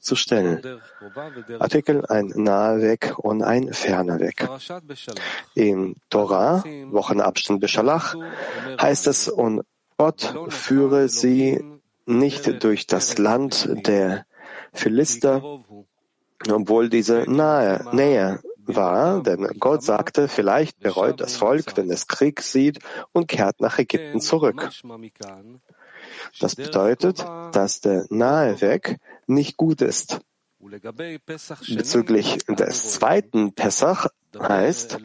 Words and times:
zu 0.00 0.16
stellen. 0.16 0.80
Artikel 1.58 2.04
ein 2.06 2.32
naher 2.34 2.80
Weg 2.80 3.18
und 3.18 3.42
ein 3.42 3.72
ferner 3.72 4.18
Weg. 4.18 4.48
Im 5.54 5.96
Torah, 6.08 6.64
Wochenabschnitt 6.90 7.60
Beshalach, 7.60 8.16
heißt 8.80 9.06
es, 9.06 9.28
und 9.28 9.62
Gott 9.96 10.34
führe 10.48 11.08
sie 11.08 11.62
nicht 12.06 12.64
durch 12.64 12.86
das 12.86 13.18
Land 13.18 13.68
der 13.86 14.24
Philister, 14.72 15.60
obwohl 16.50 16.88
diese 16.88 17.30
nahe, 17.30 17.84
Nähe 17.92 18.40
war, 18.64 19.22
denn 19.22 19.46
Gott 19.58 19.82
sagte, 19.82 20.28
vielleicht 20.28 20.80
bereut 20.80 21.20
das 21.20 21.36
Volk, 21.36 21.76
wenn 21.76 21.90
es 21.90 22.06
Krieg 22.06 22.40
sieht 22.40 22.78
und 23.12 23.28
kehrt 23.28 23.60
nach 23.60 23.78
Ägypten 23.78 24.20
zurück. 24.20 24.70
Das 26.40 26.56
bedeutet, 26.56 27.24
dass 27.52 27.80
der 27.80 28.06
nahe 28.10 28.60
Weg 28.60 28.96
nicht 29.26 29.56
gut 29.56 29.82
ist. 29.82 30.20
Bezüglich 31.68 32.38
des 32.46 32.92
zweiten 32.92 33.54
Pessach 33.54 34.08
heißt, 34.38 34.98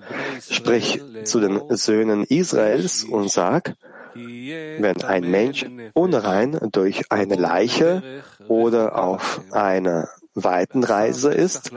sprich 0.49 1.01
zu 1.23 1.39
den 1.39 1.61
Söhnen 1.75 2.23
Israels 2.25 3.03
und 3.05 3.31
sag, 3.31 3.75
wenn 4.13 5.01
ein 5.03 5.29
Mensch 5.29 5.65
unrein 5.93 6.59
durch 6.71 7.11
eine 7.11 7.35
Leiche 7.35 8.21
oder 8.47 9.01
auf 9.01 9.41
einer 9.51 10.09
weiten 10.35 10.83
Reise 10.83 11.33
ist, 11.33 11.71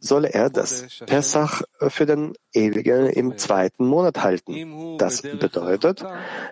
solle 0.00 0.32
er 0.34 0.50
das 0.50 1.00
Pessach 1.06 1.62
für 1.78 2.06
den 2.06 2.34
Ewigen 2.52 3.06
im 3.06 3.38
zweiten 3.38 3.86
Monat 3.86 4.22
halten. 4.22 4.98
Das 4.98 5.22
bedeutet, 5.22 6.04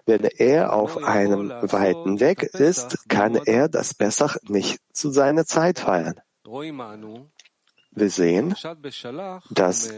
wenn 0.07 0.25
er 0.25 0.73
auf 0.73 1.03
einem 1.03 1.51
weiten 1.51 2.21
Weg 2.21 2.45
ist, 2.45 3.09
kann 3.09 3.35
er 3.35 3.69
das 3.69 3.93
Pessach 3.93 4.37
nicht 4.49 4.81
zu 4.93 5.11
seiner 5.11 5.45
Zeit 5.45 5.81
feiern. 5.81 6.21
Wir 6.45 8.11
sehen, 8.11 8.55
dass 9.51 9.93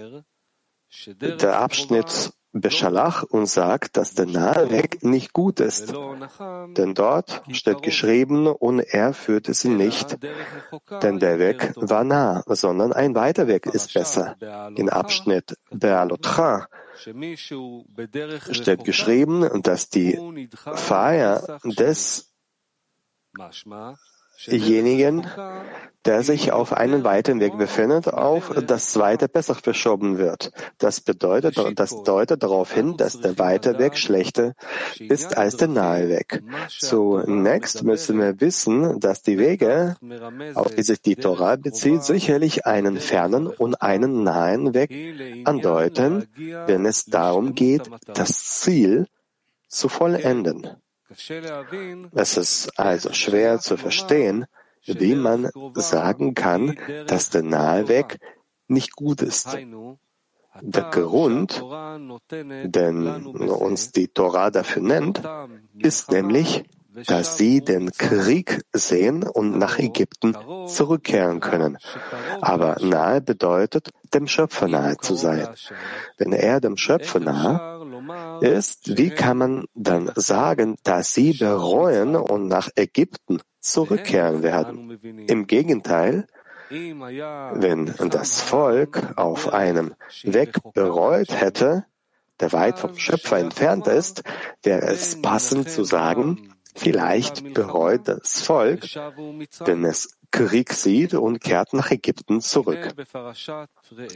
der 1.06 1.59
Abschnitt 1.59 2.33
Beschalach 2.61 3.23
und 3.23 3.47
sagt, 3.47 3.97
dass 3.97 4.14
der 4.14 4.27
nahe 4.27 4.70
Weg 4.70 5.03
nicht 5.03 5.33
gut 5.33 5.61
ist. 5.61 5.95
Denn 6.77 6.95
dort 6.95 7.42
steht 7.53 7.83
geschrieben, 7.83 8.47
und 8.47 8.81
er 8.81 9.12
führte 9.15 9.55
sie 9.55 9.69
nicht, 9.69 10.19
denn 11.03 11.19
der 11.19 11.39
Weg 11.39 11.73
war 11.77 12.05
nah, 12.05 12.42
sondern 12.47 12.92
ein 12.92 13.15
weiter 13.15 13.47
Weg 13.47 13.67
ist 13.67 13.95
besser. 13.95 14.37
In 14.77 14.89
Abschnitt 14.89 15.56
Bealotra 15.70 16.69
steht 18.50 18.84
geschrieben, 18.84 19.62
dass 19.62 19.89
die 19.89 20.19
Feier 20.75 21.59
des 21.65 22.33
Jenigen, 24.47 25.27
der 26.05 26.22
sich 26.22 26.53
auf 26.53 26.72
einen 26.72 27.05
weiten 27.05 27.41
Weg 27.41 27.58
befindet, 27.58 28.08
auf 28.08 28.53
das 28.67 28.92
zweite 28.92 29.28
Pessach 29.28 29.61
verschoben 29.61 30.17
wird. 30.17 30.53
Das 30.78 31.00
bedeutet, 31.00 31.58
das 31.78 32.03
deutet 32.05 32.42
darauf 32.42 32.72
hin, 32.72 32.97
dass 32.97 33.20
der 33.20 33.39
weite 33.39 33.78
Weg 33.78 33.98
schlechter 33.98 34.55
ist 34.98 35.36
als 35.36 35.56
der 35.56 35.69
nahe 35.69 36.09
Weg. 36.09 36.42
Zunächst 36.69 37.83
müssen 37.83 38.20
wir 38.20 38.41
wissen, 38.41 39.00
dass 39.00 39.22
die 39.22 39.39
Wege, 39.39 39.97
auf 40.55 40.75
die 40.75 40.83
sich 40.83 41.03
die 41.03 41.16
Torah 41.16 41.56
bezieht, 41.56 42.05
sicherlich 42.05 42.64
einen 42.64 42.98
fernen 42.98 43.48
und 43.48 43.83
einen 43.83 44.22
nahen 44.22 44.72
Weg 44.72 44.94
andeuten, 45.47 46.27
wenn 46.66 46.86
es 46.86 47.06
darum 47.06 47.55
geht, 47.55 47.91
das 48.14 48.61
Ziel 48.61 49.06
zu 49.66 49.89
vollenden. 49.89 50.69
Es 52.12 52.37
ist 52.37 52.78
also 52.78 53.12
schwer 53.12 53.61
zu 53.61 53.77
verstehen, 53.77 54.47
wie 54.84 55.15
man 55.15 55.50
sagen 55.75 56.34
kann, 56.34 56.78
dass 57.06 57.31
der 57.31 57.42
nahe 57.42 57.89
Weg 57.89 58.19
nicht 58.67 58.95
gut 58.95 59.23
ist. 59.23 59.56
Der 60.61 60.83
Grund, 60.84 61.62
den 62.31 63.27
uns 63.47 63.93
die 63.93 64.09
Torah 64.09 64.50
dafür 64.50 64.83
nennt, 64.83 65.22
ist 65.78 66.10
nämlich, 66.10 66.65
dass 67.06 67.37
sie 67.37 67.60
den 67.60 67.93
Krieg 67.93 68.62
sehen 68.72 69.22
und 69.22 69.56
nach 69.56 69.78
Ägypten 69.78 70.37
zurückkehren 70.66 71.41
können. 71.41 71.78
Aber 72.41 72.77
nahe 72.81 73.21
bedeutet, 73.21 73.91
dem 74.12 74.27
Schöpfer 74.27 74.69
nahe 74.69 74.97
zu 74.99 75.15
sein. 75.15 75.49
Wenn 76.16 76.33
er 76.33 76.60
dem 76.60 76.77
Schöpfer 76.77 77.21
nahe 77.21 77.78
ist, 78.41 78.97
wie 78.97 79.11
kann 79.11 79.39
man 79.39 79.65
dann 79.75 80.11
sagen, 80.15 80.77
dass 80.83 81.15
sie 81.15 81.33
bereuen 81.33 82.17
und 82.17 82.49
nach 82.49 82.69
Ägypten 82.77 83.41
zurückkehren 83.61 84.43
werden? 84.43 84.99
Im 85.29 85.47
Gegenteil, 85.47 86.27
wenn 86.71 87.95
das 88.11 88.41
Volk 88.41 89.15
auf 89.17 89.53
einem 89.53 89.95
Weg 90.23 90.59
bereut 90.75 91.41
hätte, 91.41 91.85
der 92.41 92.53
weit 92.53 92.79
vom 92.79 92.97
Schöpfer 92.97 93.39
entfernt 93.39 93.87
ist, 93.87 94.23
wäre 94.63 94.87
es 94.87 95.21
passend 95.21 95.69
zu 95.69 95.85
sagen, 95.85 96.55
vielleicht 96.75 97.55
bereut 97.55 98.07
das 98.07 98.43
Volk, 98.43 98.85
wenn 99.65 99.85
es 99.85 100.19
Krieg 100.31 100.73
sieht 100.73 101.15
und 101.15 101.41
kehrt 101.41 101.73
nach 101.73 101.91
Ägypten 101.91 102.41
zurück. 102.41 102.95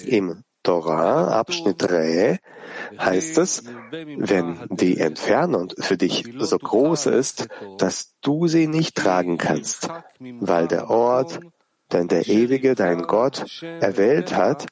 Im 0.05 0.45
Torah, 0.63 1.29
Abschnitt 1.29 1.77
3, 1.79 2.39
heißt 2.99 3.39
es, 3.39 3.65
wenn 3.91 4.59
die 4.71 4.99
Entfernung 4.99 5.73
für 5.79 5.97
dich 5.97 6.25
so 6.39 6.59
groß 6.59 7.07
ist, 7.07 7.49
dass 7.79 8.15
du 8.21 8.47
sie 8.47 8.67
nicht 8.67 8.97
tragen 8.97 9.39
kannst, 9.39 9.89
weil 10.19 10.69
der 10.69 10.91
Ort, 10.91 11.41
den 11.93 12.09
der 12.09 12.29
Ewige, 12.29 12.75
dein 12.75 13.03
Gott, 13.03 13.63
erwählt 13.81 14.35
hat, 14.35 14.67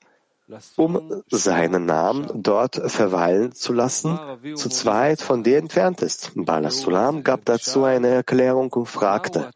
um 0.77 1.23
seinen 1.31 1.87
Namen 1.87 2.43
dort 2.43 2.77
verweilen 2.91 3.53
zu 3.53 3.73
lassen, 3.73 4.19
zu 4.55 4.69
zweit 4.69 5.21
von 5.21 5.43
dir 5.43 5.59
entfernt 5.59 6.03
ist. 6.03 6.33
Balasulam 6.35 7.23
gab 7.23 7.45
dazu 7.45 7.85
eine 7.85 8.09
Erklärung 8.09 8.73
und 8.73 8.87
fragte, 8.87 9.51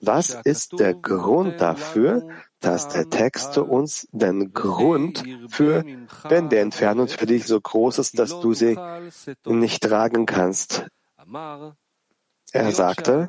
was 0.00 0.36
ist 0.44 0.80
der 0.80 0.94
Grund 0.94 1.60
dafür, 1.60 2.26
dass 2.60 2.88
der 2.88 3.08
Text 3.10 3.58
uns 3.58 4.08
den 4.12 4.52
Grund 4.52 5.22
für, 5.48 5.84
wenn 6.28 6.48
die 6.48 6.56
Entfernung 6.56 7.08
für 7.08 7.26
dich 7.26 7.46
so 7.46 7.60
groß 7.60 7.98
ist, 7.98 8.18
dass 8.18 8.40
du 8.40 8.54
sie 8.54 8.76
nicht 9.44 9.82
tragen 9.82 10.26
kannst. 10.26 10.86
Er 12.52 12.72
sagte, 12.72 13.28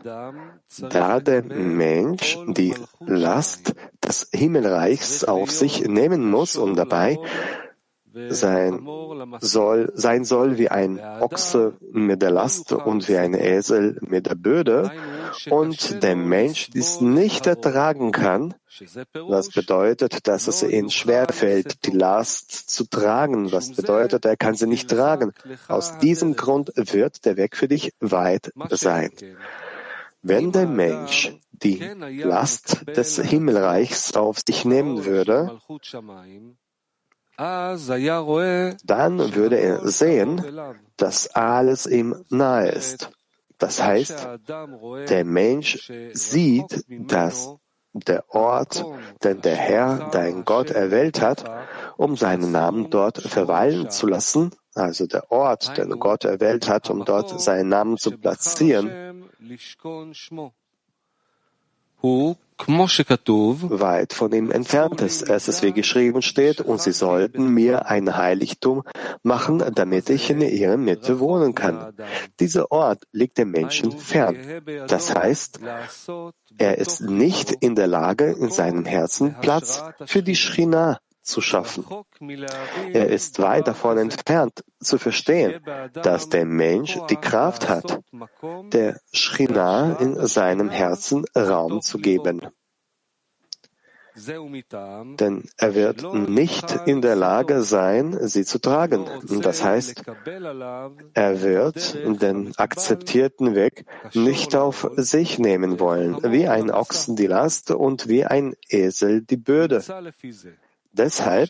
da 0.79 1.19
der 1.19 1.43
Mensch 1.43 2.37
die 2.47 2.75
Last 2.99 3.73
des 4.01 4.29
Himmelreichs 4.31 5.23
auf 5.23 5.51
sich 5.51 5.87
nehmen 5.87 6.29
muss 6.29 6.55
und 6.55 6.75
dabei 6.75 7.19
sein 8.29 8.87
soll, 9.39 9.91
sein 9.95 10.25
soll 10.25 10.57
wie 10.57 10.69
ein 10.69 10.99
Ochse 10.99 11.77
mit 11.91 12.21
der 12.21 12.31
Last 12.31 12.71
und 12.71 13.07
wie 13.07 13.17
ein 13.17 13.33
Esel 13.33 13.97
mit 14.01 14.25
der 14.25 14.35
Böde 14.35 14.91
und 15.49 16.03
der 16.03 16.15
Mensch 16.15 16.69
dies 16.69 17.01
nicht 17.01 17.47
ertragen 17.47 18.11
kann, 18.11 18.53
was 19.13 19.49
bedeutet, 19.49 20.27
dass 20.27 20.47
es 20.47 20.63
ihm 20.63 20.89
schwerfällt, 20.89 21.85
die 21.85 21.91
Last 21.91 22.69
zu 22.69 22.85
tragen, 22.85 23.51
was 23.51 23.71
bedeutet, 23.73 24.25
er 24.25 24.37
kann 24.37 24.55
sie 24.55 24.67
nicht 24.67 24.89
tragen. 24.89 25.33
Aus 25.67 25.97
diesem 25.99 26.35
Grund 26.35 26.71
wird 26.75 27.25
der 27.25 27.37
Weg 27.37 27.55
für 27.55 27.67
dich 27.67 27.93
weit 27.99 28.51
sein. 28.69 29.11
Wenn 30.21 30.51
der 30.51 30.67
Mensch 30.67 31.33
die 31.51 31.79
Last 32.23 32.85
des 32.87 33.19
Himmelreichs 33.19 34.15
auf 34.15 34.39
sich 34.45 34.65
nehmen 34.65 35.05
würde, 35.05 35.59
dann 37.37 39.35
würde 39.35 39.59
er 39.59 39.87
sehen, 39.87 40.43
dass 40.97 41.27
alles 41.27 41.85
ihm 41.85 42.25
nahe 42.29 42.69
ist. 42.69 43.11
Das 43.57 43.81
heißt, 43.81 44.27
der 45.09 45.25
Mensch 45.25 45.91
sieht, 46.13 46.85
dass 46.89 47.55
der 47.93 48.29
Ort, 48.33 48.85
den 49.23 49.41
der 49.41 49.55
Herr, 49.55 50.09
dein 50.11 50.45
Gott, 50.45 50.69
erwählt 50.71 51.21
hat, 51.21 51.43
um 51.97 52.15
seinen 52.15 52.51
Namen 52.51 52.89
dort 52.89 53.21
verweilen 53.21 53.89
zu 53.89 54.07
lassen, 54.07 54.51
also 54.75 55.07
der 55.07 55.31
Ort, 55.31 55.77
den 55.77 55.89
Gott 55.99 56.25
erwählt 56.25 56.69
hat, 56.69 56.89
um 56.89 57.05
dort 57.05 57.39
seinen 57.41 57.69
Namen 57.69 57.97
zu 57.97 58.11
platzieren, 58.11 59.25
weit 63.79 64.13
von 64.13 64.31
ihm 64.33 64.51
entfernt 64.51 65.01
ist. 65.01 65.29
Es 65.29 65.47
ist 65.47 65.63
wie 65.63 65.73
geschrieben 65.73 66.21
steht, 66.21 66.61
und 66.61 66.81
sie 66.81 66.91
sollten 66.91 67.53
mir 67.53 67.87
ein 67.87 68.17
Heiligtum 68.17 68.83
machen, 69.23 69.63
damit 69.73 70.09
ich 70.09 70.29
in 70.29 70.41
ihrer 70.41 70.77
Mitte 70.77 71.19
wohnen 71.19 71.55
kann. 71.55 71.93
Dieser 72.39 72.71
Ort 72.71 73.03
liegt 73.11 73.37
dem 73.37 73.51
Menschen 73.51 73.91
fern. 73.91 74.37
Das 74.87 75.13
heißt, 75.15 75.59
er 76.57 76.77
ist 76.77 77.01
nicht 77.01 77.51
in 77.51 77.75
der 77.75 77.87
Lage, 77.87 78.31
in 78.31 78.49
seinem 78.49 78.85
Herzen 78.85 79.35
Platz 79.41 79.83
für 80.05 80.23
die 80.23 80.35
Schrina 80.35 80.99
zu 81.27 81.41
schaffen. 81.41 81.85
Er 82.93 83.09
ist 83.09 83.39
weit 83.39 83.67
davon 83.67 83.97
entfernt 83.97 84.63
zu 84.79 84.97
verstehen, 84.97 85.61
dass 85.93 86.29
der 86.29 86.45
Mensch 86.45 86.97
die 87.09 87.17
Kraft 87.17 87.69
hat, 87.69 87.99
der 88.71 88.99
Schrina 89.11 89.97
in 89.99 90.25
seinem 90.27 90.69
Herzen 90.69 91.25
Raum 91.35 91.81
zu 91.81 91.97
geben. 91.99 92.41
denn 95.19 95.43
er 95.57 95.75
wird 95.75 96.13
nicht 96.13 96.75
in 96.85 97.01
der 97.01 97.15
Lage 97.15 97.61
sein, 97.61 98.17
sie 98.27 98.45
zu 98.45 98.59
tragen. 98.59 99.05
Das 99.41 99.63
heißt, 99.63 100.03
er 101.13 101.41
wird 101.41 101.97
den 102.21 102.57
akzeptierten 102.57 103.53
Weg 103.53 103.85
nicht 104.13 104.55
auf 104.55 104.89
sich 104.95 105.37
nehmen 105.37 105.79
wollen, 105.79 106.17
wie 106.31 106.47
ein 106.47 106.71
Ochsen 106.71 107.15
die 107.15 107.27
Last 107.27 107.71
und 107.71 108.07
wie 108.07 108.25
ein 108.25 108.55
Esel 108.69 109.21
die 109.21 109.37
Bürde. 109.37 109.83
Deshalb 110.97 111.49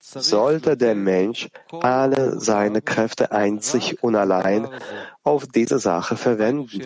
sollte 0.00 0.76
der 0.76 0.94
Mensch 0.94 1.48
alle 1.70 2.40
seine 2.40 2.82
Kräfte 2.82 3.32
einzig 3.32 4.02
und 4.02 4.16
allein 4.16 4.68
auf 5.22 5.46
diese 5.46 5.78
Sache 5.78 6.16
verwenden. 6.16 6.82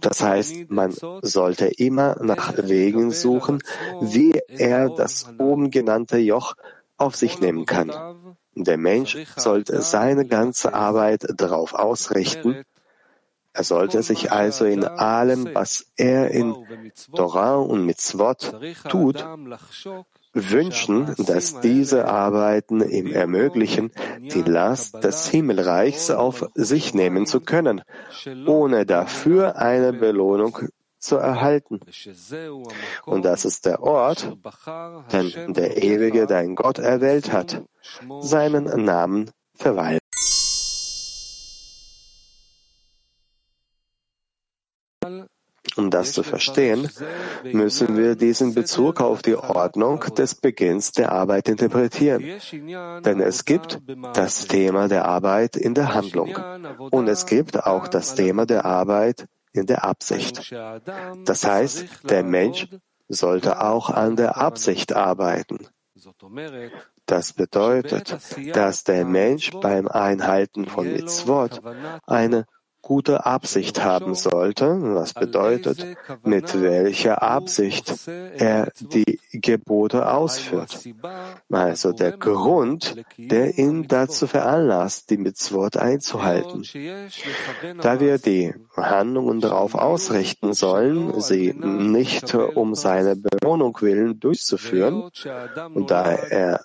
Das 0.00 0.22
heißt, 0.22 0.70
man 0.70 0.94
sollte 1.22 1.66
immer 1.66 2.16
nach 2.22 2.54
Wegen 2.56 3.10
suchen, 3.10 3.62
wie 4.00 4.40
er 4.48 4.90
das 4.90 5.26
oben 5.38 5.70
genannte 5.70 6.18
Joch 6.18 6.54
auf 6.96 7.14
sich 7.14 7.40
nehmen 7.40 7.66
kann. 7.66 7.92
Der 8.54 8.76
Mensch 8.76 9.16
sollte 9.36 9.82
seine 9.82 10.26
ganze 10.26 10.74
Arbeit 10.74 11.26
darauf 11.36 11.74
ausrichten, 11.74 12.64
er 13.58 13.64
sollte 13.64 14.04
sich 14.04 14.30
also 14.30 14.66
in 14.66 14.84
allem, 14.84 15.48
was 15.52 15.86
er 15.96 16.30
in 16.30 16.54
Torah 17.12 17.56
und 17.56 17.84
Mitzvot 17.86 18.54
tut, 18.88 19.24
wünschen, 20.50 21.14
dass 21.18 21.60
diese 21.60 22.06
Arbeiten 22.06 22.80
ihm 22.88 23.12
ermöglichen, 23.12 23.90
die 24.20 24.42
Last 24.42 25.02
des 25.04 25.28
Himmelreichs 25.28 26.10
auf 26.10 26.46
sich 26.54 26.94
nehmen 26.94 27.26
zu 27.26 27.40
können, 27.40 27.82
ohne 28.46 28.86
dafür 28.86 29.56
eine 29.56 29.92
Belohnung 29.92 30.58
zu 30.98 31.16
erhalten. 31.16 31.80
Und 33.06 33.24
das 33.24 33.44
ist 33.44 33.66
der 33.66 33.82
Ort, 33.82 34.36
den 35.12 35.52
der 35.54 35.82
Ewige 35.82 36.26
dein 36.26 36.54
Gott 36.54 36.78
erwählt 36.78 37.32
hat, 37.32 37.62
seinen 38.20 38.84
Namen 38.84 39.30
verweilt. 39.54 40.02
Um 45.78 45.90
das 45.90 46.12
zu 46.12 46.24
verstehen, 46.24 46.88
müssen 47.44 47.96
wir 47.96 48.16
diesen 48.16 48.52
Bezug 48.52 49.00
auf 49.00 49.22
die 49.22 49.36
Ordnung 49.36 50.00
des 50.16 50.34
Beginns 50.34 50.90
der 50.90 51.12
Arbeit 51.12 51.48
interpretieren. 51.48 52.24
Denn 53.04 53.20
es 53.20 53.44
gibt 53.44 53.80
das 54.12 54.48
Thema 54.48 54.88
der 54.88 55.04
Arbeit 55.04 55.56
in 55.56 55.74
der 55.74 55.94
Handlung 55.94 56.36
und 56.90 57.08
es 57.08 57.26
gibt 57.26 57.64
auch 57.64 57.86
das 57.86 58.16
Thema 58.16 58.44
der 58.44 58.64
Arbeit 58.64 59.26
in 59.52 59.66
der 59.66 59.84
Absicht. 59.84 60.52
Das 61.24 61.44
heißt, 61.44 61.84
der 62.10 62.24
Mensch 62.24 62.66
sollte 63.08 63.62
auch 63.62 63.88
an 63.90 64.16
der 64.16 64.36
Absicht 64.36 64.94
arbeiten. 64.94 65.58
Das 67.06 67.32
bedeutet, 67.32 68.18
dass 68.52 68.84
der 68.84 69.04
Mensch 69.04 69.52
beim 69.52 69.86
Einhalten 69.86 70.66
von 70.66 70.92
Mitzvot 70.92 71.60
eine 72.06 72.46
gute 72.82 73.26
Absicht 73.26 73.82
haben 73.82 74.14
sollte, 74.14 74.78
was 74.94 75.12
bedeutet, 75.12 75.84
mit 76.24 76.60
welcher 76.60 77.22
Absicht 77.22 77.94
er 78.36 78.72
die 78.80 79.20
Gebote 79.32 80.10
ausführt. 80.10 80.78
Also 81.50 81.92
der 81.92 82.12
Grund, 82.12 82.96
der 83.16 83.58
ihn 83.58 83.88
dazu 83.88 84.26
veranlasst, 84.26 85.10
die 85.10 85.18
Mitzvot 85.18 85.76
einzuhalten. 85.76 86.62
Da 87.80 88.00
wir 88.00 88.18
die 88.18 88.54
Handlungen 88.76 89.40
darauf 89.40 89.74
ausrichten 89.74 90.54
sollen, 90.54 91.20
sie 91.20 91.52
nicht 91.52 92.34
um 92.34 92.74
seine 92.74 93.16
Belohnung 93.16 93.76
willen 93.80 94.18
durchzuführen, 94.18 95.10
und 95.74 95.90
da 95.90 96.12
er 96.12 96.64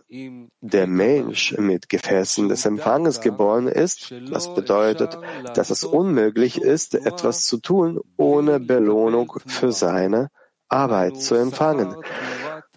der 0.61 0.87
Mensch 0.87 1.57
mit 1.57 1.89
Gefäßen 1.89 2.49
des 2.49 2.65
Empfanges 2.65 3.21
geboren 3.21 3.67
ist, 3.67 4.13
was 4.29 4.53
bedeutet, 4.53 5.17
dass 5.53 5.69
es 5.69 5.83
unmöglich 6.03 6.61
ist, 6.61 6.95
etwas 6.95 7.43
zu 7.43 7.57
tun, 7.59 8.01
ohne 8.17 8.59
Belohnung 8.59 9.31
für 9.45 9.71
seine 9.71 10.29
Arbeit 10.67 11.21
zu 11.21 11.35
empfangen. 11.35 11.95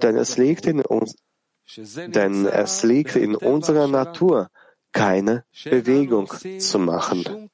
Denn 0.03 0.17
es 0.17 0.37
liegt 0.37 0.67
in 0.67 0.81
uns, 0.81 1.17
denn 2.19 2.47
es 2.47 2.85
liegt 2.85 3.17
in 3.17 3.35
unserer 3.35 3.89
Natur, 3.89 4.49
keine 4.93 5.45
Bewegung 5.65 6.29
zu 6.59 6.79
machen. 6.79 7.51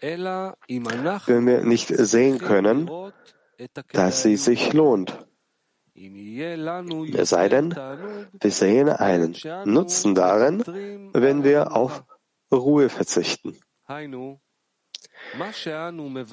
Wenn 0.00 1.46
wir 1.46 1.64
nicht 1.64 1.88
sehen 1.88 2.38
können, 2.38 2.90
dass 3.92 4.22
sie 4.22 4.36
sich 4.36 4.72
lohnt. 4.72 5.26
Es 5.94 7.30
sei 7.30 7.48
denn, 7.50 7.74
wir 8.42 8.50
sehen 8.50 8.88
einen 8.88 9.36
Nutzen 9.66 10.14
darin, 10.14 10.64
wenn 11.12 11.44
wir 11.44 11.76
auf 11.76 12.04
Ruhe 12.50 12.88
verzichten. 12.88 13.58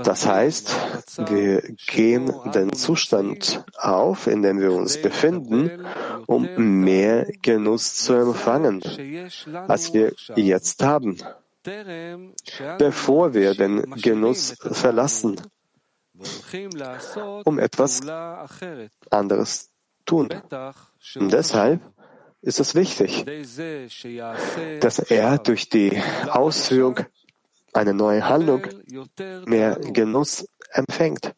Das 0.04 0.28
heißt, 0.28 0.76
wir 1.30 1.62
gehen 1.88 2.32
den 2.54 2.74
Zustand 2.74 3.64
auf, 3.78 4.28
in 4.28 4.42
dem 4.42 4.60
wir 4.60 4.72
uns 4.72 5.02
befinden, 5.02 5.86
um 6.26 6.48
mehr 6.84 7.26
Genuss 7.42 7.96
zu 7.96 8.14
empfangen, 8.14 8.82
als 9.68 9.94
wir 9.94 10.14
jetzt 10.36 10.84
haben, 10.84 11.18
bevor 12.78 13.34
wir 13.34 13.56
den 13.56 13.92
Genuss 14.02 14.56
verlassen, 14.60 15.42
um 17.46 17.60
etwas 17.60 18.02
anderes 19.10 19.72
tun. 20.06 20.30
Und 21.16 21.34
deshalb 21.34 21.82
ist 22.42 22.60
es 22.60 22.76
wichtig, 22.76 23.26
dass 24.80 25.00
er 25.00 25.38
durch 25.40 25.70
die 25.70 26.02
Ausführung 26.30 27.00
eine 27.78 27.94
neue 27.94 28.28
Handlung 28.28 28.68
mehr 29.46 29.76
Genuss 29.76 30.48
empfängt. 30.72 31.34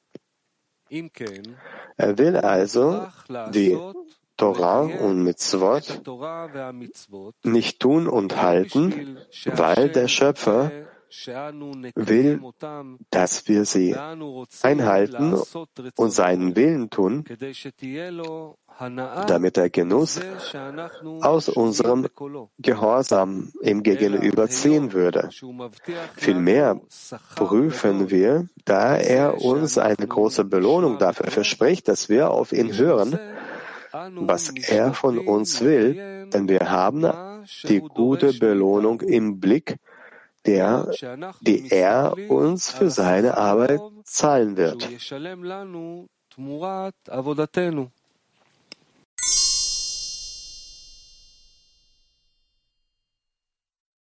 Er 1.98 2.18
will 2.18 2.38
also 2.38 3.06
die 3.54 3.78
Torah 4.38 4.82
und 4.82 5.24
Mitzvot 5.24 6.02
nicht 7.44 7.80
tun 7.80 8.08
und 8.08 8.42
halten, 8.42 9.18
weil 9.46 9.90
der 9.90 10.08
Schöpfer 10.08 10.72
will, 11.96 12.42
dass 13.10 13.48
wir 13.48 13.66
sie 13.66 13.96
einhalten 14.62 15.42
und 15.96 16.12
seinen 16.12 16.56
Willen 16.56 16.90
tun, 16.90 17.26
damit 18.80 19.58
der 19.58 19.70
Genuss 19.70 20.20
aus 21.22 21.50
unserem 21.50 22.08
Gehorsam 22.58 23.52
ihm 23.62 23.84
gegenüber 23.84 24.48
ziehen 24.48 24.94
würde. 24.94 25.30
Vielmehr 26.16 26.80
prüfen 27.36 28.10
wir, 28.10 28.48
da 28.66 28.96
er 28.96 29.42
uns 29.42 29.78
eine 29.78 30.08
große 30.08 30.46
Belohnung 30.46 30.98
dafür 30.98 31.32
verspricht, 31.32 31.88
dass 31.88 32.10
wir 32.10 32.32
auf 32.32 32.54
ihn 32.54 32.76
hören, 32.78 33.20
was 33.92 34.50
er 34.50 34.94
von 34.94 35.18
uns 35.18 35.62
will, 35.62 36.28
denn 36.30 36.48
wir 36.48 36.70
haben 36.72 37.12
die 37.64 37.80
gute 37.80 38.34
Belohnung 38.34 39.02
im 39.02 39.40
Blick, 39.40 39.78
der, 40.46 40.92
die 41.42 41.70
er 41.70 42.14
uns 42.30 42.72
für 42.72 42.90
seine 42.90 43.38
Arbeit 43.38 43.82
zahlen 44.04 44.56
wird. 44.58 44.88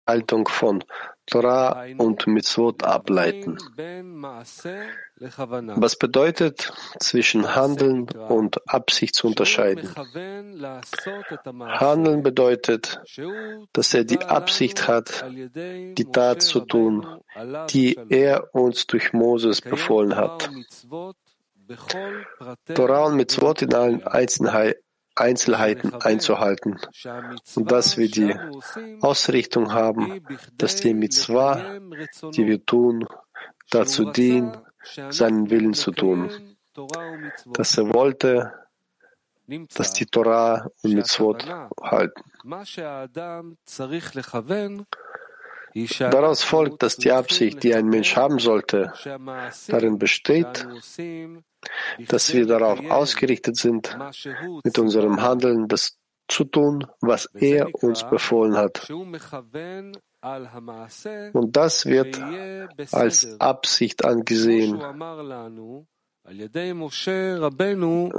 Haltung 0.09 0.49
von 0.49 0.83
Torah 1.27 1.85
und 1.99 2.27
Mitzvot 2.27 2.83
ableiten. 2.83 3.59
Was 5.77 5.97
bedeutet, 5.97 6.73
zwischen 6.99 7.55
Handeln 7.55 8.09
und 8.29 8.67
Absicht 8.67 9.15
zu 9.15 9.27
unterscheiden? 9.27 9.95
Handeln 11.61 12.23
bedeutet, 12.23 13.01
dass 13.75 13.93
er 13.93 14.05
die 14.05 14.21
Absicht 14.21 14.89
hat, 14.89 15.27
die 15.29 16.09
Tat 16.11 16.41
zu 16.43 16.61
tun, 16.61 17.07
die 17.71 17.99
er 18.09 18.55
uns 18.55 18.87
durch 18.87 19.13
Moses 19.13 19.61
befohlen 19.61 20.17
hat. 20.17 20.49
Torah 22.75 23.05
und 23.05 23.17
Mitzvot 23.17 23.61
in 23.61 23.75
allen 23.75 24.03
Einzelheiten 24.07 24.88
Einzelheiten 25.21 25.95
einzuhalten 25.95 26.79
und 27.55 27.73
dass 27.73 27.97
wir 27.97 28.11
die 28.11 28.35
Ausrichtung 29.01 29.73
haben, 29.73 30.25
dass 30.57 30.77
die 30.77 30.95
Mitzvah, 30.95 31.81
die 32.35 32.47
wir 32.47 32.65
tun, 32.65 33.07
dazu 33.71 34.11
dienen, 34.11 34.57
seinen 35.11 35.51
Willen 35.51 35.75
zu 35.75 35.91
tun. 35.91 36.57
Dass 37.53 37.77
er 37.77 37.93
wollte, 37.93 38.53
dass 39.75 39.93
die 39.93 40.07
Torah 40.07 40.71
und 40.83 40.95
Mitzvot 40.95 41.47
halten. 41.83 42.23
Daraus 45.99 46.43
folgt, 46.43 46.83
dass 46.83 46.97
die 46.97 47.13
Absicht, 47.13 47.63
die 47.63 47.75
ein 47.75 47.87
Mensch 47.87 48.17
haben 48.17 48.39
sollte, 48.39 48.93
darin 49.69 49.99
besteht, 49.99 50.67
dass 52.09 52.33
wir 52.33 52.47
darauf 52.47 52.81
ausgerichtet 52.91 53.57
sind, 53.57 53.97
mit 54.65 54.79
unserem 54.79 55.21
Handeln 55.23 55.69
das 55.69 55.99
zu 56.29 56.45
tun, 56.45 56.87
was 57.01 57.27
er 57.35 57.75
uns 57.83 58.09
befohlen 58.09 58.57
hat. 58.57 58.89
Und 61.33 61.57
das 61.57 61.87
wird 61.87 62.21
als 62.93 63.41
Absicht 63.41 64.05
angesehen, 64.05 64.83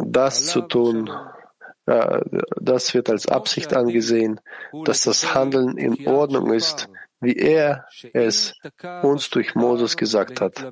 das 0.05 0.45
zu 0.45 0.61
tun, 0.61 1.09
das 1.85 2.93
wird 2.93 3.09
als 3.09 3.27
Absicht 3.27 3.73
angesehen, 3.73 4.39
dass 4.85 5.03
das 5.03 5.33
Handeln 5.35 5.77
in 5.77 6.07
Ordnung 6.07 6.53
ist, 6.53 6.89
wie 7.21 7.35
er 7.35 7.85
es 8.13 8.53
uns 9.01 9.29
durch 9.29 9.55
Moses 9.55 9.97
gesagt 9.97 10.41
hat. 10.41 10.71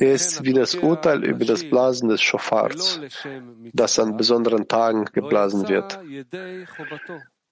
Er 0.00 0.12
ist 0.12 0.44
wie 0.44 0.52
das 0.52 0.76
Urteil 0.76 1.24
über 1.24 1.44
das 1.44 1.68
Blasen 1.68 2.08
des 2.08 2.22
Schofars, 2.22 3.00
das 3.72 3.98
an 3.98 4.16
besonderen 4.16 4.68
Tagen 4.68 5.06
geblasen 5.06 5.68
wird. 5.68 5.98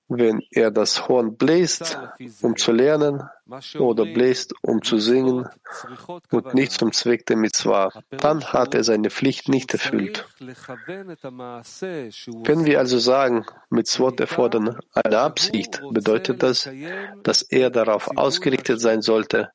Wenn 0.09 0.41
er 0.51 0.71
das 0.71 1.09
Horn 1.09 1.37
bläst, 1.37 1.99
um 2.41 2.57
zu 2.57 2.73
lernen, 2.73 3.29
oder 3.79 4.05
bläst, 4.05 4.55
um 4.63 4.83
zu 4.83 4.99
singen, 4.99 5.49
und 6.31 6.55
nicht 6.55 6.73
zum 6.73 6.93
Zweck 6.93 7.27
der 7.27 7.37
Mitzvah, 7.37 7.91
dann 8.11 8.45
hat 8.45 8.75
er 8.75 8.85
seine 8.85 9.11
Pflicht 9.11 9.49
nicht 9.49 9.73
erfüllt. 9.73 10.27
Wenn 10.39 12.65
wir 12.65 12.79
also 12.79 12.99
sagen, 12.99 13.47
Mitzvot 13.69 14.21
erfordern 14.21 14.79
eine 14.93 15.19
Absicht, 15.19 15.83
bedeutet 15.91 16.43
das, 16.43 16.69
dass 17.23 17.43
er 17.43 17.71
darauf 17.71 18.17
ausgerichtet 18.17 18.81
sein 18.81 19.03
sollte, 19.03 19.51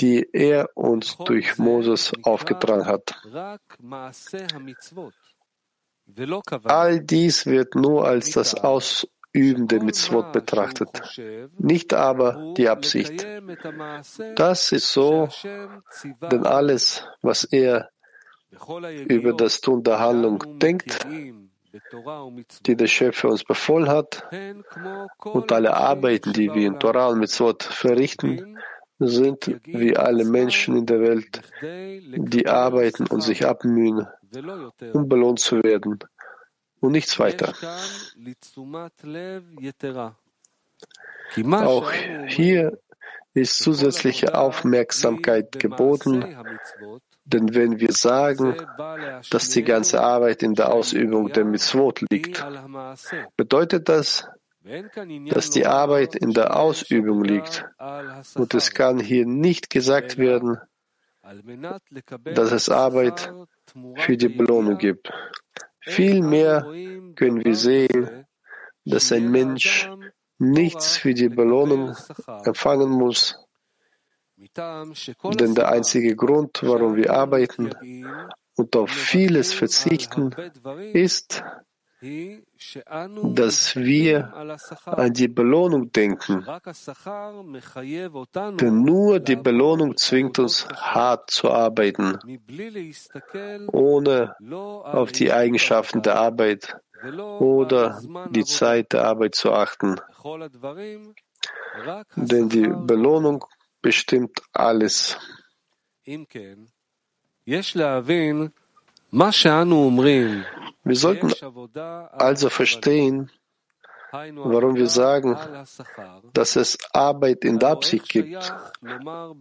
die 0.00 0.28
er 0.32 0.70
uns 0.74 1.16
durch 1.18 1.58
Moses 1.58 2.12
aufgetragen 2.22 2.86
hat. 2.86 3.14
All 6.64 7.00
dies 7.00 7.46
wird 7.46 7.74
nur 7.74 8.06
als 8.06 8.30
das 8.32 8.54
Ausüben 8.54 9.68
der 9.68 9.82
Mitzvot 9.82 10.32
betrachtet, 10.32 11.02
nicht 11.58 11.94
aber 11.94 12.54
die 12.56 12.68
Absicht. 12.68 13.26
Das 14.36 14.72
ist 14.72 14.92
so, 14.92 15.28
denn 16.30 16.44
alles, 16.44 17.06
was 17.22 17.44
er 17.44 17.88
über 19.08 19.32
das 19.32 19.60
Tun 19.60 19.82
der 19.82 19.98
Handlung 19.98 20.58
denkt, 20.58 21.06
die 22.66 22.76
der 22.76 22.86
Schöpfer 22.86 23.30
uns 23.30 23.44
befohlen 23.44 23.88
hat, 23.88 24.28
und 25.24 25.50
alle 25.50 25.74
Arbeiten, 25.74 26.32
die 26.32 26.52
wir 26.52 26.66
in 26.66 26.78
Torah 26.78 27.08
und 27.08 27.18
Mitzvot 27.18 27.62
verrichten, 27.62 28.58
sind 29.08 29.60
wie 29.64 29.96
alle 29.96 30.24
Menschen 30.24 30.76
in 30.76 30.86
der 30.86 31.00
Welt, 31.00 31.40
die 31.62 32.48
arbeiten 32.48 33.06
und 33.06 33.20
sich 33.20 33.46
abmühen, 33.46 34.06
um 34.92 35.08
belohnt 35.08 35.40
zu 35.40 35.62
werden 35.62 35.98
und 36.80 36.92
nichts 36.92 37.18
weiter. 37.18 37.52
Auch 41.50 41.92
hier 42.26 42.78
ist 43.32 43.58
zusätzliche 43.58 44.38
Aufmerksamkeit 44.38 45.58
geboten, 45.58 46.36
denn 47.24 47.54
wenn 47.54 47.80
wir 47.80 47.92
sagen, 47.92 48.56
dass 49.30 49.48
die 49.48 49.64
ganze 49.64 50.02
Arbeit 50.02 50.42
in 50.42 50.54
der 50.54 50.72
Ausübung 50.72 51.32
der 51.32 51.44
Mitzvot 51.44 52.02
liegt, 52.10 52.44
bedeutet 53.36 53.88
das, 53.88 54.28
dass 54.64 55.50
die 55.50 55.66
Arbeit 55.66 56.16
in 56.16 56.32
der 56.32 56.56
Ausübung 56.56 57.22
liegt. 57.22 57.66
Und 58.34 58.54
es 58.54 58.70
kann 58.72 58.98
hier 58.98 59.26
nicht 59.26 59.68
gesagt 59.68 60.16
werden, 60.16 60.58
dass 62.34 62.52
es 62.52 62.68
Arbeit 62.68 63.32
für 63.96 64.16
die 64.16 64.28
Belohnung 64.28 64.78
gibt. 64.78 65.12
Vielmehr 65.80 66.62
können 67.14 67.44
wir 67.44 67.54
sehen, 67.54 68.26
dass 68.84 69.12
ein 69.12 69.30
Mensch 69.30 69.90
nichts 70.38 70.96
für 70.96 71.14
die 71.14 71.28
Belohnung 71.28 71.94
empfangen 72.44 72.90
muss, 72.90 73.38
denn 74.36 75.54
der 75.54 75.68
einzige 75.68 76.16
Grund, 76.16 76.60
warum 76.62 76.96
wir 76.96 77.12
arbeiten 77.12 77.70
und 78.56 78.76
auf 78.76 78.90
vieles 78.90 79.52
verzichten, 79.52 80.34
ist, 80.92 81.44
dass 83.34 83.76
wir 83.76 84.34
an 84.84 85.12
die 85.12 85.28
Belohnung 85.28 85.90
denken. 85.92 86.44
Denn 88.60 88.82
nur 88.82 89.20
die 89.20 89.36
Belohnung 89.36 89.96
zwingt 89.96 90.38
uns, 90.38 90.68
hart 90.68 91.30
zu 91.30 91.50
arbeiten, 91.50 92.18
ohne 93.72 94.36
auf 94.84 95.12
die 95.12 95.32
Eigenschaften 95.32 96.02
der 96.02 96.16
Arbeit 96.16 96.76
oder 97.38 98.00
die 98.30 98.44
Zeit 98.44 98.92
der 98.92 99.04
Arbeit 99.04 99.34
zu 99.34 99.52
achten. 99.52 99.96
Denn 102.16 102.48
die 102.48 102.68
Belohnung 102.68 103.44
bestimmt 103.82 104.42
alles. 104.52 105.18
Wir 109.14 110.96
sollten 110.96 111.32
also 112.12 112.50
verstehen, 112.50 113.30
warum 114.10 114.74
wir 114.74 114.88
sagen, 114.88 115.38
dass 116.32 116.56
es 116.56 116.76
Arbeit 116.92 117.44
in 117.44 117.60
der 117.60 117.68
Absicht 117.68 118.08
gibt, 118.08 118.52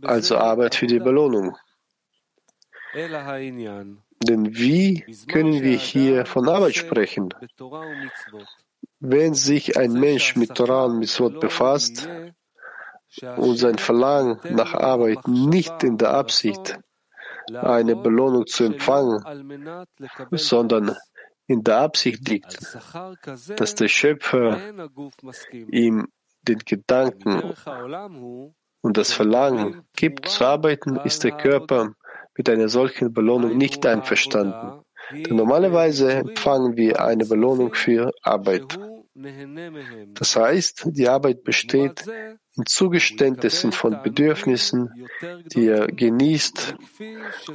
also 0.04 0.38
Arbeit 0.38 0.76
für 0.76 0.86
die 0.86 1.00
Belohnung. 1.00 1.58
Denn 2.94 4.56
wie 4.56 5.04
können 5.28 5.64
wir 5.64 5.78
hier 5.78 6.28
von 6.28 6.48
Arbeit 6.48 6.76
sprechen? 6.76 7.34
Wenn 9.00 9.34
sich 9.34 9.76
ein 9.76 9.94
Mensch 9.94 10.36
mit 10.36 10.54
Torah 10.54 10.86
und 10.86 11.00
Mitzvot 11.00 11.40
befasst 11.40 12.08
und 13.38 13.58
sein 13.58 13.80
Verlangen 13.80 14.40
nach 14.52 14.76
Arbeit 14.76 15.28
nicht 15.28 15.84
in 15.84 15.98
der 15.98 16.14
Absicht 16.14 16.78
eine 17.54 17.96
Belohnung 17.96 18.48
zu 18.48 18.64
empfangen, 18.64 19.24
sondern 20.32 20.96
in 21.48 21.64
der 21.64 21.80
Absicht 21.80 22.28
liegt, 22.28 22.58
dass 23.58 23.76
der 23.76 23.88
Schöpfer 23.88 24.58
ihm 25.52 26.08
den 26.42 26.60
Gedanken 26.60 27.54
und 28.82 28.98
das 28.98 29.14
Verlangen 29.14 29.84
gibt 29.96 30.28
zu 30.28 30.46
arbeiten, 30.46 30.98
ist 30.98 31.24
der 31.24 31.32
Körper 31.32 31.94
mit 32.36 32.50
einer 32.50 32.68
solchen 32.68 33.14
Belohnung 33.14 33.58
nicht 33.58 33.86
einverstanden. 33.86 34.84
Denn 35.12 35.36
normalerweise 35.36 36.12
empfangen 36.14 36.78
wir 36.78 37.02
eine 37.02 37.26
Belohnung 37.26 37.74
für 37.74 38.12
Arbeit. 38.24 38.80
Das 39.16 40.36
heißt, 40.36 40.86
die 40.88 41.08
Arbeit 41.08 41.44
besteht 41.44 42.04
in 42.56 42.66
Zugeständnissen 42.66 43.72
von 43.72 44.02
Bedürfnissen, 44.02 44.90
die 45.54 45.68
er 45.68 45.88
genießt 45.88 46.76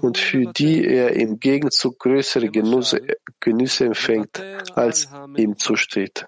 und 0.01 0.19
für 0.19 0.53
die 0.53 0.87
er 0.87 1.17
im 1.17 1.41
Gegenzug 1.41 1.99
größere 1.99 2.49
Genüsse, 2.51 3.01
Genüsse 3.41 3.87
empfängt, 3.87 4.41
als 4.75 5.09
ihm 5.37 5.57
zusteht. 5.59 6.27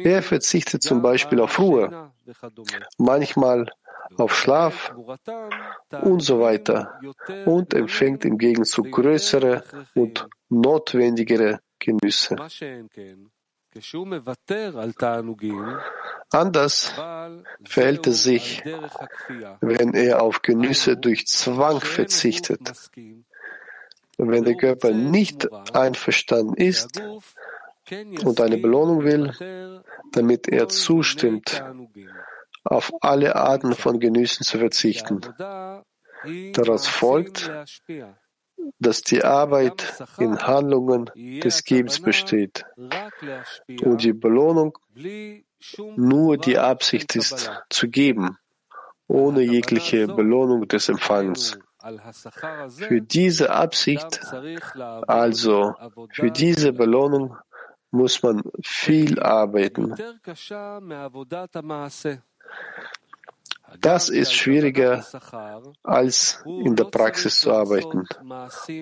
Er 0.00 0.22
verzichtet 0.22 0.82
zum 0.82 1.00
Beispiel 1.00 1.40
auf 1.40 1.58
Ruhe, 1.58 2.12
manchmal 2.98 3.70
auf 4.16 4.34
Schlaf 4.36 4.94
und 6.02 6.20
so 6.20 6.40
weiter 6.40 7.00
und 7.46 7.72
empfängt 7.72 8.24
im 8.26 8.36
Gegenzug 8.36 8.90
größere 8.90 9.64
und 9.94 10.28
notwendigere 10.50 11.60
Genüsse. 11.78 12.36
Anders 16.30 16.94
verhält 17.64 18.06
es 18.06 18.22
sich, 18.22 18.62
wenn 19.60 19.94
er 19.94 20.22
auf 20.22 20.42
Genüsse 20.42 20.96
durch 20.96 21.26
Zwang 21.26 21.80
verzichtet. 21.80 22.90
Wenn 24.16 24.44
der 24.44 24.56
Körper 24.56 24.92
nicht 24.92 25.48
einverstanden 25.74 26.54
ist 26.54 27.00
und 28.24 28.40
eine 28.40 28.58
Belohnung 28.58 29.04
will, 29.04 29.82
damit 30.12 30.48
er 30.48 30.68
zustimmt, 30.68 31.62
auf 32.64 32.92
alle 33.00 33.36
Arten 33.36 33.74
von 33.74 34.00
Genüssen 34.00 34.44
zu 34.44 34.58
verzichten. 34.58 35.20
Daraus 36.52 36.86
folgt, 36.86 37.50
dass 38.78 39.02
die 39.02 39.24
Arbeit 39.24 40.02
in 40.18 40.38
Handlungen 40.38 41.10
des 41.14 41.64
Gebens 41.64 42.00
besteht 42.00 42.64
und 43.82 44.02
die 44.02 44.12
Belohnung 44.12 44.78
nur 45.96 46.36
die 46.36 46.58
Absicht 46.58 47.16
ist, 47.16 47.50
zu 47.70 47.88
geben, 47.88 48.38
ohne 49.06 49.42
jegliche 49.42 50.06
Belohnung 50.06 50.68
des 50.68 50.88
Empfangens. 50.88 51.58
Für 52.70 53.00
diese 53.02 53.50
Absicht, 53.50 54.20
also 55.06 55.74
für 56.12 56.30
diese 56.30 56.72
Belohnung, 56.72 57.36
muss 57.90 58.22
man 58.22 58.42
viel 58.62 59.20
arbeiten. 59.20 59.94
Das 63.80 64.08
ist 64.08 64.32
schwieriger, 64.32 65.04
als 65.82 66.42
in 66.46 66.76
der 66.76 66.84
Praxis 66.84 67.40
zu 67.40 67.52
arbeiten, 67.52 68.06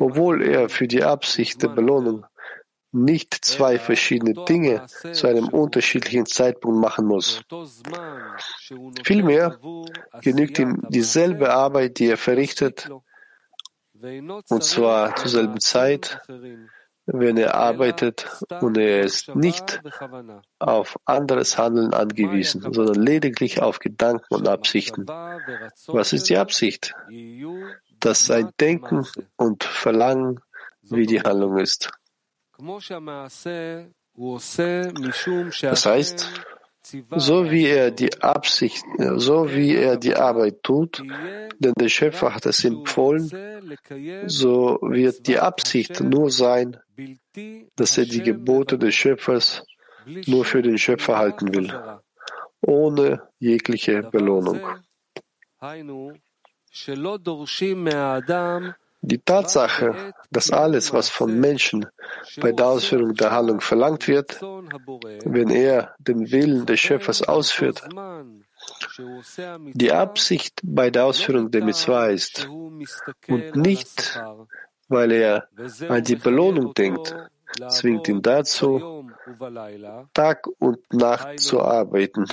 obwohl 0.00 0.42
er 0.42 0.68
für 0.68 0.88
die 0.88 1.02
Absicht 1.02 1.62
der 1.62 1.68
Belohnung 1.68 2.24
nicht 2.92 3.34
zwei 3.42 3.78
verschiedene 3.78 4.44
Dinge 4.44 4.86
zu 5.12 5.26
einem 5.26 5.48
unterschiedlichen 5.48 6.26
Zeitpunkt 6.26 6.78
machen 6.78 7.06
muss. 7.06 7.42
Vielmehr 9.04 9.58
genügt 10.20 10.58
ihm 10.58 10.82
dieselbe 10.90 11.52
Arbeit, 11.52 11.98
die 11.98 12.08
er 12.08 12.18
verrichtet, 12.18 12.90
und 14.02 14.64
zwar 14.64 15.16
zur 15.16 15.28
selben 15.28 15.60
Zeit, 15.60 16.20
wenn 17.06 17.36
er 17.36 17.54
arbeitet 17.54 18.28
und 18.60 18.78
er 18.78 19.00
ist 19.00 19.34
nicht 19.34 19.80
auf 20.58 20.96
anderes 21.04 21.58
Handeln 21.58 21.92
angewiesen, 21.94 22.62
sondern 22.72 23.02
lediglich 23.02 23.60
auf 23.60 23.78
Gedanken 23.80 24.34
und 24.34 24.48
Absichten. 24.48 25.06
Was 25.06 26.12
ist 26.12 26.28
die 26.28 26.36
Absicht? 26.36 26.94
Dass 27.98 28.26
sein 28.26 28.50
Denken 28.60 29.06
und 29.36 29.64
Verlangen 29.64 30.40
wie 30.82 31.06
die 31.06 31.20
Handlung 31.20 31.58
ist. 31.58 31.90
Das 35.62 35.86
heißt, 35.86 36.30
so 37.16 37.50
wie 37.50 37.66
er 37.66 37.90
die 37.92 38.22
Absicht, 38.22 38.84
so 39.16 39.52
wie 39.52 39.76
er 39.76 39.96
die 39.96 40.14
Arbeit 40.16 40.62
tut, 40.62 41.02
denn 41.58 41.72
der 41.78 41.88
Schöpfer 41.88 42.34
hat 42.34 42.46
es 42.46 42.64
empfohlen, 42.64 43.30
so 44.26 44.78
wird 44.82 45.26
die 45.26 45.38
Absicht 45.38 46.00
nur 46.00 46.30
sein, 46.30 46.78
dass 47.76 47.98
er 47.98 48.04
die 48.04 48.22
Gebote 48.22 48.78
des 48.78 48.94
Schöpfers 48.94 49.64
nur 50.26 50.44
für 50.44 50.62
den 50.62 50.78
Schöpfer 50.78 51.18
halten 51.18 51.54
will, 51.54 51.72
ohne 52.60 53.28
jegliche 53.38 54.02
Belohnung. 54.02 54.60
Die 59.04 59.18
Tatsache, 59.18 60.14
dass 60.30 60.50
alles, 60.50 60.92
was 60.92 61.08
von 61.08 61.40
Menschen 61.40 61.86
bei 62.40 62.52
der 62.52 62.66
Ausführung 62.66 63.14
der 63.14 63.32
Handlung 63.32 63.60
verlangt 63.60 64.06
wird, 64.06 64.40
wenn 64.40 65.50
er 65.50 65.94
den 65.98 66.30
Willen 66.30 66.66
des 66.66 66.78
Schöpfers 66.78 67.22
ausführt, 67.22 67.82
die 69.74 69.92
Absicht 69.92 70.60
bei 70.62 70.90
der 70.90 71.06
Ausführung 71.06 71.50
der 71.50 71.64
Mitzvah 71.64 72.06
ist 72.06 72.48
und 72.48 73.56
nicht, 73.56 74.20
weil 74.92 75.12
er 75.12 75.48
an 75.88 76.04
die 76.04 76.16
Belohnung 76.16 76.74
denkt, 76.74 77.16
zwingt 77.68 78.08
ihn 78.08 78.22
dazu, 78.22 79.10
Tag 80.14 80.46
und 80.58 80.80
Nacht 80.92 81.40
zu 81.40 81.60
arbeiten. 81.60 82.26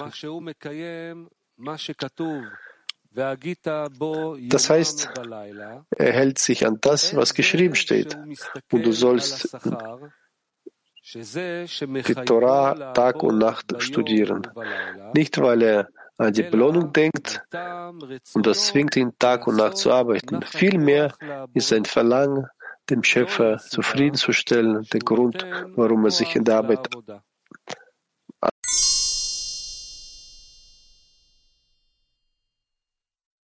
Das 4.49 4.69
heißt, 4.69 5.09
er 5.97 6.11
hält 6.13 6.39
sich 6.39 6.67
an 6.67 6.77
das, 6.81 7.15
was 7.15 7.33
geschrieben 7.33 7.75
steht, 7.75 8.17
und 8.71 8.85
du 8.85 8.91
sollst 8.91 9.57
die 11.03 12.15
Torah 12.25 12.93
Tag 12.93 13.23
und 13.23 13.39
Nacht 13.39 13.81
studieren. 13.81 14.47
Nicht, 15.13 15.41
weil 15.41 15.61
er 15.63 15.89
an 16.19 16.33
die 16.33 16.43
Belohnung 16.43 16.91
denkt 16.91 17.41
und 18.33 18.45
das 18.45 18.67
zwingt 18.67 18.95
ihn, 18.97 19.13
Tag 19.17 19.47
und 19.47 19.55
Nacht 19.55 19.77
zu 19.77 19.91
arbeiten. 19.91 20.41
Vielmehr 20.43 21.13
ist 21.53 21.69
sein 21.69 21.85
Verlangen, 21.85 22.45
dem 22.89 23.03
Schöpfer 23.03 23.57
zufriedenzustellen, 23.57 24.85
der 24.91 24.99
Grund, 24.99 25.45
warum 25.75 26.03
er 26.05 26.11
sich 26.11 26.35
in 26.35 26.43
der 26.43 26.57
Arbeit 26.57 26.89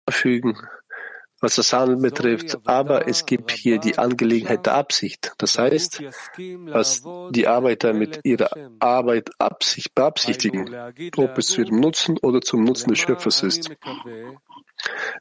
fügen, 0.10 0.58
was 1.44 1.56
das 1.56 1.74
Handeln 1.74 2.02
betrifft, 2.02 2.58
aber 2.64 3.08
es 3.10 3.26
gibt 3.26 3.52
hier 3.52 3.78
die 3.78 3.98
Angelegenheit 3.98 4.66
der 4.66 4.76
Absicht. 4.76 5.34
Das 5.38 5.60
heißt, 5.60 6.02
was 6.68 7.04
die 7.32 7.48
Arbeiter 7.48 7.92
mit 7.92 8.22
ihrer 8.24 8.50
Arbeit 8.80 9.30
Absicht 9.40 9.94
beabsichtigen, 9.94 10.74
ob 11.18 11.38
es 11.38 11.48
zu 11.48 11.62
ihrem 11.62 11.82
Nutzen 11.82 12.18
oder 12.20 12.40
zum 12.40 12.64
Nutzen 12.64 12.92
des 12.92 13.00
Schöpfers 13.00 13.44
ist. 13.44 13.70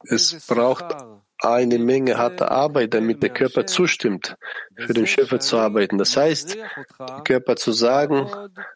Es 0.05 0.47
braucht 0.47 0.95
eine 1.41 1.81
Menge 1.81 2.17
harter 2.19 2.53
Arbeit, 2.53 2.95
damit 2.95 3.21
der 3.21 3.31
Körper 3.31 3.67
zustimmt, 3.67 4.37
für 4.77 4.95
den 4.95 5.09
Schöpfer 5.09 5.41
zu 5.41 5.59
arbeiten. 5.59 5.99
Das 5.99 6.17
heißt, 6.17 6.55
dem 6.55 7.25
Körper 7.25 7.57
zu 7.57 7.73
sagen, 7.73 8.31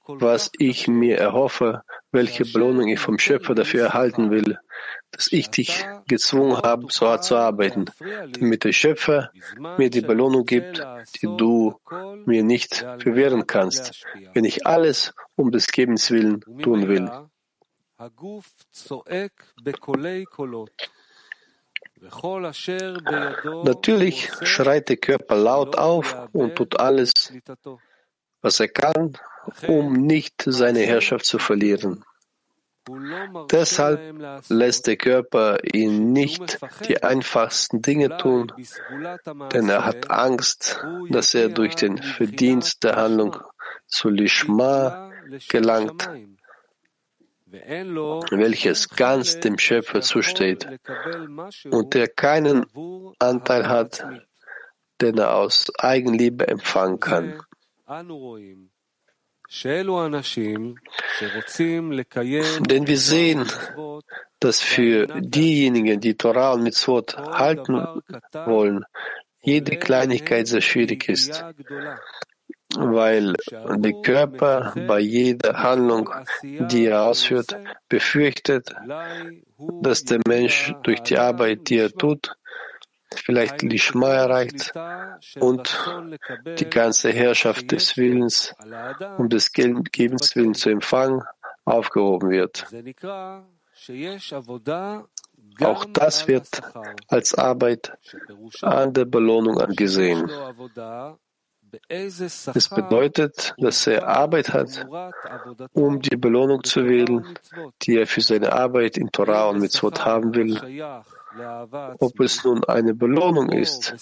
was 0.09 0.51
ich 0.59 0.89
mir 0.89 1.17
erhoffe, 1.19 1.83
welche 2.11 2.45
Belohnung 2.45 2.89
ich 2.89 2.99
vom 2.99 3.21
Schöpfer 3.21 3.55
dafür 3.55 3.85
erhalten 3.85 4.33
will 4.33 4.59
dass 5.11 5.29
ich 5.33 5.51
dich 5.51 5.87
gezwungen 6.09 6.59
habe, 6.59 6.87
so 6.91 7.07
hart 7.09 7.25
zu 7.25 7.37
arbeiten, 7.37 7.87
damit 8.33 8.65
der 8.65 8.73
Schöpfer 8.73 9.31
mir 9.79 9.89
die 9.89 10.03
Belohnung 10.03 10.45
gibt, 10.45 10.87
die 11.23 11.27
du 11.27 11.81
mir 12.27 12.43
nicht 12.43 12.77
verwehren 12.99 13.47
kannst, 13.47 14.05
wenn 14.35 14.45
ich 14.45 14.67
alles 14.67 15.15
um 15.35 15.51
des 15.51 15.69
Gebens 15.69 16.11
willen 16.11 16.41
tun 16.63 16.89
will. 16.89 17.11
Natürlich 23.65 24.31
schreit 24.43 24.89
der 24.91 24.97
Körper 24.99 25.37
laut 25.37 25.79
auf 25.79 26.29
und 26.33 26.57
tut 26.57 26.79
alles, 26.79 27.33
was 28.43 28.61
er 28.61 28.69
kann, 28.69 29.17
um 29.67 29.93
nicht 29.95 30.43
seine 30.45 30.81
Herrschaft 30.81 31.25
zu 31.25 31.39
verlieren. 31.39 32.05
Deshalb 33.51 34.01
lässt 34.49 34.87
der 34.87 34.97
Körper 34.97 35.59
ihn 35.65 36.13
nicht 36.13 36.59
die 36.89 37.03
einfachsten 37.03 37.83
Dinge 37.83 38.17
tun, 38.17 38.53
denn 39.53 39.69
er 39.69 39.85
hat 39.85 40.11
Angst, 40.11 40.85
dass 41.11 41.35
er 41.35 41.49
durch 41.49 41.75
den 41.75 41.99
Verdienst 41.99 42.85
der 42.85 42.97
Handlung 42.97 43.37
zu 43.87 44.09
Lishma 44.09 45.11
gelangt, 45.49 46.09
welches 47.51 48.89
ganz 48.89 49.41
dem 49.41 49.59
Schöpfer 49.59 50.01
zusteht 50.01 50.67
und 51.71 51.95
der 51.95 52.09
keinen 52.09 52.67
Anteil 53.19 53.69
hat, 53.69 54.07
den 55.01 55.19
er 55.19 55.35
aus 55.35 55.73
Eigenliebe 55.79 56.47
empfangen 56.47 57.01
kann. 57.01 57.43
Denn 62.69 62.87
wir 62.87 62.99
sehen, 62.99 63.47
dass 64.41 64.61
für 64.61 65.07
diejenigen, 65.21 66.01
die 66.01 66.17
Torah 66.17 66.53
und 66.53 66.63
Mitzvot 66.63 67.17
halten 67.17 67.87
wollen, 68.33 68.85
jede 69.41 69.77
Kleinigkeit 69.77 70.49
sehr 70.49 70.61
schwierig 70.61 71.09
ist, 71.09 71.45
weil 72.77 73.35
der 73.53 73.93
Körper 74.03 74.75
bei 74.89 74.99
jeder 74.99 75.63
Handlung, 75.63 76.11
die 76.43 76.87
er 76.87 77.05
ausführt, 77.05 77.57
befürchtet, 77.89 78.75
dass 79.83 80.05
der 80.05 80.21
Mensch 80.27 80.75
durch 80.83 81.01
die 81.01 81.17
Arbeit, 81.17 81.71
die 81.71 81.79
er 81.79 81.93
tut, 81.93 82.37
vielleicht 83.19 83.63
Lishma 83.63 84.09
erreicht 84.09 84.73
und 85.39 85.89
die 86.59 86.71
ganze 86.71 87.11
Herrschaft 87.11 87.73
des 87.73 87.97
Willens 87.97 88.55
um 89.19 89.29
des 89.29 89.53
Gebens 89.53 90.37
willen 90.37 90.55
zu 90.55 90.71
empfangen 90.71 91.23
aufgehoben 91.65 92.31
wird. 92.31 92.67
Auch 95.61 95.85
das 95.87 96.29
wird 96.29 96.49
als 97.09 97.35
Arbeit 97.35 97.97
an 98.63 98.93
der 98.93 99.05
Belohnung 99.05 99.61
angesehen. 99.61 100.31
Es 101.89 102.69
bedeutet, 102.69 103.55
dass 103.59 103.87
er 103.87 104.07
Arbeit 104.07 104.53
hat, 104.53 104.87
um 105.73 106.01
die 106.01 106.17
Belohnung 106.17 106.63
zu 106.63 106.87
wählen, 106.87 107.37
die 107.83 107.97
er 107.97 108.07
für 108.07 108.21
seine 108.21 108.53
Arbeit 108.53 108.97
in 108.97 109.11
Torah 109.11 109.49
und 109.49 109.61
Mitzvot 109.61 110.05
haben 110.05 110.35
will 110.35 110.61
ob 111.99 112.21
es 112.21 112.45
nun 112.45 112.65
eine 112.65 112.95
Belohnung 112.95 113.51
ist, 113.51 113.95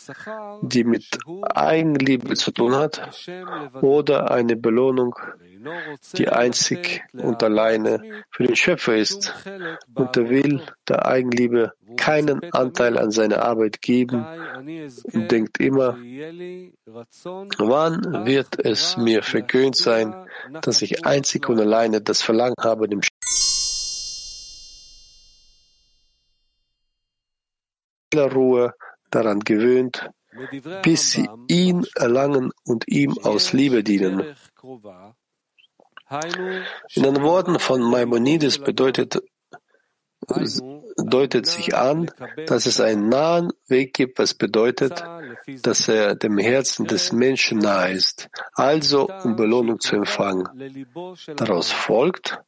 die 0.62 0.84
mit 0.84 1.18
Eigenliebe 1.54 2.34
zu 2.34 2.50
tun 2.50 2.74
hat, 2.74 3.28
oder 3.80 4.30
eine 4.30 4.56
Belohnung, 4.56 5.14
die 6.16 6.28
einzig 6.28 7.02
und 7.12 7.42
alleine 7.42 8.22
für 8.30 8.44
den 8.44 8.56
Schöpfer 8.56 8.96
ist 8.96 9.32
und 9.94 10.16
er 10.16 10.28
will 10.28 10.62
der 10.88 11.06
Eigenliebe 11.06 11.72
keinen 11.96 12.52
Anteil 12.52 12.98
an 12.98 13.10
seiner 13.10 13.42
Arbeit 13.42 13.80
geben 13.80 14.26
und 15.12 15.30
denkt 15.30 15.60
immer, 15.60 15.96
wann 17.58 18.26
wird 18.26 18.58
es 18.64 18.96
mir 18.96 19.22
vergönnt 19.22 19.76
sein, 19.76 20.14
dass 20.62 20.82
ich 20.82 21.06
einzig 21.06 21.48
und 21.48 21.60
alleine 21.60 22.00
das 22.00 22.22
Verlangen 22.22 22.56
habe, 22.60 22.88
dem 22.88 23.02
Ruhe 28.22 28.74
daran 29.10 29.40
gewöhnt, 29.40 30.10
bis 30.82 31.12
sie 31.12 31.28
ihn 31.48 31.86
erlangen 31.94 32.50
und 32.64 32.88
ihm 32.88 33.16
aus 33.18 33.52
Liebe 33.52 33.84
dienen. 33.84 34.34
In 36.94 37.02
den 37.02 37.22
Worten 37.22 37.58
von 37.58 37.82
Maimonides 37.82 38.58
bedeutet, 38.58 39.20
deutet 40.96 41.46
sich 41.46 41.74
an, 41.74 42.10
dass 42.46 42.66
es 42.66 42.80
einen 42.80 43.08
nahen 43.08 43.52
Weg 43.68 43.94
gibt, 43.94 44.18
was 44.18 44.34
bedeutet, 44.34 45.04
dass 45.62 45.88
er 45.88 46.14
dem 46.14 46.38
Herzen 46.38 46.86
des 46.86 47.12
Menschen 47.12 47.58
nahe 47.58 47.92
ist, 47.92 48.28
also 48.54 49.08
um 49.08 49.36
Belohnung 49.36 49.80
zu 49.80 49.96
empfangen. 49.96 50.48
Daraus 51.36 51.70
folgt, 51.70 52.40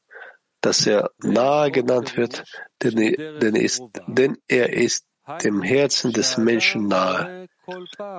dass 0.60 0.86
er 0.86 1.10
nahe 1.18 1.70
genannt 1.70 2.16
wird, 2.16 2.44
denn 2.82 2.98
er, 2.98 3.54
ist, 3.54 3.82
denn 4.06 4.38
er 4.48 4.72
ist 4.72 5.04
dem 5.42 5.62
Herzen 5.62 6.12
des 6.12 6.36
Menschen 6.38 6.86
nahe. 6.88 7.48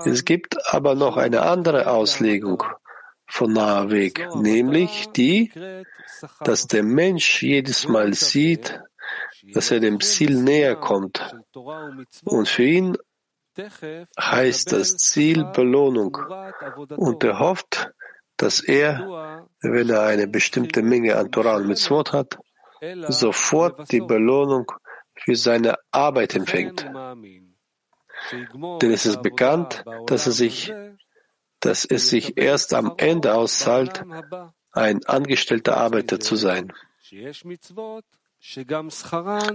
Es 0.05 0.25
gibt 0.25 0.57
aber 0.73 0.95
noch 0.95 1.17
eine 1.17 1.43
andere 1.43 1.89
Auslegung 1.89 2.63
von 3.27 3.53
naher 3.53 3.89
Weg, 3.89 4.27
nämlich 4.35 5.09
die, 5.15 5.51
dass 6.41 6.67
der 6.67 6.83
Mensch 6.83 7.43
jedes 7.43 7.87
Mal 7.87 8.13
sieht, 8.13 8.81
dass 9.53 9.71
er 9.71 9.79
dem 9.79 9.99
Ziel 10.01 10.41
näher 10.41 10.75
kommt. 10.75 11.35
Und 12.23 12.47
für 12.47 12.63
ihn 12.63 12.97
heißt 14.19 14.71
das 14.71 14.97
Ziel 14.97 15.45
Belohnung. 15.45 16.17
Und 16.95 17.23
er 17.23 17.39
hofft, 17.39 17.91
dass 18.37 18.59
er, 18.61 19.47
wenn 19.61 19.89
er 19.89 20.03
eine 20.03 20.27
bestimmte 20.27 20.81
Menge 20.83 21.15
an 21.15 21.31
Torah 21.31 21.55
und 21.55 21.67
Mitzvot 21.67 22.13
hat, 22.13 22.37
sofort 23.07 23.91
die 23.91 24.01
Belohnung 24.01 24.71
für 25.23 25.35
seine 25.35 25.75
Arbeit 25.91 26.35
empfängt. 26.35 26.85
Denn 28.81 28.91
es 28.91 29.05
ist 29.05 29.21
bekannt, 29.21 29.83
dass 30.07 30.27
es 30.27 30.37
sich, 30.37 30.73
dass 31.59 31.85
es 31.85 32.09
sich 32.09 32.37
erst 32.37 32.73
am 32.73 32.93
Ende 32.97 33.33
auszahlt, 33.35 34.03
ein 34.71 35.05
angestellter 35.05 35.77
Arbeiter 35.77 36.19
zu 36.19 36.35
sein. 36.35 36.73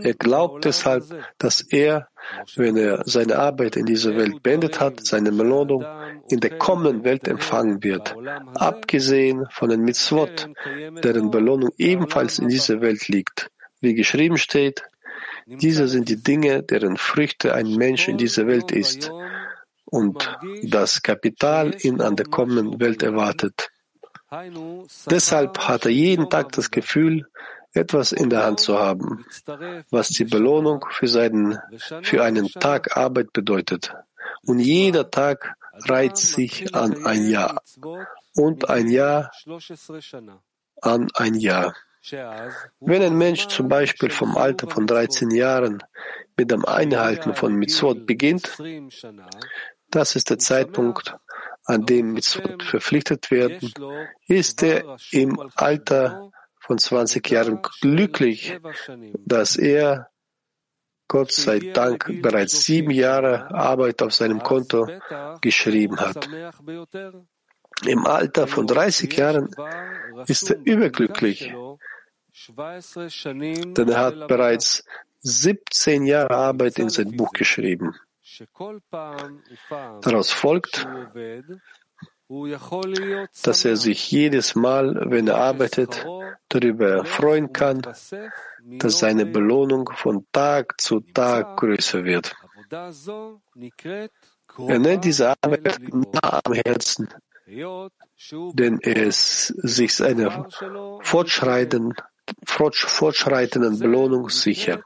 Er 0.03 0.15
glaubt 0.15 0.65
deshalb, 0.65 1.05
dass 1.39 1.61
er, 1.61 2.09
wenn 2.57 2.77
er 2.77 3.03
seine 3.07 3.39
Arbeit 3.39 3.77
in 3.77 3.87
dieser 3.87 4.17
Welt 4.17 4.43
beendet 4.43 4.81
hat, 4.81 5.07
seine 5.07 5.31
Belohnung 5.31 5.85
in 6.29 6.41
der 6.41 6.59
kommenden 6.59 7.05
Welt 7.05 7.29
empfangen 7.29 7.83
wird, 7.83 8.15
abgesehen 8.55 9.47
von 9.51 9.71
den 9.71 9.83
Mitzvot, 9.83 10.49
deren 11.03 11.31
Belohnung 11.31 11.71
ebenfalls 11.79 12.39
in 12.41 12.49
dieser 12.49 12.81
Welt 12.81 13.07
liegt. 13.09 13.51
Wie 13.81 13.95
geschrieben 13.95 14.37
steht, 14.37 14.83
diese 15.47 15.89
sind 15.89 16.09
die 16.09 16.23
Dinge, 16.23 16.63
deren 16.63 16.97
Früchte 16.97 17.55
ein 17.55 17.75
Mensch 17.77 18.09
in 18.09 18.19
dieser 18.19 18.47
Welt 18.47 18.71
ist 18.71 19.11
und 19.85 20.39
das 20.63 21.03
Kapital 21.03 21.75
ihn 21.81 22.01
an 22.01 22.17
der 22.17 22.27
kommenden 22.27 22.81
Welt 22.81 23.03
erwartet. 23.03 23.71
Deshalb 25.11 25.59
hat 25.59 25.85
er 25.85 25.91
jeden 25.91 26.31
Tag 26.31 26.53
das 26.53 26.71
Gefühl, 26.71 27.27
etwas 27.75 28.13
in 28.13 28.31
der 28.31 28.45
Hand 28.45 28.61
zu 28.61 28.79
haben, 28.79 29.25
was 29.91 30.09
die 30.09 30.25
Belohnung 30.25 30.85
für, 30.91 31.09
seinen, 31.09 31.59
für 32.03 32.23
einen 32.23 32.49
Tag 32.49 32.97
Arbeit 32.97 33.33
bedeutet. 33.33 33.95
Und 34.47 34.59
jeder 34.59 35.11
Tag 35.11 35.55
reiht 35.89 36.17
sich 36.17 36.75
an 36.75 37.05
ein 37.07 37.29
Jahr 37.29 37.63
und 38.35 38.69
ein 38.69 38.89
Jahr 38.89 39.31
an 40.81 41.09
ein 41.15 41.35
Jahr. 41.35 41.75
Wenn 42.11 43.03
ein 43.03 43.17
Mensch 43.17 43.47
zum 43.49 43.69
Beispiel 43.69 44.11
vom 44.11 44.37
Alter 44.37 44.69
von 44.69 44.87
13 44.87 45.31
Jahren 45.31 45.83
mit 46.37 46.51
dem 46.51 46.65
Einhalten 46.65 47.35
von 47.35 47.55
Mitzvot 47.55 48.07
beginnt, 48.07 48.59
das 49.91 50.17
ist 50.17 50.31
der 50.31 50.39
Zeitpunkt, 50.39 51.17
an 51.65 51.87
dem 51.87 52.13
Mitzvot 52.13 52.63
verpflichtet 52.63 53.31
werden, 53.31 53.73
ist 54.27 54.63
er 54.63 54.97
im 55.13 55.51
Alter 55.55 56.33
von 56.59 56.79
20 56.79 57.29
Jahren 57.31 57.61
glücklich, 57.81 58.59
dass 59.25 59.57
er 59.57 60.09
Gott 61.09 61.31
sei 61.31 61.59
Dank 61.59 62.23
bereits 62.23 62.65
sieben 62.65 62.91
Jahre 62.91 63.51
Arbeit 63.51 64.03
auf 64.03 64.15
seinem 64.15 64.43
Konto 64.43 64.89
geschrieben 65.41 66.01
hat. 66.01 66.29
Im 67.87 68.07
Alter 68.07 68.47
von 68.47 68.67
30 68.67 69.13
Jahren 69.17 69.51
ist 70.27 70.51
er 70.51 70.59
überglücklich, 70.65 71.53
denn 73.77 73.89
er 73.89 73.99
hat 73.99 74.29
bereits 74.29 74.85
17 75.21 76.07
Jahre 76.07 76.35
Arbeit 76.35 76.79
in 76.79 76.89
sein 76.89 77.17
Buch 77.17 77.33
geschrieben. 77.33 77.95
Daraus 80.01 80.31
folgt, 80.31 80.87
dass 83.43 83.65
er 83.65 83.77
sich 83.77 84.11
jedes 84.11 84.55
Mal, 84.55 85.11
wenn 85.11 85.29
er 85.29 85.37
arbeitet, 85.37 86.07
darüber 86.49 87.05
freuen 87.05 87.53
kann, 87.53 87.83
dass 87.83 88.99
seine 88.99 89.27
Belohnung 89.27 89.91
von 89.95 90.27
Tag 90.33 90.81
zu 90.81 91.01
Tag 91.01 91.59
größer 91.59 92.05
wird. 92.05 92.35
Er 94.69 94.79
nennt 94.79 95.05
diese 95.05 95.35
Arbeit 95.43 95.81
nah 95.93 96.41
am 96.45 96.55
Herzen, 96.55 97.09
denn 98.55 98.79
ist 98.79 99.47
sich 99.47 99.95
seiner 99.95 100.49
fortschreitenden, 101.03 101.95
fortschreitenden 102.45 103.79
Belohnung 103.79 104.29
sicher. 104.29 104.83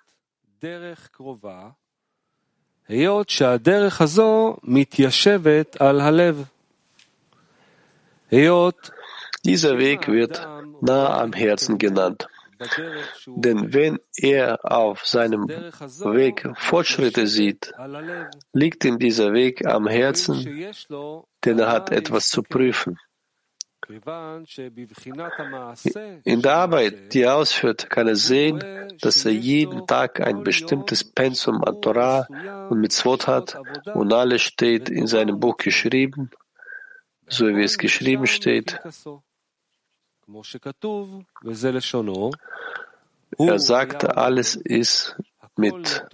Dieser 9.45 9.79
Weg 9.79 10.09
wird 10.09 10.47
nah 10.81 11.21
am 11.21 11.33
Herzen 11.33 11.79
genannt. 11.79 12.29
Denn 13.27 13.73
wenn 13.75 13.99
er 14.17 14.59
auf 14.65 15.07
seinem 15.07 15.47
Weg 15.49 16.49
Fortschritte 16.57 17.27
sieht, 17.27 17.73
liegt 18.53 18.85
ihm 18.85 18.99
dieser 18.99 19.33
Weg 19.33 19.67
am 19.67 19.87
Herzen, 19.87 20.73
denn 21.45 21.59
er 21.59 21.69
hat 21.69 21.91
etwas 21.93 22.29
zu 22.31 22.43
prüfen. 22.43 22.99
In 26.25 26.43
der 26.43 26.55
Arbeit, 26.55 27.15
die 27.15 27.23
er 27.23 27.37
ausführt, 27.37 27.89
kann 27.89 28.09
er 28.09 28.17
sehen, 28.17 28.63
dass 29.01 29.25
er 29.25 29.33
jeden 29.33 29.87
Tag 29.87 30.21
ein 30.21 30.43
bestimmtes 30.43 31.05
Pensum 31.05 31.63
an 31.63 31.81
Torah 31.81 32.27
und 32.69 32.81
Mitzvot 32.81 33.27
hat 33.27 33.57
und 33.95 34.13
alles 34.13 34.43
steht 34.43 34.89
in 34.89 35.07
seinem 35.07 35.39
Buch 35.39 35.57
geschrieben 35.57 36.31
so 37.29 37.47
wie 37.49 37.65
es 37.65 37.79
geschrieben 37.79 38.27
steht. 38.27 38.81
Er 43.39 43.59
sagte, 43.59 44.17
alles 44.17 44.57
ist 44.57 45.17
mit 45.57 46.07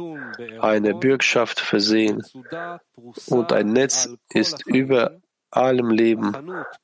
einer 0.60 0.94
Bürgschaft 0.94 1.60
versehen 1.60 2.22
und 3.26 3.52
ein 3.52 3.72
Netz 3.72 4.08
ist 4.30 4.66
über 4.66 5.20
allem 5.52 5.90
Leben 5.90 6.32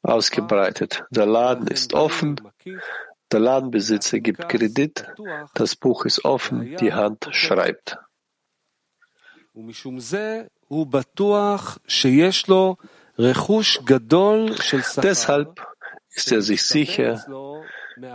ausgebreitet. 0.02 1.04
Der 1.10 1.26
Laden 1.26 1.66
ist 1.66 1.94
offen, 1.94 2.40
der 3.32 3.40
Ladenbesitzer 3.40 4.20
gibt 4.20 4.48
Kredit, 4.48 5.06
das 5.54 5.76
Buch 5.76 6.04
ist 6.04 6.24
offen, 6.24 6.76
die 6.76 6.92
Hand 6.94 7.28
schreibt. 7.32 7.98
Deshalb 15.02 15.66
ist 16.10 16.32
er 16.32 16.42
sich 16.42 16.62
sicher, 16.62 17.64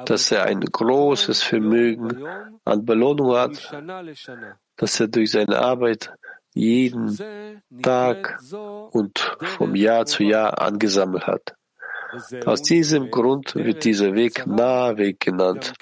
dass 0.05 0.31
er 0.31 0.43
ein 0.45 0.61
großes 0.61 1.43
Vermögen 1.43 2.25
an 2.63 2.85
Belohnung 2.85 3.35
hat, 3.35 3.73
dass 4.77 4.99
er 4.99 5.07
durch 5.09 5.31
seine 5.31 5.59
Arbeit 5.59 6.13
jeden 6.53 7.17
Tag 7.81 8.39
und 8.91 9.19
vom 9.57 9.75
Jahr 9.75 10.05
zu 10.05 10.23
Jahr 10.23 10.61
angesammelt 10.61 11.27
hat. 11.27 11.55
Aus 12.45 12.61
diesem 12.61 13.09
Grund 13.09 13.55
wird 13.55 13.83
dieser 13.83 14.13
Weg 14.13 14.45
Nahweg 14.45 15.19
genannt. 15.19 15.73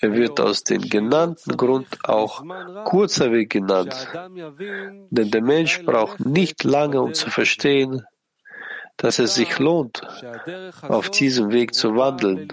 Er 0.00 0.14
wird 0.14 0.38
aus 0.38 0.62
dem 0.62 0.82
genannten 0.82 1.56
Grund 1.56 1.88
auch 2.04 2.44
kurzer 2.84 3.32
Weg 3.32 3.50
genannt, 3.50 4.08
denn 5.10 5.30
der 5.30 5.42
Mensch 5.42 5.84
braucht 5.84 6.20
nicht 6.20 6.62
lange, 6.62 7.02
um 7.02 7.14
zu 7.14 7.30
verstehen, 7.30 8.04
dass 8.96 9.18
es 9.18 9.34
sich 9.34 9.58
lohnt, 9.58 10.02
auf 10.82 11.10
diesem 11.10 11.50
Weg 11.50 11.74
zu 11.74 11.96
wandeln, 11.96 12.48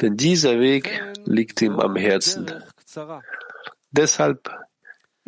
denn 0.00 0.16
dieser 0.16 0.58
Weg 0.58 1.02
liegt 1.26 1.60
ihm 1.60 1.78
am 1.78 1.96
Herzen. 1.96 2.62
Deshalb 3.90 4.50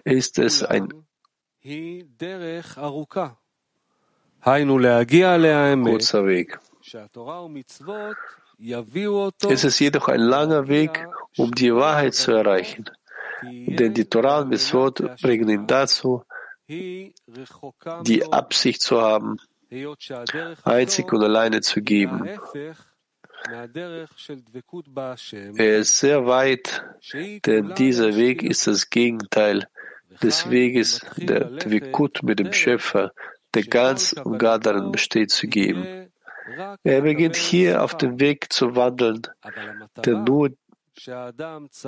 ist 0.08 0.38
es 0.38 0.62
ein 0.62 0.88
kurzer 5.84 6.26
Weg. 6.26 6.58
Es 9.48 9.64
ist 9.64 9.78
jedoch 9.78 10.08
ein 10.08 10.20
langer 10.20 10.68
Weg, 10.68 11.06
um 11.36 11.52
die 11.52 11.74
Wahrheit 11.74 12.14
zu 12.14 12.32
erreichen. 12.32 12.84
Denn 13.42 13.94
die 13.94 14.04
Torah 14.04 14.40
und 14.40 14.48
Mitzvot 14.48 15.20
bringen 15.22 15.48
ihn 15.48 15.66
dazu, 15.66 16.24
die 16.68 17.12
Absicht 18.30 18.80
zu 18.80 19.00
haben, 19.00 19.36
einzig 20.64 21.12
und 21.12 21.22
alleine 21.22 21.60
zu 21.60 21.82
geben. 21.82 22.28
Er 25.56 25.78
ist 25.78 25.98
sehr 25.98 26.26
weit, 26.26 26.84
denn 27.46 27.74
dieser 27.74 28.16
Weg 28.16 28.42
ist 28.42 28.66
das 28.66 28.90
Gegenteil 28.90 29.68
des 30.22 30.50
Weges 30.50 31.04
der 31.16 31.44
Dvikut 31.44 32.22
mit 32.22 32.38
dem 32.38 32.52
Schöpfer, 32.52 33.12
der 33.54 33.64
ganz 33.64 34.12
und 34.12 34.38
gar 34.38 34.58
darin 34.58 34.92
besteht 34.92 35.30
zu 35.30 35.46
geben. 35.46 36.10
Er 36.82 37.02
beginnt 37.02 37.36
hier 37.36 37.82
auf 37.82 37.96
dem 37.96 38.20
Weg 38.20 38.52
zu 38.52 38.74
wandeln, 38.74 39.22
der 39.96 40.14
nur 40.16 40.50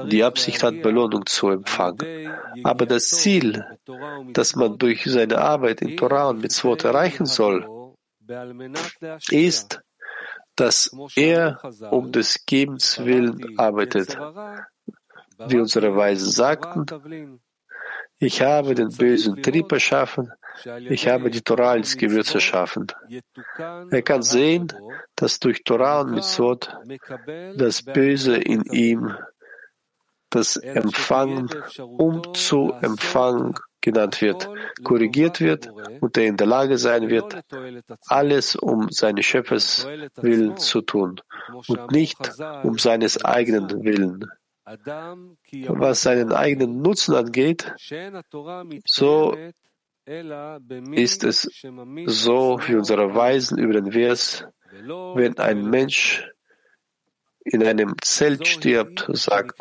die 0.06 0.22
Absicht 0.22 0.62
hat, 0.62 0.82
Belohnung 0.82 1.26
zu 1.26 1.48
empfangen. 1.48 2.30
Aber 2.62 2.86
das 2.86 3.08
Ziel, 3.08 3.64
das 4.32 4.54
man 4.54 4.78
durch 4.78 5.04
seine 5.04 5.38
Arbeit 5.38 5.82
in 5.82 5.96
Torah 5.96 6.28
und 6.28 6.40
Mitzvot 6.40 6.84
erreichen 6.84 7.26
soll, 7.26 7.66
ist, 9.30 9.82
dass 10.54 10.94
er 11.16 11.60
um 11.90 12.12
des 12.12 12.44
Gebens 12.46 13.04
willen 13.04 13.58
arbeitet. 13.58 14.16
Wie 15.46 15.58
unsere 15.58 15.96
Weisen 15.96 16.30
sagten, 16.30 17.40
ich 18.20 18.42
habe 18.42 18.74
den 18.74 18.90
bösen 18.90 19.42
Trieb 19.42 19.72
erschaffen, 19.72 20.30
ich 20.88 21.08
habe 21.08 21.30
die 21.30 21.40
Torah 21.40 21.72
als 21.72 21.96
Gewürz 21.96 22.34
erschaffen. 22.34 22.86
Er 23.90 24.02
kann 24.02 24.22
sehen, 24.22 24.72
dass 25.16 25.40
durch 25.40 25.64
Torah 25.64 26.02
und 26.02 26.12
Mitzvot 26.12 26.76
das 27.56 27.82
Böse 27.82 28.36
in 28.36 28.62
ihm, 28.64 29.14
das 30.28 30.56
Empfangen, 30.56 31.48
um 31.78 32.34
zu 32.34 32.72
empfangen, 32.80 33.54
genannt 33.80 34.20
wird, 34.20 34.48
korrigiert 34.84 35.40
wird 35.40 35.70
und 36.00 36.16
er 36.18 36.26
in 36.26 36.36
der 36.36 36.46
Lage 36.46 36.76
sein 36.76 37.08
wird, 37.08 37.40
alles 38.06 38.54
um 38.54 38.90
seines 38.90 39.24
Schöpfers 39.24 39.86
Willen 40.16 40.56
zu 40.58 40.82
tun 40.82 41.20
und 41.66 41.90
nicht 41.90 42.18
um 42.62 42.78
seines 42.78 43.24
eigenen 43.24 43.82
Willen. 43.82 44.30
Was 45.68 46.02
seinen 46.02 46.32
eigenen 46.32 46.80
Nutzen 46.80 47.14
angeht, 47.14 47.74
so 48.84 49.36
ist 50.92 51.24
es 51.24 51.48
so 52.06 52.60
wie 52.66 52.74
unsere 52.76 53.14
Weisen 53.14 53.58
über 53.58 53.74
den 53.74 53.92
Vers, 53.92 54.44
wenn 54.70 55.38
ein 55.38 55.68
Mensch 55.68 56.24
in 57.44 57.64
einem 57.64 57.94
Zelt 58.02 58.46
stirbt, 58.46 59.06
sagt, 59.12 59.58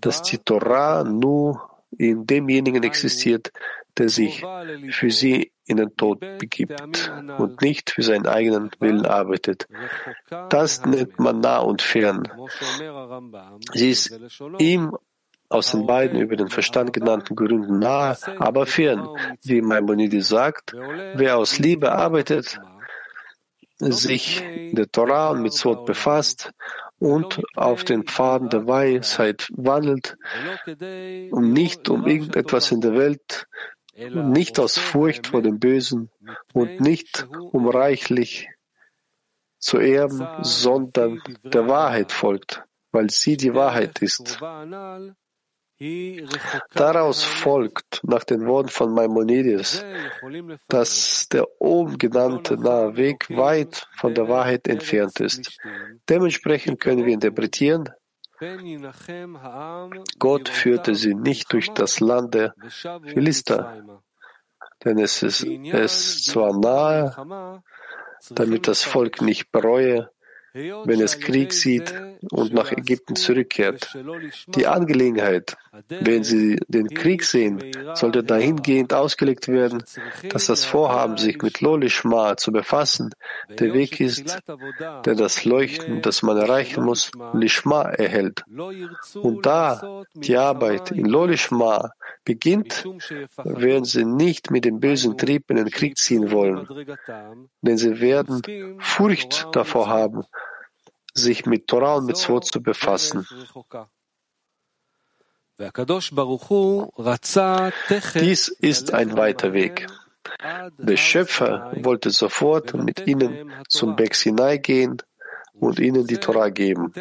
dass 0.00 0.22
die 0.22 0.38
Torah 0.38 1.04
nur 1.04 1.70
in 1.96 2.26
demjenigen 2.26 2.82
existiert, 2.82 3.52
der 4.00 4.08
sich 4.08 4.42
für 4.92 5.10
sie 5.10 5.52
in 5.66 5.76
den 5.76 5.94
Tod 5.94 6.20
begibt 6.38 7.12
und 7.36 7.60
nicht 7.60 7.90
für 7.90 8.02
seinen 8.02 8.26
eigenen 8.26 8.70
Willen 8.80 9.04
arbeitet. 9.04 9.68
Das 10.48 10.86
nennt 10.86 11.18
man 11.18 11.40
nah 11.40 11.58
und 11.58 11.82
fern. 11.82 12.26
Sie 13.74 13.90
ist 13.90 14.18
ihm 14.58 14.96
aus 15.50 15.72
den 15.72 15.86
beiden 15.86 16.18
über 16.18 16.36
den 16.36 16.48
Verstand 16.48 16.94
genannten 16.94 17.36
Gründen 17.36 17.78
nahe, 17.78 18.16
aber 18.38 18.64
fern. 18.64 19.06
Wie 19.42 19.60
Maimonides 19.60 20.28
sagt, 20.28 20.72
wer 20.72 21.36
aus 21.36 21.58
Liebe 21.58 21.92
arbeitet, 21.92 22.58
sich 23.78 24.42
der 24.72 24.90
Torah 24.90 25.30
und 25.30 25.42
Mitzvot 25.42 25.84
befasst 25.84 26.52
und 27.00 27.42
auf 27.56 27.82
den 27.82 28.04
Pfaden 28.04 28.50
der 28.50 28.66
Weisheit 28.66 29.48
wandelt 29.56 30.16
und 30.66 31.52
nicht 31.52 31.88
um 31.88 32.06
irgendetwas 32.06 32.70
in 32.70 32.82
der 32.82 32.94
Welt, 32.94 33.48
nicht 34.08 34.58
aus 34.58 34.78
Furcht 34.78 35.28
vor 35.28 35.42
dem 35.42 35.58
Bösen 35.58 36.10
und 36.52 36.80
nicht 36.80 37.26
um 37.52 37.68
reichlich 37.68 38.48
zu 39.58 39.78
erben, 39.78 40.26
sondern 40.42 41.22
der 41.44 41.68
Wahrheit 41.68 42.12
folgt, 42.12 42.64
weil 42.92 43.10
sie 43.10 43.36
die 43.36 43.54
Wahrheit 43.54 44.00
ist. 44.00 44.40
Daraus 46.74 47.22
folgt, 47.22 48.00
nach 48.04 48.24
den 48.24 48.46
Worten 48.46 48.68
von 48.68 48.92
Maimonides, 48.92 49.82
dass 50.68 51.26
der 51.28 51.46
oben 51.58 51.96
genannte 51.96 52.58
nahe 52.58 52.96
Weg 52.98 53.30
weit 53.30 53.88
von 53.96 54.14
der 54.14 54.28
Wahrheit 54.28 54.68
entfernt 54.68 55.20
ist. 55.20 55.58
Dementsprechend 56.06 56.80
können 56.80 57.06
wir 57.06 57.14
interpretieren, 57.14 57.88
Gott 60.18 60.48
führte 60.48 60.94
sie 60.94 61.14
nicht 61.14 61.52
durch 61.52 61.72
das 61.72 62.00
Land 62.00 62.34
der 62.34 62.54
Philister, 63.04 64.02
denn 64.84 64.98
es 64.98 65.22
ist 65.22 65.44
es 65.44 66.24
zwar 66.24 66.58
nahe, 66.58 67.62
damit 68.30 68.66
das 68.66 68.82
Volk 68.82 69.20
nicht 69.20 69.50
bereue, 69.50 70.10
wenn 70.52 71.00
es 71.00 71.20
Krieg 71.20 71.52
sieht 71.52 71.94
und 72.30 72.52
nach 72.52 72.72
Ägypten 72.72 73.16
zurückkehrt. 73.16 73.96
Die 74.48 74.66
Angelegenheit, 74.66 75.56
wenn 75.88 76.24
Sie 76.24 76.58
den 76.68 76.88
Krieg 76.88 77.24
sehen, 77.24 77.62
sollte 77.94 78.22
dahingehend 78.22 78.92
ausgelegt 78.92 79.48
werden, 79.48 79.84
dass 80.28 80.46
das 80.46 80.64
Vorhaben, 80.64 81.16
sich 81.16 81.40
mit 81.42 81.60
Lolishma 81.60 82.36
zu 82.36 82.52
befassen, 82.52 83.14
der 83.48 83.72
Weg 83.74 84.00
ist, 84.00 84.38
der 85.04 85.14
das 85.14 85.44
Leuchten, 85.44 86.02
das 86.02 86.22
man 86.22 86.36
erreichen 86.36 86.84
muss, 86.84 87.10
Lishma 87.32 87.82
erhält. 87.82 88.44
Und 89.14 89.46
da 89.46 90.04
die 90.14 90.36
Arbeit 90.36 90.90
in 90.90 91.06
Lolishma 91.06 91.92
beginnt, 92.24 92.84
werden 93.44 93.84
sie 93.84 94.04
nicht 94.04 94.50
mit 94.50 94.64
dem 94.64 94.80
bösen 94.80 95.16
Trieb 95.16 95.50
in 95.50 95.56
den 95.56 95.70
Krieg 95.70 95.96
ziehen 95.96 96.30
wollen, 96.30 96.66
denn 97.62 97.78
sie 97.78 98.00
werden 98.00 98.42
Furcht 98.80 99.48
davor 99.52 99.88
haben, 99.88 100.24
sich 101.14 101.46
mit 101.46 101.66
Torah 101.66 101.96
und 101.96 102.06
Mitzvot 102.06 102.44
zu 102.46 102.62
befassen. 102.62 103.26
Dies 108.14 108.48
ist 108.48 108.94
ein 108.94 109.16
weiter 109.16 109.52
Weg. 109.52 109.86
Der 110.78 110.96
Schöpfer 110.96 111.72
wollte 111.76 112.10
sofort 112.10 112.74
mit 112.74 113.06
ihnen 113.06 113.52
zum 113.68 113.96
Berg 113.96 114.14
Sinai 114.14 114.58
gehen 114.58 115.02
und 115.54 115.78
ihnen 115.78 116.06
die 116.06 116.16
Torah 116.16 116.48
geben. 116.48 116.92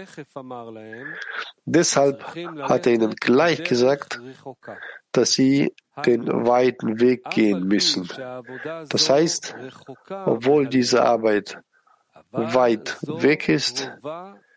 Deshalb 1.65 2.23
hat 2.61 2.87
er 2.87 2.93
ihnen 2.93 3.15
gleich 3.15 3.63
gesagt, 3.63 4.19
dass 5.11 5.33
sie 5.33 5.73
den 6.05 6.27
weiten 6.27 6.99
Weg 6.99 7.29
gehen 7.29 7.67
müssen. 7.67 8.07
Das 8.89 9.09
heißt, 9.09 9.55
obwohl 10.09 10.67
diese 10.67 11.03
Arbeit 11.03 11.59
weit 12.31 12.97
weg 13.01 13.49
ist, 13.49 13.91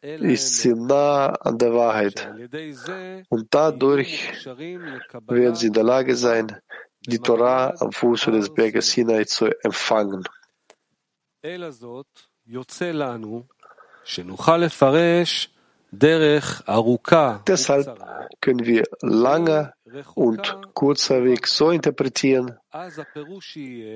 ist 0.02 0.58
sie 0.58 0.74
nah 0.74 1.28
an 1.28 1.58
der 1.58 1.72
Wahrheit. 1.74 2.28
Und 3.28 3.46
dadurch 3.50 4.46
werden 4.46 5.54
sie 5.54 5.68
in 5.68 5.72
der 5.72 5.84
Lage 5.84 6.16
sein, 6.16 6.60
die 7.06 7.18
Torah 7.18 7.74
am 7.78 7.92
Fuße 7.92 8.30
des 8.30 8.52
Berges 8.52 8.90
Sinai 8.90 9.24
zu 9.24 9.46
empfangen. 9.62 10.24
Deshalb 17.46 17.98
können 18.40 18.64
wir 18.64 18.84
langer 19.02 19.74
und 20.14 20.74
kurzer 20.74 21.24
Weg 21.24 21.46
so 21.46 21.70
interpretieren, 21.70 22.58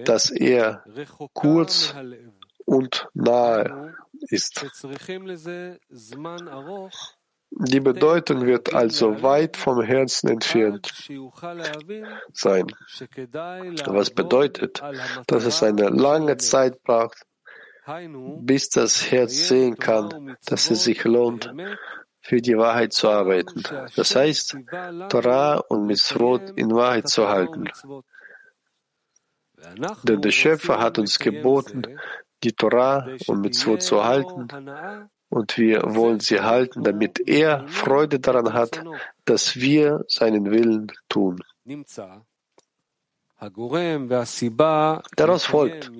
dass 0.04 0.30
er 0.30 0.84
kurz 1.32 1.94
und 2.64 3.08
nahe 3.14 3.94
ist. 4.28 4.66
Die 7.50 7.80
Bedeutung 7.80 8.44
wird 8.44 8.74
also 8.74 9.22
weit 9.22 9.56
vom 9.56 9.80
Herzen 9.80 10.28
entfernt 10.28 10.92
sein, 12.32 12.66
was 13.86 14.10
bedeutet, 14.10 14.82
dass 15.26 15.44
es 15.44 15.62
eine 15.62 15.88
lange 15.88 16.36
Zeit 16.38 16.82
braucht, 16.82 17.22
bis 18.40 18.68
das 18.68 19.10
Herz 19.10 19.48
sehen 19.48 19.76
kann, 19.76 20.36
dass 20.44 20.70
es 20.70 20.84
sich 20.84 21.04
lohnt, 21.04 21.52
für 22.26 22.40
die 22.40 22.58
Wahrheit 22.58 22.92
zu 22.92 23.08
arbeiten. 23.08 23.62
Das 23.94 24.16
heißt, 24.16 24.56
Torah 25.08 25.58
und 25.68 25.86
Mitzvot 25.86 26.50
in 26.56 26.74
Wahrheit 26.74 27.08
zu 27.08 27.28
halten. 27.28 27.68
Denn 30.02 30.20
der 30.20 30.32
Schöpfer 30.32 30.80
hat 30.80 30.98
uns 30.98 31.20
geboten, 31.20 31.82
die 32.42 32.52
Torah 32.52 33.06
und 33.28 33.40
Mitzvot 33.42 33.82
zu 33.82 34.04
halten, 34.04 34.48
und 35.28 35.58
wir 35.58 35.82
wollen 35.84 36.20
sie 36.20 36.40
halten, 36.40 36.82
damit 36.82 37.20
er 37.28 37.66
Freude 37.68 38.18
daran 38.18 38.52
hat, 38.52 38.82
dass 39.24 39.56
wir 39.56 40.04
seinen 40.08 40.50
Willen 40.50 40.92
tun. 41.08 41.42
Daraus 45.16 45.44
folgt, 45.44 45.92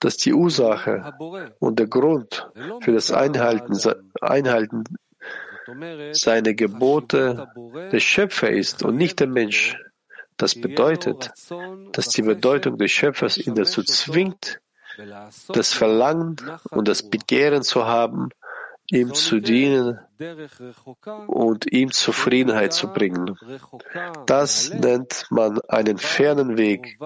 dass 0.00 0.16
die 0.18 0.34
Ursache 0.34 1.12
und 1.60 1.78
der 1.78 1.86
Grund 1.86 2.50
für 2.80 2.92
das 2.92 3.10
Einhalten, 3.10 3.78
Einhalten 4.20 4.84
seiner 6.12 6.54
Gebote 6.54 7.48
der 7.92 8.00
Schöpfer 8.00 8.50
ist 8.50 8.82
und 8.82 8.96
nicht 8.96 9.20
der 9.20 9.26
Mensch. 9.26 9.76
Das 10.36 10.54
bedeutet, 10.54 11.30
dass 11.92 12.08
die 12.08 12.22
Bedeutung 12.22 12.76
des 12.76 12.90
Schöpfers 12.90 13.38
ihn 13.38 13.54
dazu 13.54 13.82
zwingt, 13.82 14.60
das 15.48 15.72
Verlangen 15.72 16.36
und 16.70 16.88
das 16.88 17.08
Begehren 17.08 17.62
zu 17.62 17.86
haben, 17.86 18.28
ihm 18.90 19.14
zu 19.14 19.40
dienen 19.40 19.98
und 21.26 21.72
ihm 21.72 21.90
Zufriedenheit 21.92 22.72
zu 22.72 22.88
bringen. 22.88 23.36
Das 24.26 24.72
nennt 24.72 25.26
man 25.30 25.60
einen 25.68 25.98
fernen 25.98 26.56
Weg, 26.56 26.98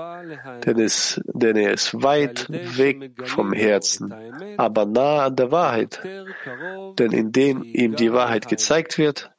denn, 0.65 0.79
es, 0.79 1.21
denn 1.27 1.57
er 1.57 1.73
ist 1.73 2.03
weit 2.03 2.47
weg 2.51 3.13
vom 3.25 3.53
Herzen, 3.53 4.15
aber 4.57 4.87
nah 4.87 5.27
an 5.27 5.37
der 5.37 5.51
Wahrheit. 5.51 6.01
Denn 6.99 7.13
indem 7.13 7.63
ihm 7.63 7.97
die 7.97 8.13
Wahrheit 8.13 8.49
gezeigt 8.49 8.99
wird, 8.99 9.31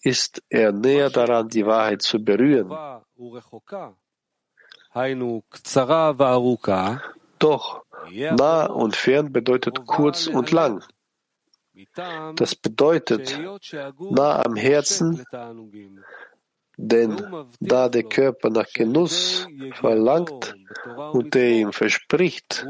ist 0.00 0.42
er 0.48 0.72
näher 0.72 1.10
daran, 1.10 1.48
die 1.48 1.66
Wahrheit 1.66 2.02
zu 2.02 2.22
berühren. 2.22 2.70
Doch 7.38 7.84
nah 8.10 8.66
und 8.66 8.96
fern 8.96 9.32
bedeutet 9.32 9.86
kurz 9.86 10.26
und 10.26 10.50
lang. 10.50 10.82
Das 12.36 12.54
bedeutet 12.54 13.38
nah 13.98 14.44
am 14.44 14.56
Herzen, 14.56 15.24
denn 16.76 17.16
da 17.60 17.88
der 17.88 18.04
Körper 18.04 18.50
nach 18.50 18.70
Genuss 18.72 19.46
verlangt 19.74 20.54
und 21.12 21.34
der 21.34 21.50
ihm 21.50 21.72
verspricht, 21.72 22.66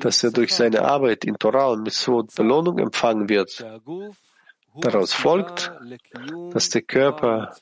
dass 0.00 0.22
er 0.22 0.30
durch 0.30 0.54
seine 0.54 0.82
Arbeit 0.82 1.24
in 1.24 1.38
Torah 1.38 1.68
und 1.68 1.82
Mitzvot 1.82 2.34
Belohnung 2.34 2.78
empfangen 2.78 3.28
wird, 3.28 3.64
daraus 4.80 5.12
folgt, 5.12 5.72
dass 6.52 6.70
der 6.70 6.82
Körper 6.82 7.54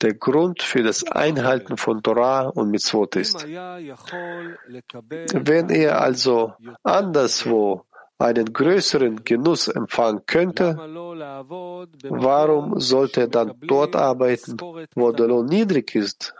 der 0.00 0.14
Grund 0.14 0.62
für 0.62 0.82
das 0.82 1.04
Einhalten 1.04 1.76
von 1.76 2.02
Torah 2.02 2.48
und 2.48 2.70
Mitzvot 2.70 3.16
ist. 3.16 3.46
Wenn 3.46 5.70
er 5.70 6.00
also 6.00 6.54
anderswo 6.82 7.84
einen 8.18 8.52
größeren 8.52 9.24
Genuss 9.24 9.68
empfangen 9.68 10.24
könnte, 10.26 10.76
warum 12.08 12.80
sollte 12.80 13.22
er 13.22 13.28
dann 13.28 13.54
dort 13.66 13.96
arbeiten, 13.96 14.56
wo 14.94 15.12
der 15.12 15.26
Lohn 15.26 15.46
niedrig 15.46 15.94
ist? 15.94 16.34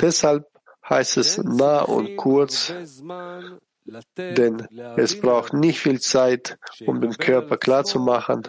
Deshalb 0.00 0.46
heißt 0.88 1.16
es 1.16 1.38
nah 1.38 1.82
und 1.82 2.16
kurz, 2.16 2.72
denn 4.16 4.68
es 4.96 5.20
braucht 5.20 5.54
nicht 5.54 5.80
viel 5.80 6.00
Zeit, 6.00 6.58
um 6.86 7.00
dem 7.00 7.16
Körper 7.16 7.56
klarzumachen, 7.56 8.42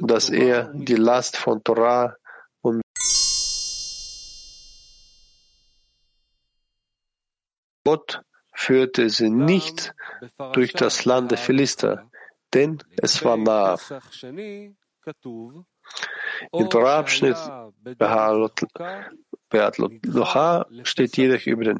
dass 0.00 0.30
er 0.30 0.72
die 0.74 0.96
Last 0.96 1.36
von 1.36 1.62
Torah 1.62 2.16
Gott 7.86 8.20
führte 8.52 9.08
sie 9.10 9.30
nicht 9.30 9.94
durch 10.54 10.72
das 10.72 11.04
Land 11.04 11.30
der 11.30 11.38
Philister, 11.38 12.10
denn 12.52 12.82
es 13.00 13.24
war 13.24 13.36
nah. 13.36 13.78
Im 16.52 16.68
Torah-Abschnitt 16.68 17.36
Beat 19.50 19.78
Locha 19.78 20.66
steht 20.82 21.16
jedoch 21.16 21.46
über 21.46 21.64
den 21.64 21.78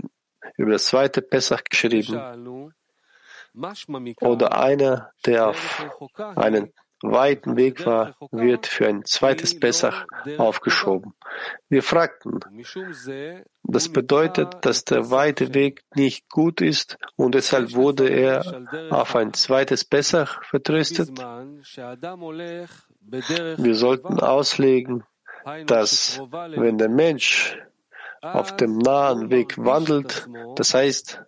über 0.57 0.73
das 0.73 0.87
zweite 0.87 1.23
Pessach 1.23 1.65
geschrieben 1.65 2.15
oder 4.21 4.57
einer, 4.57 5.11
der 5.25 5.49
auf 5.49 5.87
einen 6.37 6.73
weiten 7.03 7.57
Weg 7.57 7.85
war, 7.87 8.17
wird 8.31 8.67
für 8.67 8.87
ein 8.89 9.05
zweites 9.05 9.59
Pessach 9.59 10.07
aufgeschoben. 10.39 11.15
Wir 11.69 11.83
fragten, 11.83 12.41
das 13.63 13.89
bedeutet, 13.89 14.57
dass 14.63 14.85
der 14.85 15.11
weite 15.11 15.55
Weg 15.55 15.83
nicht 15.95 16.29
gut 16.31 16.61
ist 16.61 16.99
und 17.17 17.35
deshalb 17.35 17.75
wurde 17.75 18.09
er 18.09 18.65
auf 18.91 19.17
ein 19.17 19.33
zweites 19.35 19.85
Pessach 19.85 20.43
vertröstet? 20.45 21.11
Wir 23.09 23.75
sollten 23.75 24.21
auslegen, 24.21 25.05
dass 25.67 26.21
wenn 26.33 26.79
der 26.79 26.89
Mensch 26.89 27.59
auf 28.23 28.57
dem 28.57 28.79
nahen 28.79 29.31
Weg 29.31 29.57
wandelt, 29.59 30.29
das 30.57 30.75
heißt, 30.75 31.23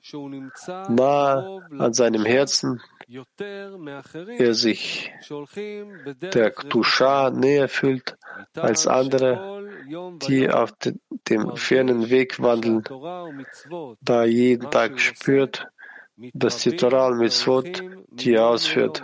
nah 0.88 1.60
an 1.78 1.92
seinem 1.92 2.24
Herzen, 2.24 2.80
er 3.10 4.54
sich 4.54 5.10
der 6.34 6.50
Ktusha 6.50 7.30
näher 7.30 7.68
fühlt 7.68 8.18
als 8.54 8.86
andere, 8.86 9.66
die 10.28 10.50
auf 10.50 10.72
dem 11.28 11.56
fernen 11.56 12.10
Weg 12.10 12.40
wandeln, 12.40 12.84
da 14.02 14.24
jeden 14.24 14.70
Tag 14.70 15.00
spürt, 15.00 15.66
dass 16.34 16.58
die 16.58 16.76
Torah 16.76 17.06
und 17.08 17.18
Mitzvot, 17.18 17.82
die 18.08 18.34
er 18.34 18.48
ausführt, 18.48 19.02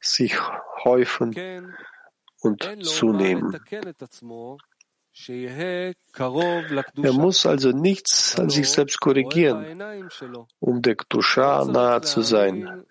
sich 0.00 0.36
häufen 0.84 1.74
und 2.40 2.84
zunehmen. 2.84 3.58
Er 7.02 7.12
muss 7.12 7.46
also 7.46 7.70
nichts 7.70 8.38
an 8.38 8.50
sich 8.50 8.68
selbst 8.68 9.00
korrigieren, 9.00 9.82
um 10.58 10.82
der 10.82 10.96
Ktusha 10.96 11.64
nahe 11.64 12.00
zu 12.00 12.22
sein, 12.22 12.84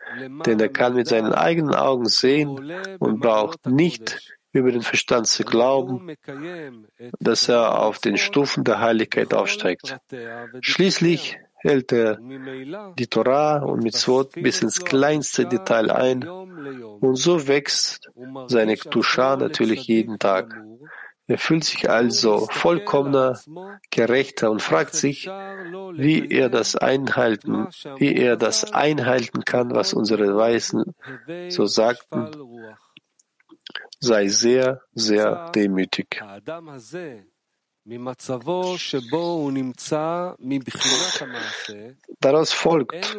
denn 0.46 0.60
er 0.60 0.70
kann 0.70 0.96
mit 0.96 1.08
seinen 1.08 1.34
eigenen 1.34 1.76
Augen 1.76 2.06
sehen 2.06 2.72
und 3.00 3.20
braucht 3.20 3.66
nicht 3.66 4.34
über 4.54 4.72
den 4.72 4.84
Verstand 4.84 5.28
zu 5.28 5.44
glauben, 5.44 6.16
dass 7.20 7.50
er 7.50 7.80
auf 7.80 8.00
den 8.00 8.18
Stufen 8.18 8.64
der 8.64 8.80
Heiligkeit 8.80 9.34
aufsteigt. 9.34 9.98
Schließlich 10.62 11.38
hält 11.56 11.92
er 11.92 12.20
die 12.98 13.08
Torah 13.08 13.64
und 13.64 13.84
Mitzvot 13.84 14.34
bis 14.34 14.62
ins 14.62 14.84
kleinste 14.84 15.46
Detail 15.46 15.92
ein. 15.92 16.28
und 16.28 17.16
so 17.16 17.48
wächst 17.48 18.10
seine 18.48 18.78
Ktusha 18.78 19.36
natürlich 19.36 19.88
jeden 19.88 20.20
Tag. 20.20 20.56
Er 21.28 21.38
fühlt 21.38 21.64
sich 21.64 21.90
also 21.90 22.48
vollkommener, 22.52 23.40
gerechter 23.92 24.52
und 24.52 24.62
fragt 24.62 24.94
sich, 24.94 25.26
wie 25.26 26.28
er 26.30 26.50
das 26.50 26.76
einhalten, 26.76 27.68
wie 27.98 28.14
er 28.16 28.36
das 28.36 28.74
einhalten 28.74 29.46
kann, 29.46 29.74
was 29.74 29.94
unsere 29.94 30.36
Weisen 30.36 30.94
so 31.50 31.66
sagten, 31.66 32.30
sei 34.00 34.28
sehr, 34.28 34.82
sehr 34.94 35.50
demütig. 35.52 36.22
Daraus 42.20 42.54
folgt, 42.54 43.18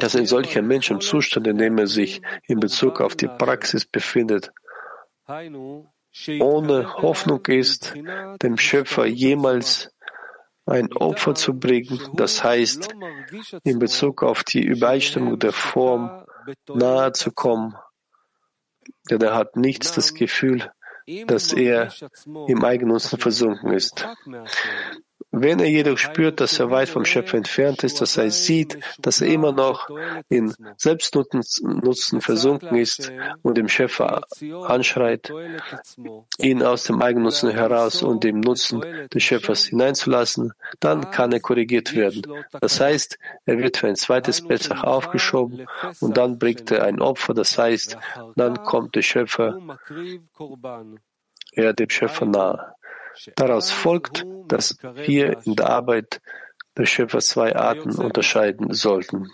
dass 0.00 0.16
ein 0.16 0.26
solcher 0.26 0.62
Mensch 0.62 0.90
im 0.90 1.00
Zustand, 1.00 1.46
in 1.46 1.58
dem 1.58 1.78
er 1.78 1.86
sich 1.88 2.22
in 2.46 2.60
Bezug 2.60 3.00
auf 3.00 3.16
die 3.16 3.28
Praxis 3.28 3.84
befindet, 3.84 4.52
ohne 6.40 6.94
Hoffnung 6.94 7.44
ist, 7.46 7.94
dem 8.42 8.58
Schöpfer 8.58 9.06
jemals 9.06 9.90
ein 10.66 10.92
Opfer 10.92 11.34
zu 11.34 11.58
bringen, 11.58 12.00
das 12.14 12.44
heißt, 12.44 12.94
in 13.64 13.78
Bezug 13.78 14.22
auf 14.22 14.44
die 14.44 14.62
Übereinstimmung 14.62 15.38
der 15.38 15.52
Form 15.52 16.24
nahe 16.68 17.12
zu 17.12 17.32
kommen, 17.32 17.74
denn 19.10 19.20
er 19.20 19.34
hat 19.34 19.56
nichts 19.56 19.92
das 19.92 20.14
Gefühl, 20.14 20.70
dass 21.26 21.52
er 21.52 21.92
im 22.46 22.64
Eigennutzen 22.64 23.18
versunken 23.18 23.72
ist. 23.72 24.06
Wenn 25.34 25.60
er 25.60 25.68
jedoch 25.70 25.96
spürt, 25.96 26.40
dass 26.40 26.58
er 26.58 26.70
weit 26.70 26.90
vom 26.90 27.06
Schöpfer 27.06 27.38
entfernt 27.38 27.82
ist, 27.84 28.02
dass 28.02 28.18
er 28.18 28.30
sieht, 28.30 28.78
dass 29.00 29.22
er 29.22 29.28
immer 29.28 29.52
noch 29.52 29.88
in 30.28 30.54
Selbstnutzen 30.76 32.20
versunken 32.20 32.76
ist 32.76 33.10
und 33.40 33.56
dem 33.56 33.68
Schöpfer 33.68 34.24
anschreit, 34.66 35.32
ihn 36.38 36.62
aus 36.62 36.84
dem 36.84 37.00
Eigennutzen 37.00 37.50
heraus 37.50 38.02
und 38.02 38.24
dem 38.24 38.40
Nutzen 38.40 38.84
des 39.12 39.22
Schöpfers 39.22 39.64
hineinzulassen, 39.64 40.52
dann 40.80 41.10
kann 41.10 41.32
er 41.32 41.40
korrigiert 41.40 41.94
werden. 41.94 42.22
Das 42.60 42.78
heißt, 42.78 43.18
er 43.46 43.56
wird 43.56 43.78
für 43.78 43.88
ein 43.88 43.96
zweites 43.96 44.46
Pessach 44.46 44.84
aufgeschoben 44.84 45.66
und 46.00 46.18
dann 46.18 46.38
bringt 46.38 46.70
er 46.70 46.84
ein 46.84 47.00
Opfer, 47.00 47.32
das 47.32 47.56
heißt, 47.56 47.96
dann 48.36 48.62
kommt 48.64 48.96
der 48.96 49.02
Schöpfer, 49.02 49.58
er 51.54 51.72
dem 51.72 51.88
Schöpfer 51.88 52.26
nahe. 52.26 52.74
Daraus 53.36 53.70
folgt, 53.70 54.26
dass 54.46 54.78
wir 54.94 55.38
in 55.44 55.56
der 55.56 55.70
Arbeit 55.70 56.20
der 56.76 56.86
Schöpfer 56.86 57.20
zwei 57.20 57.54
Arten 57.54 57.94
unterscheiden 57.96 58.72
sollten. 58.72 59.30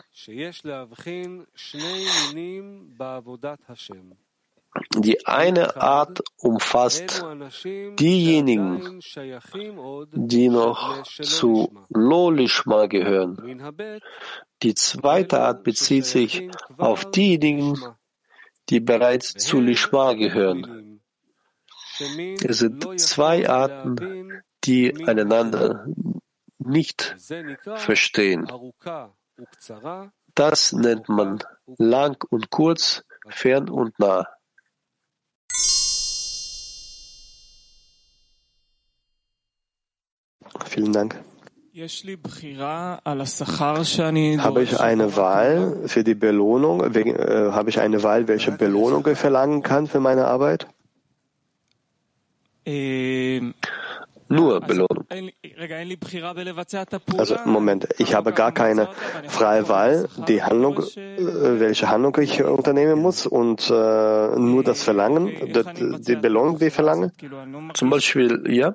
Die 4.96 5.26
eine 5.26 5.76
Art 5.80 6.22
umfasst 6.36 7.24
diejenigen, 7.98 9.00
die 10.12 10.48
noch 10.48 11.02
zu 11.04 11.84
Lolishma 11.88 12.86
gehören. 12.86 13.62
Die 14.62 14.74
zweite 14.74 15.40
Art 15.40 15.62
bezieht 15.64 16.04
sich 16.04 16.50
auf 16.76 17.10
diejenigen, 17.10 17.78
die 18.68 18.80
bereits 18.80 19.34
zu 19.34 19.60
Lishma 19.60 20.12
gehören. 20.12 20.87
Es 22.44 22.58
sind 22.58 23.00
zwei 23.00 23.48
Arten, 23.48 24.42
die 24.64 25.06
einander 25.06 25.86
nicht 26.58 27.16
verstehen. 27.76 28.48
Das 30.34 30.72
nennt 30.72 31.08
man 31.08 31.42
lang 31.78 32.24
und 32.30 32.50
kurz, 32.50 33.04
fern 33.28 33.68
und 33.68 33.98
nah. 33.98 34.26
Vielen 40.66 40.92
Dank. 40.92 41.20
Habe 44.40 44.62
ich 44.62 44.80
eine 44.80 45.16
Wahl 45.16 45.88
für 45.88 46.02
die 46.04 46.14
Belohnung? 46.14 46.94
Äh, 46.94 47.52
habe 47.52 47.70
ich 47.70 47.78
eine 47.80 48.02
Wahl, 48.02 48.26
welche 48.26 48.52
Belohnung 48.52 49.06
ich 49.06 49.18
verlangen 49.18 49.62
kann 49.62 49.86
für 49.86 50.00
meine 50.00 50.26
Arbeit? 50.26 50.66
Nur 54.30 54.60
Belohnung. 54.60 55.06
Also 57.16 57.36
Moment, 57.46 57.88
ich 57.98 58.14
habe 58.14 58.32
gar 58.32 58.52
keine 58.52 58.88
freie 59.26 59.68
Wahl, 59.68 60.08
die 60.28 60.42
Handlung, 60.42 60.78
äh, 60.78 61.60
welche 61.60 61.88
Handlung 61.88 62.16
ich 62.20 62.42
unternehmen 62.42 63.00
muss 63.00 63.26
und 63.26 63.70
äh, 63.70 64.38
nur 64.38 64.62
das 64.64 64.82
Verlangen, 64.82 65.30
die 66.06 66.16
Belohnung, 66.16 66.58
die 66.58 66.66
ich 66.66 66.74
verlange? 66.74 67.12
Zum 67.72 67.88
Beispiel, 67.88 68.44
ja. 68.52 68.74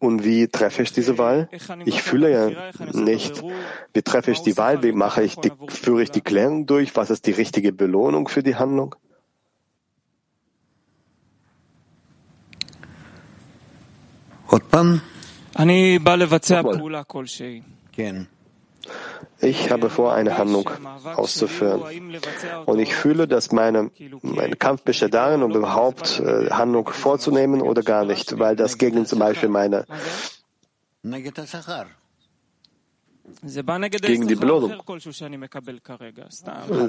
Und 0.00 0.24
wie 0.24 0.48
treffe 0.48 0.82
ich 0.82 0.92
diese 0.92 1.16
Wahl? 1.16 1.48
Ich 1.84 2.02
fühle 2.02 2.30
ja 2.30 2.50
nicht. 2.92 3.40
Wie 3.94 4.02
treffe 4.02 4.32
ich 4.32 4.42
die 4.42 4.56
Wahl? 4.56 4.82
Wie 4.82 4.92
mache 4.92 5.22
ich 5.22 5.36
die, 5.36 5.52
führe 5.68 6.02
ich 6.02 6.10
die 6.10 6.20
Klärung 6.20 6.66
durch? 6.66 6.94
Was 6.96 7.10
ist 7.10 7.26
die 7.26 7.30
richtige 7.30 7.72
Belohnung 7.72 8.28
für 8.28 8.42
die 8.42 8.56
Handlung? 8.56 8.96
Ich 19.40 19.70
habe 19.70 19.90
vor, 19.90 20.14
eine 20.14 20.38
Handlung 20.38 20.70
auszuführen. 21.16 21.82
Und 22.66 22.78
ich 22.78 22.94
fühle, 22.94 23.26
dass 23.28 23.52
meine, 23.52 23.90
mein 24.22 24.58
Kampf 24.58 24.82
besteht 24.82 25.14
darin, 25.14 25.42
um 25.42 25.52
überhaupt 25.52 26.20
äh, 26.20 26.50
Handlung 26.50 26.88
vorzunehmen 26.88 27.60
oder 27.60 27.82
gar 27.82 28.04
nicht, 28.04 28.38
weil 28.38 28.56
das 28.56 28.78
gegen 28.78 29.06
zum 29.06 29.18
Beispiel 29.18 29.48
meine 29.48 29.86
gegen 34.06 34.28
die 34.28 34.34
Belohnung. 34.34 34.72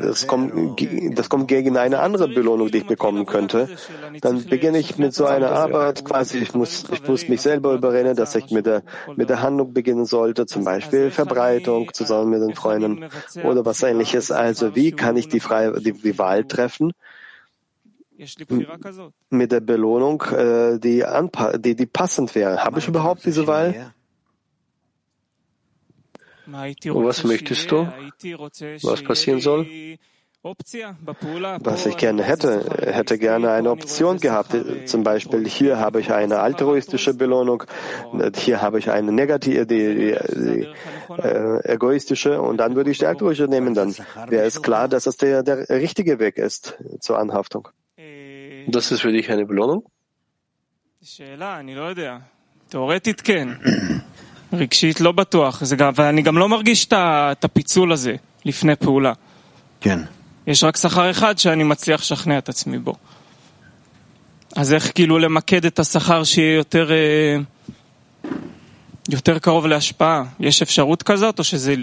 Das 0.01 0.27
kommt, 0.27 1.17
das 1.17 1.29
kommt 1.29 1.47
gegen 1.47 1.77
eine 1.77 1.99
andere 1.99 2.27
Belohnung, 2.27 2.71
die 2.71 2.79
ich 2.79 2.87
bekommen 2.87 3.25
könnte. 3.25 3.69
Dann 4.21 4.43
beginne 4.45 4.79
ich 4.79 4.97
mit 4.97 5.13
so 5.13 5.25
einer 5.25 5.51
Arbeit, 5.51 6.03
quasi, 6.03 6.39
ich 6.39 6.53
muss, 6.53 6.85
ich 6.91 7.07
muss 7.07 7.29
mich 7.29 7.41
selber 7.41 7.73
überreden, 7.73 8.15
dass 8.15 8.35
ich 8.35 8.51
mit 8.51 8.65
der, 8.65 8.83
mit 9.15 9.29
der 9.29 9.41
Handlung 9.41 9.73
beginnen 9.73 10.05
sollte, 10.05 10.45
zum 10.45 10.65
Beispiel 10.65 11.09
Verbreitung 11.09 11.93
zusammen 11.93 12.31
mit 12.31 12.41
den 12.41 12.55
Freunden 12.55 13.05
oder 13.43 13.65
was 13.65 13.81
ähnliches. 13.83 14.31
Also, 14.31 14.75
wie 14.75 14.91
kann 14.91 15.15
ich 15.15 15.29
die, 15.29 15.39
freie, 15.39 15.79
die, 15.79 15.93
die 15.93 16.17
Wahl 16.17 16.43
treffen? 16.43 16.91
Mit 19.29 19.51
der 19.51 19.59
Belohnung, 19.59 20.21
äh, 20.21 20.79
die, 20.79 21.03
die, 21.57 21.75
die 21.75 21.85
passend 21.85 22.33
wäre. 22.35 22.63
Habe 22.63 22.79
ich 22.79 22.87
überhaupt 22.87 23.25
diese 23.25 23.47
Wahl? 23.47 23.93
Was 26.47 27.23
möchtest 27.23 27.71
du? 27.71 27.87
Was 28.83 29.03
passieren 29.03 29.41
soll? 29.41 29.97
Was 30.43 31.87
ich 31.87 31.97
gerne 31.97 32.21
hätte, 32.21 32.63
hätte 32.85 33.17
gerne 33.17 33.49
eine 33.51 33.71
Option 33.71 34.19
gehabt. 34.19 34.55
Zum 34.85 35.01
Beispiel 35.03 35.47
hier 35.47 35.79
habe 35.79 36.01
ich 36.01 36.13
eine 36.13 36.39
altruistische 36.39 37.15
Belohnung, 37.15 37.63
hier 38.35 38.61
habe 38.61 38.77
ich 38.77 38.91
eine 38.91 39.11
negative, 39.11 39.65
die, 39.65 39.95
die, 39.95 40.15
die 40.35 40.67
äh, 41.17 41.73
egoistische 41.73 42.39
und 42.39 42.57
dann 42.57 42.75
würde 42.75 42.91
ich 42.91 42.99
die 42.99 43.07
altruistische 43.07 43.49
nehmen. 43.49 43.73
Dann 43.73 43.95
wäre 44.27 44.45
es 44.45 44.61
klar, 44.61 44.87
dass 44.87 45.07
es 45.07 45.17
der, 45.17 45.41
der 45.41 45.67
richtige 45.69 46.19
Weg 46.19 46.37
ist 46.37 46.77
zur 46.99 47.17
Anhaftung. 47.17 47.69
Das 48.67 48.91
ist 48.91 49.01
für 49.01 49.11
dich 49.11 49.31
eine 49.31 49.47
Belohnung? 49.47 49.85
רגשית 54.53 55.01
לא 55.01 55.11
בטוח, 55.11 55.63
זה 55.63 55.75
גם, 55.75 55.93
ואני 55.95 56.21
גם 56.21 56.37
לא 56.37 56.49
מרגיש 56.49 56.87
את 56.91 57.43
הפיצול 57.43 57.93
הזה 57.93 58.15
לפני 58.45 58.75
פעולה. 58.75 59.13
כן. 59.81 59.99
יש 60.47 60.63
רק 60.63 60.77
שכר 60.77 61.11
אחד 61.11 61.37
שאני 61.37 61.63
מצליח 61.63 62.01
לשכנע 62.01 62.37
את 62.37 62.49
עצמי 62.49 62.77
בו. 62.77 62.95
אז 64.55 64.73
איך 64.73 64.91
כאילו 64.95 65.19
למקד 65.19 65.65
את 65.65 65.79
השכר 65.79 66.23
שיהיה 66.23 66.55
יותר, 66.55 66.91
יותר 69.09 69.39
קרוב 69.39 69.67
להשפעה? 69.67 70.23
יש 70.39 70.61
אפשרות 70.61 71.03
כזאת 71.03 71.39
או 71.39 71.43
שזה... 71.43 71.75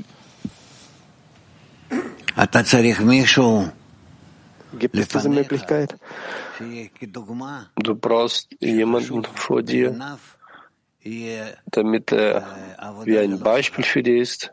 אתה 2.42 2.62
צריך 2.62 3.00
מישהו... 3.00 3.66
Gibt 4.78 4.96
es 4.96 5.08
diese 5.08 5.28
Möglichkeit? 5.28 5.94
Du 7.84 7.94
brauchst 7.94 8.46
jemanden 8.60 9.22
vor 9.34 9.62
dir, 9.62 9.92
damit 11.66 12.12
er 12.12 12.46
wie 13.04 13.18
ein 13.18 13.40
Beispiel 13.40 13.84
für 13.84 14.02
dich 14.02 14.20
ist 14.20 14.52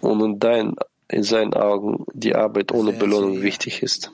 und 0.00 0.20
in, 0.20 0.38
dein, 0.38 0.74
in 1.08 1.22
seinen 1.22 1.54
Augen 1.54 2.04
die 2.12 2.34
Arbeit 2.34 2.72
ohne 2.72 2.92
Belohnung 2.92 3.42
wichtig 3.42 3.82
ist. 3.82 4.10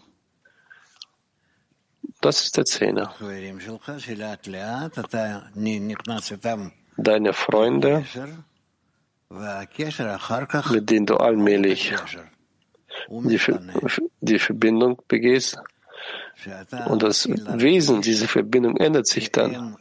Das 2.20 2.42
ist 2.42 2.56
der 2.56 2.66
Zehner. 2.66 3.14
Deine 6.96 7.32
Freunde, 7.32 8.04
mit 10.70 10.90
denen 10.90 11.06
du 11.06 11.16
allmählich 11.16 11.94
die, 13.08 13.40
die 14.20 14.38
Verbindung 14.38 15.00
begehst, 15.08 15.58
und 16.88 17.02
das 17.02 17.28
Wesen 17.28 18.00
dieser 18.02 18.28
Verbindung 18.28 18.76
ändert 18.76 19.06
sich 19.06 19.30
dann. 19.30 19.76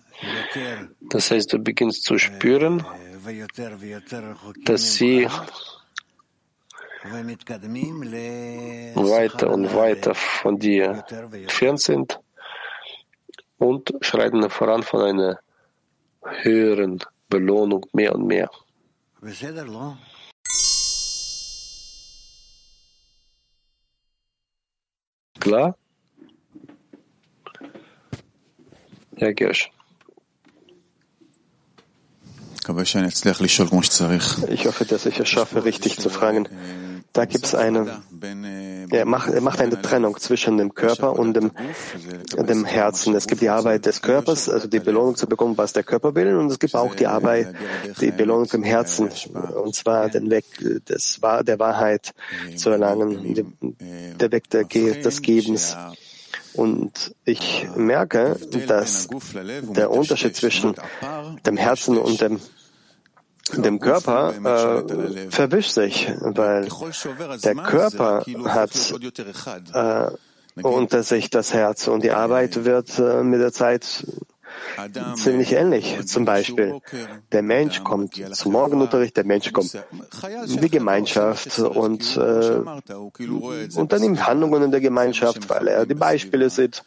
Das 1.01 1.31
heißt, 1.31 1.53
du 1.53 1.59
beginnst 1.59 2.03
zu 2.03 2.17
spüren, 2.17 2.85
dass 4.65 4.95
sie 4.95 5.27
weiter 8.95 9.49
und 9.51 9.73
weiter 9.73 10.13
von 10.15 10.59
dir 10.59 11.05
entfernt 11.31 11.79
sind 11.79 12.19
und 13.57 13.93
schreiten 14.01 14.49
voran 14.49 14.83
von 14.83 15.01
einer 15.01 15.39
höheren 16.21 16.99
Belohnung 17.29 17.85
mehr 17.93 18.15
und 18.15 18.27
mehr. 18.27 18.49
Klar? 25.39 25.78
Herr 29.19 29.33
Gersch. 29.33 29.71
Ich 34.49 34.65
hoffe, 34.67 34.85
dass 34.85 35.05
ich 35.05 35.19
es 35.19 35.27
schaffe, 35.27 35.65
richtig 35.65 35.97
zu 35.99 36.09
fragen. 36.09 36.47
Da 37.13 37.25
gibt 37.25 37.45
es 37.45 37.55
eine, 37.55 38.01
er 38.91 39.05
macht, 39.05 39.29
er 39.29 39.41
macht 39.41 39.59
eine 39.59 39.81
Trennung 39.81 40.17
zwischen 40.19 40.57
dem 40.57 40.75
Körper 40.75 41.17
und 41.17 41.33
dem, 41.33 41.51
dem 42.37 42.65
Herzen. 42.65 43.15
Es 43.15 43.25
gibt 43.25 43.41
die 43.41 43.49
Arbeit 43.49 43.87
des 43.87 44.01
Körpers, 44.03 44.47
also 44.47 44.67
die 44.67 44.79
Belohnung 44.79 45.15
zu 45.15 45.25
bekommen, 45.25 45.57
was 45.57 45.73
der 45.73 45.83
Körper 45.83 46.13
will, 46.13 46.35
und 46.35 46.51
es 46.51 46.59
gibt 46.59 46.75
auch 46.75 46.93
die 46.93 47.07
Arbeit, 47.07 47.55
die 47.99 48.11
Belohnung 48.11 48.47
im 48.53 48.63
Herzen, 48.63 49.09
und 49.63 49.73
zwar 49.73 50.09
den 50.09 50.29
Weg 50.29 50.45
des, 50.87 51.19
der 51.21 51.59
Wahrheit 51.59 52.13
zu 52.55 52.69
erlangen, 52.69 53.55
der 54.19 54.31
Weg 54.31 54.49
des 54.49 55.21
Gebens. 55.21 55.75
Und 56.53 57.15
ich 57.25 57.67
merke, 57.75 58.37
dass 58.67 59.07
der 59.61 59.91
Unterschied 59.91 60.35
zwischen 60.35 60.75
dem 61.45 61.57
Herzen 61.57 61.97
und 61.97 62.21
dem, 62.21 62.39
dem 63.55 63.79
Körper 63.79 64.33
äh, 64.33 65.29
verwischt 65.29 65.71
sich, 65.71 66.11
weil 66.21 66.67
der 67.43 67.55
Körper 67.55 68.23
hat 68.45 68.93
äh, 69.73 70.11
unter 70.61 71.03
sich 71.03 71.29
das 71.29 71.53
Herz 71.53 71.87
und 71.87 72.03
die 72.03 72.11
Arbeit 72.11 72.65
wird 72.65 72.99
äh, 72.99 73.23
mit 73.23 73.39
der 73.39 73.53
Zeit 73.53 74.05
ziemlich 75.15 75.53
ähnlich. 75.53 76.05
Zum 76.05 76.25
Beispiel, 76.25 76.79
der 77.31 77.41
Mensch 77.41 77.83
kommt 77.83 78.15
zum 78.35 78.51
Morgenunterricht, 78.51 79.17
der 79.17 79.25
Mensch 79.25 79.51
kommt 79.51 79.73
in 80.45 80.61
die 80.61 80.69
Gemeinschaft 80.69 81.59
und 81.59 82.17
äh, 82.17 82.61
unternimmt 83.75 84.25
Handlungen 84.27 84.63
in 84.63 84.71
der 84.71 84.81
Gemeinschaft, 84.81 85.49
weil 85.49 85.67
er 85.67 85.85
die 85.85 85.95
Beispiele 85.95 86.49
sieht. 86.49 86.83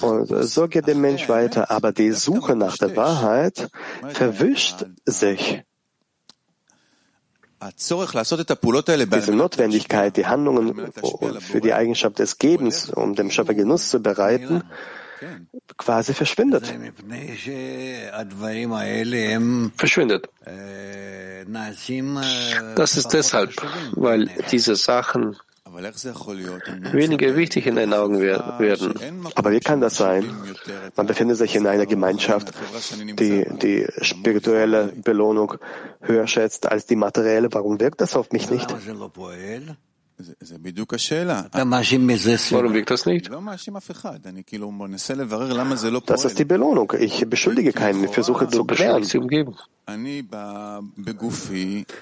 Und 0.00 0.26
so 0.44 0.68
geht 0.68 0.86
der 0.86 0.94
Mensch 0.94 1.28
weiter. 1.28 1.70
Aber 1.70 1.92
die 1.92 2.12
Suche 2.12 2.56
nach 2.56 2.76
der 2.78 2.96
Wahrheit 2.96 3.68
verwischt 4.12 4.86
sich. 5.04 5.62
Diese 7.62 9.34
Notwendigkeit, 9.34 10.16
die 10.16 10.26
Handlungen 10.26 10.92
für 11.40 11.60
die 11.60 11.74
Eigenschaft 11.74 12.18
des 12.18 12.38
Gebens, 12.38 12.88
um 12.88 13.14
dem 13.14 13.30
Schöpfer 13.30 13.52
Genuss 13.52 13.90
zu 13.90 14.00
bereiten, 14.00 14.62
quasi 15.76 16.14
verschwindet. 16.14 16.72
Verschwindet. 19.76 20.28
Das 22.76 22.96
ist 22.96 23.08
deshalb, 23.08 23.52
weil 23.92 24.30
diese 24.50 24.76
Sachen 24.76 25.36
weniger 26.92 27.36
wichtig 27.36 27.66
in 27.66 27.76
deinen 27.76 27.94
Augen 27.94 28.20
werden. 28.20 28.94
Aber 29.34 29.52
wie 29.52 29.60
kann 29.60 29.80
das 29.80 29.96
sein? 29.96 30.24
Man 30.96 31.06
befindet 31.06 31.38
sich 31.38 31.54
in 31.54 31.66
einer 31.66 31.86
Gemeinschaft, 31.86 32.52
die 33.18 33.46
die 33.62 33.86
spirituelle 34.00 34.92
Belohnung 34.96 35.54
höher 36.00 36.26
schätzt 36.26 36.70
als 36.70 36.86
die 36.86 36.96
materielle. 36.96 37.48
Warum 37.52 37.78
wirkt 37.80 38.00
das 38.00 38.16
auf 38.16 38.32
mich 38.32 38.50
nicht? 38.50 38.74
Warum 42.52 42.74
wirkt 42.74 42.90
das 42.90 43.06
nicht? 43.06 43.30
Das 46.06 46.24
ist 46.24 46.38
die 46.38 46.44
Belohnung. 46.44 46.92
Ich 46.98 47.28
beschuldige 47.28 47.72
keinen. 47.72 48.04
Ich 48.04 48.10
versuche 48.12 48.48
zu 48.48 48.64
klären. 48.64 49.02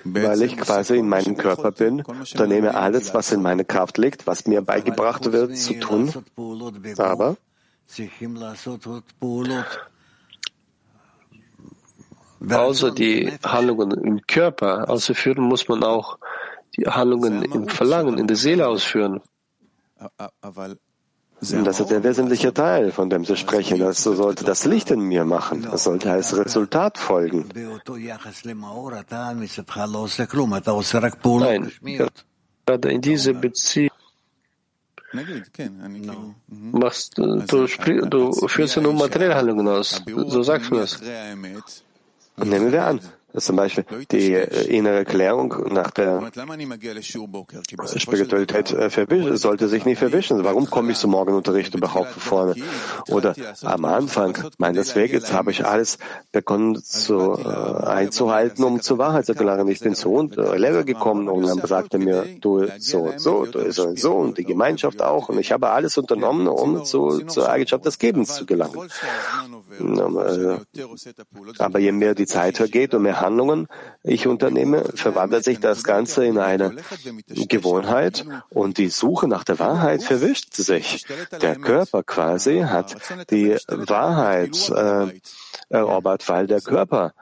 Weil 0.04 0.42
ich 0.42 0.56
quasi 0.56 0.96
in 0.98 1.08
meinem 1.08 1.36
Körper 1.36 1.72
bin, 1.72 2.02
unternehme 2.02 2.74
alles, 2.74 3.14
was 3.14 3.32
in 3.32 3.40
meine 3.42 3.64
Kraft 3.64 3.98
liegt, 3.98 4.26
was 4.26 4.46
mir 4.46 4.62
beigebracht 4.62 5.30
wird, 5.32 5.56
zu 5.56 5.74
tun. 5.74 6.12
Aber 6.98 7.36
außer 12.50 12.90
die 12.92 13.32
Handlungen 13.42 13.90
im 14.04 14.20
Körper 14.26 14.88
auszuführen, 14.88 15.42
muss 15.44 15.68
man 15.68 15.82
auch 15.82 16.18
Handlungen 16.86 17.42
im 17.42 17.68
Verlangen, 17.68 18.18
in 18.18 18.26
der 18.26 18.36
Seele 18.36 18.66
ausführen. 18.68 19.20
Das 21.40 21.78
ist 21.80 21.90
der 21.90 22.02
wesentliche 22.02 22.52
Teil, 22.52 22.90
von 22.90 23.10
dem 23.10 23.24
Sie 23.24 23.36
sprechen. 23.36 23.78
Das 23.78 24.02
sollte 24.02 24.44
das 24.44 24.64
Licht 24.64 24.90
in 24.90 25.00
mir 25.00 25.24
machen. 25.24 25.62
Das 25.62 25.84
sollte 25.84 26.10
als 26.10 26.36
Resultat 26.36 26.98
folgen. 26.98 27.48
Nein, 31.40 31.70
gerade 32.66 32.90
in 32.90 33.00
dieser 33.00 33.32
Beziehung 33.34 33.90
machst 36.48 37.16
du, 37.18 37.36
du 37.38 37.66
führst 38.48 38.76
ja 38.76 38.82
nur 38.82 38.92
materielle 38.94 39.34
Handlungen 39.36 39.68
aus. 39.68 40.02
So 40.06 40.42
sagst 40.42 40.70
du 40.70 40.76
das. 40.76 41.00
Nehmen 42.36 42.72
wir 42.72 42.84
an, 42.84 43.00
zum 43.36 43.56
Beispiel 43.56 43.84
die 44.10 44.32
äh, 44.32 44.64
innere 44.66 45.04
Klärung 45.04 45.54
nach 45.70 45.90
der 45.90 46.30
Spiritualität 47.96 48.72
äh, 48.72 49.36
sollte 49.36 49.68
sich 49.68 49.84
nicht 49.84 49.98
verwischen. 49.98 50.44
Warum 50.44 50.70
komme 50.70 50.92
ich 50.92 50.98
zum 50.98 51.10
Morgenunterricht 51.10 51.74
überhaupt 51.74 52.10
vorne? 52.10 52.54
Oder 53.08 53.34
am 53.62 53.84
Anfang 53.84 54.38
meines 54.56 54.96
Weges 54.96 55.32
habe 55.32 55.50
ich 55.50 55.66
alles 55.66 55.98
begonnen 56.32 56.82
zu, 56.82 57.38
äh, 57.38 57.86
einzuhalten, 57.86 58.64
um 58.64 58.80
zur 58.80 58.98
Wahrheit 58.98 59.26
zu 59.26 59.34
gelangen. 59.34 59.68
Ich 59.68 59.80
bin 59.80 59.94
zu 59.94 60.30
äh, 60.36 60.56
Lehrer 60.56 60.84
gekommen 60.84 61.28
und 61.28 61.46
dann 61.46 61.60
sagte 61.66 61.98
mir, 61.98 62.24
du 62.40 62.66
so 62.78 63.00
und 63.00 63.20
so, 63.20 63.44
du 63.44 63.70
so 63.72 63.88
und 63.88 63.98
so 63.98 64.12
und 64.14 64.38
die 64.38 64.44
Gemeinschaft 64.44 65.02
auch. 65.02 65.28
Und 65.28 65.38
ich 65.38 65.52
habe 65.52 65.68
alles 65.70 65.98
unternommen, 65.98 66.48
um 66.48 66.84
zu, 66.84 67.20
zur 67.26 67.50
Eigenschaft 67.50 67.84
des 67.84 67.98
Gebens 67.98 68.36
zu 68.36 68.46
gelangen. 68.46 68.88
Aber 71.58 71.78
je 71.78 71.92
mehr 71.92 72.14
die 72.14 72.26
Zeit 72.26 72.56
vergeht 72.56 72.94
und 72.94 73.02
mehr 73.02 73.17
Handlungen 73.20 73.68
ich 74.02 74.26
unternehme, 74.26 74.84
verwandelt 74.94 75.44
sich 75.44 75.60
das 75.60 75.84
Ganze 75.84 76.24
in 76.24 76.38
eine 76.38 76.76
Gewohnheit 77.28 78.24
und 78.48 78.78
die 78.78 78.88
Suche 78.88 79.28
nach 79.28 79.44
der 79.44 79.58
Wahrheit 79.58 80.02
verwischt 80.02 80.54
sich. 80.54 81.06
Der 81.40 81.56
Körper 81.56 82.02
quasi 82.02 82.60
hat 82.60 82.96
die 83.30 83.56
Wahrheit 83.68 84.70
äh, 84.70 85.20
erobert, 85.68 86.28
weil 86.28 86.46
der 86.46 86.60
Körper 86.60 87.12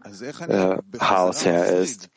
äh, 0.49 0.77
Hausherr 1.01 1.67
ist. 1.79 2.09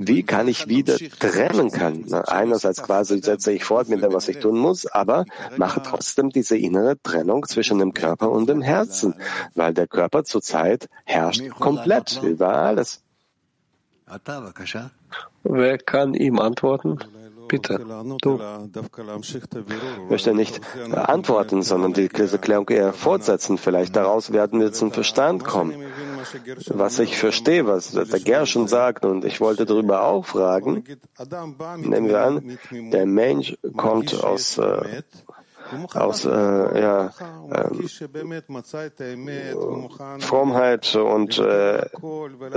Wie 0.00 0.22
kann 0.22 0.46
ich 0.46 0.68
wieder 0.68 0.96
trennen 1.18 1.72
kann? 1.72 2.12
Einerseits 2.12 2.82
quasi 2.84 3.20
setze 3.20 3.52
ich 3.52 3.64
fort 3.64 3.88
mit 3.88 4.00
dem, 4.00 4.12
was 4.12 4.28
ich 4.28 4.38
tun 4.38 4.56
muss, 4.56 4.86
aber 4.86 5.24
mache 5.56 5.82
trotzdem 5.82 6.30
diese 6.30 6.56
innere 6.56 7.02
Trennung 7.02 7.44
zwischen 7.48 7.80
dem 7.80 7.94
Körper 7.94 8.30
und 8.30 8.48
dem 8.48 8.62
Herzen, 8.62 9.14
weil 9.56 9.74
der 9.74 9.88
Körper 9.88 10.22
zurzeit 10.22 10.88
herrscht 11.04 11.50
komplett 11.58 12.22
über 12.22 12.54
alles. 12.54 13.02
Wer 15.44 15.78
kann 15.78 16.14
ihm 16.14 16.38
antworten? 16.38 16.98
Bitte, 17.48 17.78
du. 18.20 18.40
Ich 20.04 20.10
möchte 20.10 20.34
nicht 20.34 20.60
antworten, 20.92 21.62
sondern 21.62 21.94
die 21.94 22.10
Erklärung 22.12 22.68
eher 22.68 22.92
fortsetzen. 22.92 23.56
Vielleicht 23.56 23.96
daraus 23.96 24.32
werden 24.32 24.60
wir 24.60 24.72
zum 24.72 24.92
Verstand 24.92 25.44
kommen. 25.44 25.74
Was 26.68 26.98
ich 26.98 27.16
verstehe, 27.16 27.66
was 27.66 27.92
der 27.92 28.20
Gershon 28.20 28.68
sagt, 28.68 29.06
und 29.06 29.24
ich 29.24 29.40
wollte 29.40 29.64
darüber 29.64 30.02
auch 30.04 30.26
fragen, 30.26 30.84
nehmen 31.78 32.08
wir 32.08 32.20
an, 32.20 32.58
der 32.70 33.06
Mensch 33.06 33.56
kommt 33.76 34.22
aus 34.22 34.58
äh, 34.58 35.02
aus 35.94 36.24
äh, 36.24 36.30
ja, 36.30 37.12
äh, 37.50 37.68
Frommheit 40.20 40.94
und 40.96 41.38
äh, 41.38 41.86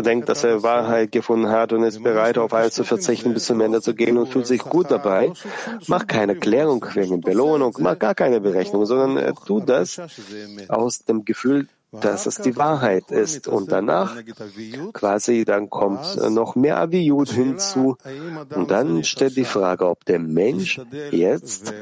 denkt, 0.01 0.29
dass 0.29 0.43
er 0.43 0.63
Wahrheit 0.63 1.11
gefunden 1.11 1.49
hat 1.49 1.73
und 1.73 1.83
ist 1.83 2.03
bereit, 2.03 2.37
auf 2.37 2.53
alles 2.53 2.73
zu 2.73 2.83
verzichten, 2.83 3.33
bis 3.33 3.45
zum 3.45 3.61
Ende 3.61 3.81
zu 3.81 3.93
gehen 3.93 4.17
und 4.17 4.27
fühlt 4.27 4.47
sich 4.47 4.61
gut 4.61 4.91
dabei. 4.91 5.31
Macht 5.87 6.07
keine 6.07 6.35
Klärung 6.35 6.85
wegen 6.93 7.21
Belohnung, 7.21 7.75
macht 7.79 7.99
gar 7.99 8.15
keine 8.15 8.41
Berechnung, 8.41 8.85
sondern 8.85 9.17
er 9.17 9.33
tut 9.33 9.69
das 9.69 10.01
aus 10.67 10.99
dem 10.99 11.25
Gefühl, 11.25 11.67
dass 11.91 12.25
es 12.25 12.35
die 12.37 12.55
Wahrheit 12.55 13.11
ist. 13.11 13.47
Und 13.47 13.71
danach 13.71 14.15
quasi, 14.93 15.45
dann 15.45 15.69
kommt 15.69 16.17
noch 16.29 16.55
mehr 16.55 16.79
Aviyud 16.79 17.31
hinzu. 17.31 17.97
Und 18.55 18.71
dann 18.71 19.03
steht 19.03 19.35
die 19.35 19.45
Frage, 19.45 19.87
ob 19.87 20.05
der 20.05 20.19
Mensch 20.19 20.79
jetzt 21.11 21.73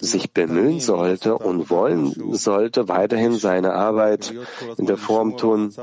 sich 0.00 0.32
bemühen 0.32 0.80
sollte 0.80 1.36
und 1.38 1.70
wollen 1.70 2.34
sollte, 2.34 2.88
weiterhin 2.88 3.34
seine 3.34 3.72
Arbeit 3.72 4.32
in 4.76 4.86
der 4.86 4.96
Form 4.96 5.36
tun 5.36 5.74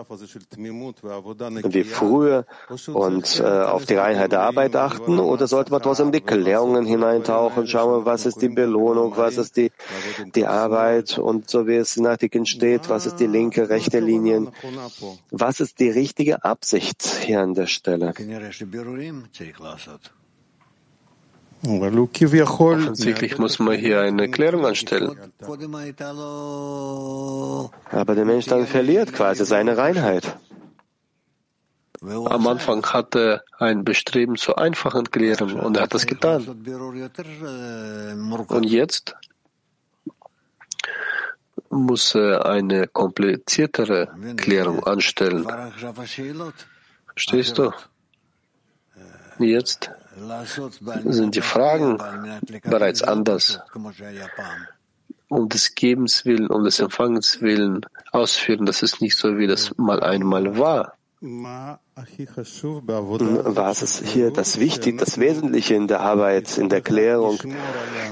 wie 1.63 1.83
früher 1.83 2.45
und 2.93 3.39
äh, 3.39 3.43
auf 3.43 3.85
die 3.85 3.95
Reinheit 3.95 4.31
der 4.31 4.41
Arbeit 4.41 4.75
achten 4.75 5.19
oder 5.19 5.47
sollte 5.47 5.71
man 5.71 5.81
trotzdem 5.81 6.11
die 6.11 6.21
Klärungen 6.21 6.85
hineintauchen, 6.85 7.67
schauen, 7.67 8.05
was 8.05 8.25
ist 8.25 8.41
die 8.41 8.49
Belohnung, 8.49 9.13
was 9.15 9.37
ist 9.37 9.57
die, 9.57 9.71
die 10.35 10.45
Arbeit 10.45 11.17
und 11.17 11.49
so 11.49 11.67
wie 11.67 11.75
es 11.75 11.97
in 11.97 12.05
Artikeln 12.05 12.45
steht, 12.45 12.89
was 12.89 13.05
ist 13.05 13.17
die 13.17 13.27
Linke 13.27 13.48
linke, 13.49 13.69
rechte 13.69 13.99
Linien. 13.99 14.49
Was 15.31 15.59
ist 15.59 15.79
die 15.79 15.89
richtige 15.89 16.43
Absicht 16.43 17.03
hier 17.25 17.41
an 17.41 17.53
der 17.53 17.67
Stelle? 17.67 18.13
Offensichtlich 21.61 23.37
muss 23.37 23.59
man 23.59 23.77
hier 23.77 24.01
eine 24.01 24.29
Klärung 24.29 24.65
anstellen. 24.65 25.17
Aber 27.91 28.15
der 28.15 28.25
Mensch 28.25 28.45
dann 28.45 28.65
verliert 28.65 29.13
quasi 29.13 29.45
seine 29.45 29.77
Reinheit. 29.77 30.37
Am 32.01 32.47
Anfang 32.47 32.85
hatte 32.85 33.43
er 33.59 33.61
ein 33.61 33.83
Bestreben 33.83 34.37
zur 34.37 34.57
einfachen 34.57 35.11
Klärung 35.11 35.59
und 35.59 35.75
er 35.75 35.83
hat 35.83 35.93
das 35.93 36.05
getan. 36.05 36.47
Und 38.47 38.63
jetzt 38.63 39.15
muss 41.69 42.15
eine 42.15 42.87
kompliziertere 42.87 44.07
Klärung 44.37 44.83
anstellen. 44.85 45.47
Verstehst 47.13 47.57
du? 47.57 47.71
Jetzt 49.39 49.91
sind 51.05 51.35
die 51.35 51.41
Fragen 51.41 51.97
bereits 52.63 53.01
anders. 53.03 53.59
Um 55.29 55.47
des 55.47 55.75
Gebens 55.75 56.25
willen, 56.25 56.47
um 56.47 56.63
des 56.63 56.79
Empfangens 56.79 57.39
willen 57.39 57.85
ausführen, 58.11 58.65
das 58.65 58.81
ist 58.81 58.99
nicht 58.99 59.15
so, 59.15 59.37
wie 59.37 59.47
das 59.47 59.77
mal 59.77 60.01
einmal 60.01 60.57
war. 60.57 60.95
Was 63.57 63.81
ist 63.81 64.05
hier 64.05 64.31
das 64.31 64.57
Wichtige, 64.57 64.97
das 64.97 65.19
Wesentliche 65.19 65.75
in 65.75 65.89
der 65.89 65.99
Arbeit, 65.99 66.57
in 66.57 66.69
der 66.69 66.79
Klärung, 66.79 67.37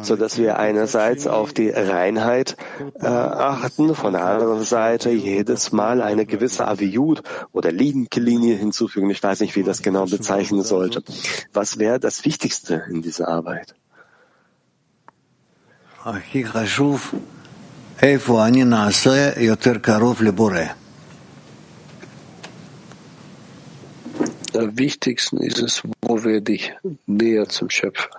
so 0.02 0.18
dass 0.18 0.38
wir 0.38 0.60
einerseits 0.60 1.26
auf 1.26 1.54
die 1.54 1.70
Reinheit 1.70 2.58
äh, 3.00 3.08
achten, 3.08 3.96
von 3.96 4.12
der 4.12 4.26
anderen 4.26 4.62
Seite 4.64 5.10
jedes 5.10 5.72
Mal 5.72 6.02
eine 6.02 6.26
gewisse 6.26 6.68
Aviyud 6.68 7.22
oder 7.54 7.72
Linie 7.72 8.58
hinzufügen. 8.58 9.10
Ich 9.10 9.24
weiß 9.24 9.40
nicht, 9.40 9.56
wie 9.56 9.64
das 9.64 9.82
genau 9.82 10.06
bezeichnen 10.06 10.64
sollte. 10.64 11.02
Was 11.54 11.80
wäre 11.80 12.02
das 12.02 12.26
Wichtigste 12.26 12.84
in 12.90 13.02
dieser 13.02 13.30
Arbeit? 13.30 13.76
Am 24.58 24.78
wichtigsten 24.78 25.38
ist 25.38 25.60
es, 25.60 25.84
wo 26.02 26.24
werde 26.24 26.52
ich 26.52 26.74
näher 27.06 27.48
zum 27.48 27.70
Schöpfer. 27.70 28.10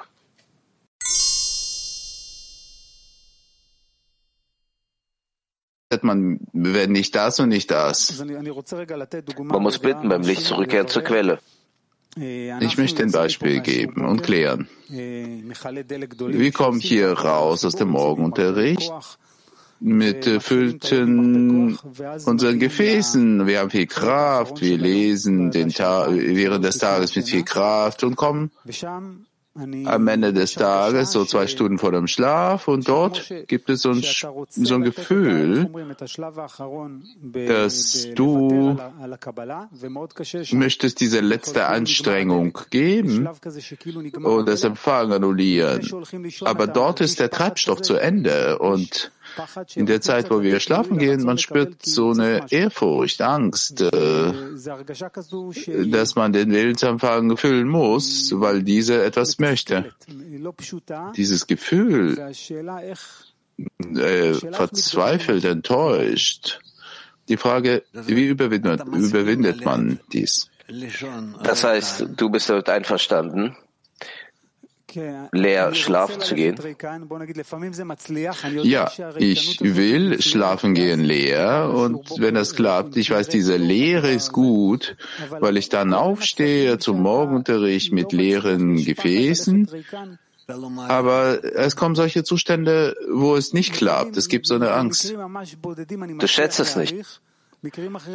man, 6.02 6.38
wenn 6.52 6.92
nicht 6.92 7.14
das 7.16 7.40
und 7.40 7.48
nicht 7.48 7.70
das? 7.70 8.22
Man 8.22 9.62
muss 9.62 9.80
bitten, 9.80 10.08
beim 10.08 10.22
Licht 10.22 10.42
zurückkehren 10.42 10.86
zur 10.86 11.02
Quelle. 11.02 11.40
Ich 12.16 12.78
möchte 12.78 13.02
ein 13.02 13.10
Beispiel 13.10 13.60
geben 13.60 14.04
und 14.04 14.22
klären. 14.22 14.68
Wir 14.88 16.52
kommen 16.52 16.80
hier 16.80 17.12
raus 17.12 17.64
aus 17.64 17.74
dem 17.74 17.88
Morgenunterricht 17.88 18.92
mit 19.80 20.26
erfüllten 20.26 21.78
unseren 22.24 22.58
Gefäßen. 22.58 23.46
Wir 23.46 23.60
haben 23.60 23.70
viel 23.70 23.86
Kraft, 23.86 24.60
wir 24.60 24.78
lesen 24.78 25.50
den 25.50 25.70
Tag, 25.70 26.10
während 26.12 26.64
des 26.64 26.78
Tages 26.78 27.14
mit 27.14 27.28
viel 27.28 27.44
Kraft 27.44 28.04
und 28.04 28.16
kommen 28.16 28.50
am 29.84 30.08
Ende 30.08 30.32
des 30.32 30.54
Tages, 30.54 31.12
so 31.12 31.24
zwei 31.24 31.46
Stunden 31.46 31.78
vor 31.78 31.90
dem 31.90 32.06
Schlaf, 32.06 32.68
und 32.68 32.88
dort 32.88 33.32
gibt 33.48 33.68
es 33.70 33.82
so 33.82 33.90
ein, 33.90 34.04
so 34.50 34.74
ein 34.74 34.82
Gefühl, 34.82 35.68
dass 37.32 38.08
du 38.14 38.76
möchtest 40.52 41.00
diese 41.00 41.20
letzte 41.20 41.66
Anstrengung 41.66 42.58
geben 42.70 43.28
und 44.22 44.48
das 44.48 44.64
Empfang 44.64 45.12
annullieren. 45.12 45.88
Aber 46.44 46.66
dort 46.66 47.00
ist 47.00 47.18
der 47.18 47.30
Treibstoff 47.30 47.82
zu 47.82 47.96
Ende 47.96 48.58
und 48.58 49.10
in 49.74 49.86
der 49.86 50.00
Zeit, 50.00 50.30
wo 50.30 50.42
wir 50.42 50.60
schlafen 50.60 50.98
gehen, 50.98 51.22
man 51.24 51.38
spürt 51.38 51.84
so 51.84 52.10
eine 52.10 52.46
Ehrfurcht, 52.50 53.20
Angst, 53.20 53.80
äh, 53.80 54.32
dass 55.90 56.14
man 56.14 56.32
den 56.32 56.52
Willensempfang 56.52 57.36
füllen 57.36 57.68
muss, 57.68 58.32
weil 58.34 58.62
dieser 58.62 59.04
etwas 59.04 59.38
möchte. 59.38 59.92
Dieses 61.16 61.46
Gefühl, 61.46 62.18
äh, 63.96 64.34
verzweifelt, 64.34 65.44
enttäuscht. 65.44 66.60
Die 67.28 67.36
Frage, 67.36 67.82
wie 67.92 68.26
überwindet, 68.26 68.84
überwindet 68.86 69.64
man 69.64 70.00
dies? 70.12 70.48
Das 71.42 71.64
heißt, 71.64 72.06
du 72.16 72.30
bist 72.30 72.48
damit 72.50 72.68
einverstanden, 72.68 73.56
leer 75.32 75.74
schlafen 75.74 76.20
zu 76.20 76.34
gehen? 76.34 76.56
Ja, 78.62 78.90
ich 79.16 79.60
will 79.60 80.22
schlafen 80.22 80.74
gehen 80.74 81.00
leer 81.00 81.70
und 81.74 82.20
wenn 82.20 82.34
das 82.34 82.54
klappt, 82.54 82.96
ich 82.96 83.10
weiß, 83.10 83.28
diese 83.28 83.56
Lehre 83.56 84.10
ist 84.10 84.32
gut, 84.32 84.96
weil 85.40 85.56
ich 85.56 85.68
dann 85.68 85.94
aufstehe 85.94 86.78
zum 86.78 87.02
Morgenunterricht 87.02 87.92
mit 87.92 88.12
leeren 88.12 88.76
Gefäßen. 88.84 89.68
Aber 90.88 91.44
es 91.44 91.76
kommen 91.76 91.94
solche 91.94 92.24
Zustände, 92.24 92.96
wo 93.12 93.36
es 93.36 93.52
nicht 93.52 93.74
klappt. 93.74 94.16
Es 94.16 94.28
gibt 94.28 94.46
so 94.46 94.54
eine 94.54 94.72
Angst. 94.72 95.14
Du 96.18 96.26
schätzt 96.26 96.60
es 96.60 96.76
nicht. 96.76 97.20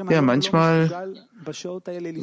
Ja, 0.09 0.21
manchmal, 0.21 1.15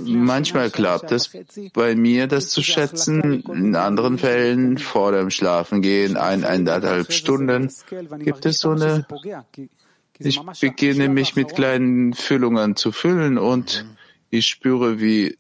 manchmal 0.07 0.71
klappt 0.71 1.13
es 1.13 1.31
bei 1.75 1.95
mir, 1.95 2.27
das 2.27 2.49
zu 2.49 2.63
schätzen. 2.63 3.43
In 3.43 3.77
anderen 3.77 4.17
Fällen, 4.17 4.79
vor 4.79 5.13
dem 5.13 5.31
Schlafengehen, 5.31 6.17
ein, 6.17 6.45
eineinhalb 6.45 7.13
Stunden, 7.13 7.71
gibt 8.21 8.47
es 8.47 8.59
so 8.61 8.71
eine, 8.71 9.07
ich 10.19 10.41
beginne 10.61 11.09
mich 11.09 11.37
mit 11.37 11.55
kleinen 11.55 12.15
Füllungen 12.15 12.77
zu 12.77 12.91
füllen 12.91 13.37
und 13.37 13.85
ich 14.31 14.47
spüre, 14.47 15.01
wie 15.01 15.37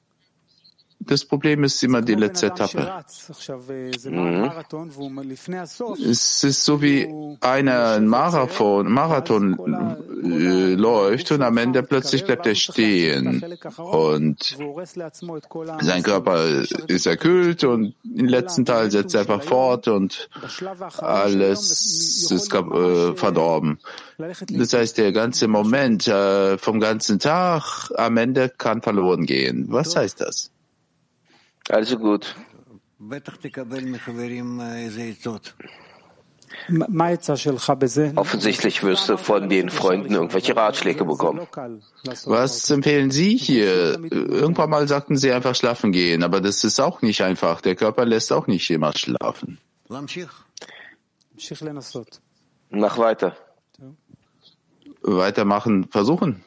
das 1.00 1.24
Problem 1.24 1.64
ist 1.64 1.82
immer 1.82 2.02
die 2.02 2.14
letzte 2.14 2.46
Etappe. 2.48 3.02
Mhm. 4.04 4.50
Es 6.10 6.44
ist 6.44 6.64
so 6.64 6.82
wie 6.82 7.36
einer 7.40 7.92
ein 7.92 8.06
Marathon, 8.06 8.92
Marathon 8.92 9.56
äh, 10.22 10.74
läuft 10.74 11.32
und 11.32 11.42
am 11.42 11.56
Ende 11.56 11.82
plötzlich 11.82 12.24
bleibt 12.24 12.46
er 12.46 12.54
stehen 12.54 13.42
und 13.78 14.58
sein 15.80 16.02
Körper 16.02 16.64
ist 16.86 17.06
erkühlt 17.06 17.64
und 17.64 17.94
im 18.04 18.26
letzten 18.26 18.66
Teil 18.66 18.90
setzt 18.90 19.14
er 19.14 19.22
einfach 19.22 19.42
fort 19.42 19.88
und 19.88 20.28
alles 20.98 22.30
ist 22.30 22.52
äh, 22.52 23.14
verdorben. 23.14 23.78
Das 24.50 24.74
heißt, 24.74 24.98
der 24.98 25.12
ganze 25.12 25.48
Moment 25.48 26.06
äh, 26.08 26.58
vom 26.58 26.78
ganzen 26.78 27.18
Tag 27.18 27.90
am 27.96 28.18
Ende 28.18 28.50
kann 28.50 28.82
verloren 28.82 29.24
gehen. 29.24 29.66
Was 29.70 29.96
heißt 29.96 30.20
das? 30.20 30.50
Also 31.70 31.98
gut. 31.98 32.34
Offensichtlich 38.16 38.82
wirst 38.82 39.08
du 39.08 39.16
von 39.16 39.48
den 39.48 39.70
Freunden 39.70 40.12
irgendwelche 40.14 40.54
Ratschläge 40.56 41.04
bekommen. 41.04 41.46
Was 42.26 42.68
empfehlen 42.70 43.10
Sie 43.10 43.36
hier? 43.36 43.98
Irgendwann 44.10 44.68
mal 44.70 44.86
sagten 44.88 45.16
Sie 45.16 45.32
einfach 45.32 45.54
schlafen 45.54 45.92
gehen, 45.92 46.22
aber 46.22 46.40
das 46.40 46.64
ist 46.64 46.80
auch 46.80 47.02
nicht 47.02 47.22
einfach. 47.22 47.60
Der 47.60 47.76
Körper 47.76 48.04
lässt 48.04 48.32
auch 48.32 48.46
nicht 48.46 48.68
jemand 48.68 48.98
schlafen. 48.98 49.58
Mach 52.70 52.98
weiter. 52.98 53.36
Weitermachen, 55.02 55.88
versuchen. 55.88 56.44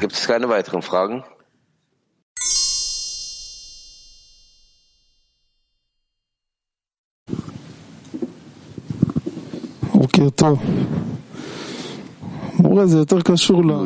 Gibt 0.00 0.12
es 0.12 0.26
keine 0.26 0.48
weiteren 0.48 0.82
Fragen? 0.82 1.22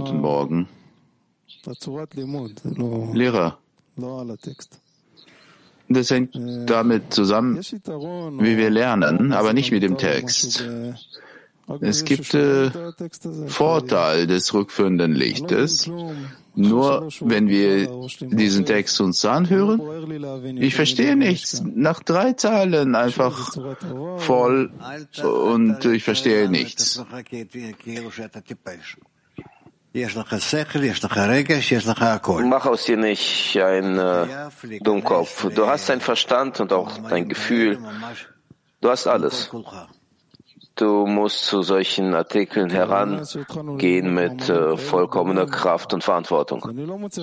Guten 0.01 0.21
Morgen. 0.21 0.69
Lehrer. 3.15 3.59
Das 5.89 6.11
hängt 6.11 6.39
damit 6.67 7.15
zusammen, 7.15 7.57
wie 7.57 8.57
wir 8.57 8.71
lernen, 8.71 9.33
aber 9.33 9.53
nicht 9.55 9.73
mit 9.73 9.83
dem 9.83 9.97
Text. 9.97 10.63
Es 11.81 12.05
gibt 12.05 12.33
äh, 12.35 12.71
Vorteil 13.47 14.27
des 14.27 14.55
rückführenden 14.55 15.13
Lichtes, 15.15 15.91
nur 16.59 17.09
wenn 17.21 17.49
wir 17.49 17.89
diesen 18.21 18.67
Text 18.67 19.01
uns 19.01 19.25
anhören. 19.25 19.81
Ich 20.57 20.75
verstehe 20.75 21.17
nichts. 21.17 21.63
Nach 21.65 22.03
drei 22.03 22.33
Zeilen 22.33 22.95
einfach 22.97 23.55
voll 24.19 24.73
und 25.23 25.85
ich 25.85 26.03
verstehe 26.03 26.49
nichts. 26.49 27.01
Mach 32.45 32.67
aus 32.67 32.85
dir 32.85 32.97
nicht 32.97 33.57
einen 33.57 33.99
äh, 33.99 34.27
Dummkopf. 34.81 35.47
Du 35.55 35.67
hast 35.67 35.89
deinen 35.89 36.01
Verstand 36.01 36.61
und 36.61 36.73
auch 36.73 36.99
dein 37.09 37.29
Gefühl. 37.29 37.79
Du 38.81 38.91
hast 38.91 39.07
alles. 39.07 39.51
Du 40.79 41.07
musst 41.07 41.47
zu 41.47 41.63
solchen 41.63 42.15
Artikeln 42.15 42.71
herangehen 42.71 44.15
mit 44.15 44.49
äh, 44.49 44.77
vollkommener 44.77 45.47
Kraft 45.47 45.93
und 45.93 46.05
Verantwortung. 46.05 46.63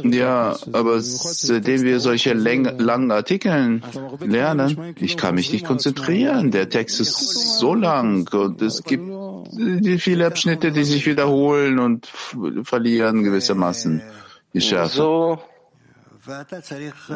Ja, 0.03 0.57
aber 0.73 0.99
seitdem 0.99 1.83
wir 1.83 2.01
solche 2.01 2.33
langen 2.33 3.11
Artikel 3.11 3.81
lernen, 4.19 4.93
ich 4.99 5.15
kann 5.15 5.35
mich 5.35 5.53
nicht 5.53 5.65
konzentrieren. 5.65 6.51
Der 6.51 6.67
Text 6.67 6.99
ist 6.99 7.57
so 7.57 7.73
lang 7.73 8.27
und 8.33 8.61
es 8.61 8.83
gibt 8.83 9.09
viele 9.99 10.27
Abschnitte, 10.27 10.73
die 10.73 10.83
sich 10.83 11.05
wiederholen 11.05 11.79
und 11.79 12.07
verlieren 12.63 13.23
gewissermaßen 13.23 14.01
die 14.53 14.59
Schärfe. 14.59 14.97
So, 14.97 15.39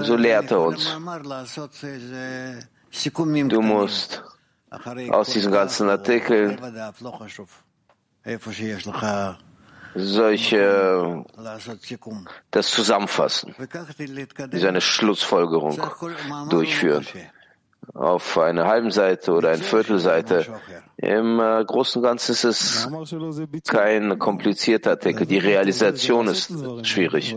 so 0.03 0.15
lehrt 0.15 0.51
er 0.51 0.61
uns. 0.61 0.95
Du 3.49 3.61
musst 3.61 4.23
aus 5.09 5.29
diesen 5.31 5.51
ganzen 5.51 5.89
Artikeln 5.89 6.57
solche, 9.95 11.25
das 12.51 12.71
Zusammenfassen, 12.71 13.55
eine 14.53 14.81
Schlussfolgerung 14.81 15.81
durchführen. 16.49 17.05
Auf 17.93 18.37
einer 18.37 18.67
halben 18.67 18.91
Seite 18.91 19.31
oder 19.31 19.49
eine 19.49 19.63
Viertelseite. 19.63 20.45
Im 20.97 21.39
äh, 21.39 21.65
Großen 21.65 22.01
und 22.01 22.07
Ganzen 22.07 22.33
ist 22.33 22.43
es 22.43 22.87
kein 23.67 24.19
komplizierter 24.19 24.91
Artikel. 24.91 25.25
Die 25.25 25.39
Realisation 25.39 26.27
ist 26.27 26.53
schwierig. 26.83 27.35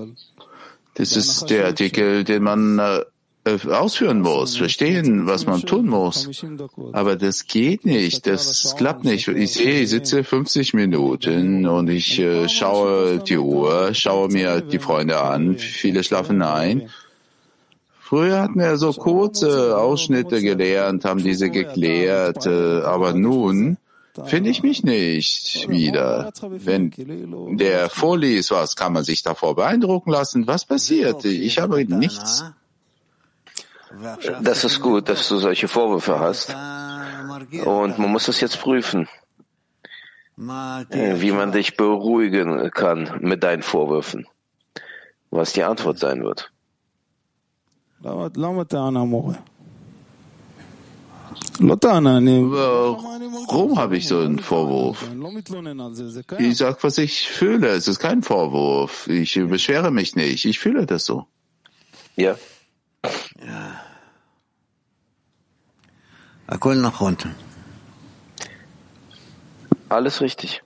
Das 0.95 1.17
ist 1.17 1.49
der 1.49 1.67
Artikel, 1.67 2.25
den 2.25 2.43
man 2.43 2.79
äh, 2.79 3.03
ausführen 3.45 4.21
muss, 4.21 4.57
verstehen, 4.57 5.27
was 5.27 5.47
man 5.47 5.63
tun 5.63 5.89
muss. 5.89 6.45
Aber 6.93 7.17
das 7.17 7.47
geht 7.47 7.85
nicht, 7.85 8.27
das 8.27 8.77
klappt 8.77 9.05
nicht. 9.05 9.27
Ich 9.29 9.55
sehe, 9.55 9.81
ich 9.81 9.91
sitze 9.91 10.23
50 10.23 10.75
Minuten 10.75 11.67
und 11.67 11.89
ich 11.89 12.21
äh, 12.21 12.49
schaue 12.49 13.19
die 13.19 13.39
Uhr, 13.39 13.95
schaue 13.95 14.29
mir 14.29 14.61
die 14.61 14.79
Freunde 14.79 15.21
an, 15.21 15.59
viele 15.59 16.05
schlafen 16.05 16.41
ein. 16.43 16.89
Früher 17.99 18.43
hatten 18.43 18.61
wir 18.61 18.77
so 18.77 18.93
kurze 18.93 19.77
Ausschnitte 19.79 20.41
gelernt, 20.41 21.05
haben 21.05 21.23
diese 21.23 21.51
geklärt, 21.51 22.47
äh, 22.47 22.83
aber 22.83 23.13
nun 23.15 23.79
finde 24.27 24.51
ich 24.51 24.63
mich 24.63 24.85
nicht 24.85 25.69
wieder. 25.69 26.31
Wenn 26.43 26.93
der 27.57 27.89
vorliest, 27.89 28.51
was 28.51 28.77
kann 28.77 28.93
man 28.93 29.03
sich 29.03 29.23
davor 29.23 29.57
beeindrucken 29.57 30.11
lassen? 30.11 30.47
Was 30.47 30.65
passiert? 30.65 31.25
Ich 31.25 31.59
habe 31.59 31.85
nichts. 31.87 32.45
Das 34.43 34.65
ist 34.65 34.81
gut, 34.81 35.09
dass 35.09 35.29
du 35.29 35.37
solche 35.39 35.69
Vorwürfe 35.69 36.19
hast. 36.19 36.55
Und 37.65 37.99
man 37.99 38.11
muss 38.11 38.27
das 38.27 38.41
jetzt 38.41 38.61
prüfen, 38.61 39.09
wie 40.37 41.33
man 41.33 41.53
dich 41.53 41.77
beruhigen 41.77 42.71
kann 42.71 43.19
mit 43.21 43.43
deinen 43.43 43.63
Vorwürfen. 43.63 44.27
Was 45.31 45.53
die 45.53 45.63
Antwort 45.63 45.99
sein 45.99 46.23
wird. 46.23 46.53
Warum 53.49 53.79
habe 53.79 53.97
ich 53.97 54.09
so 54.09 54.19
einen 54.19 54.39
Vorwurf? 54.39 55.05
Ich 56.39 56.57
sage, 56.57 56.77
was 56.81 56.99
ich 56.99 57.29
fühle. 57.29 57.69
Es 57.69 57.89
ist 57.89 57.99
kein 58.01 58.23
Vorwurf. 58.23 59.07
Ich 59.09 59.35
beschwere 59.35 59.91
mich 59.91 60.17
nicht. 60.17 60.45
Ich 60.45 60.59
fühle 60.59 60.87
das 60.87 61.05
so. 61.05 61.27
Ja. 62.17 62.37
Alles 69.90 70.22
richtig. 70.22 70.62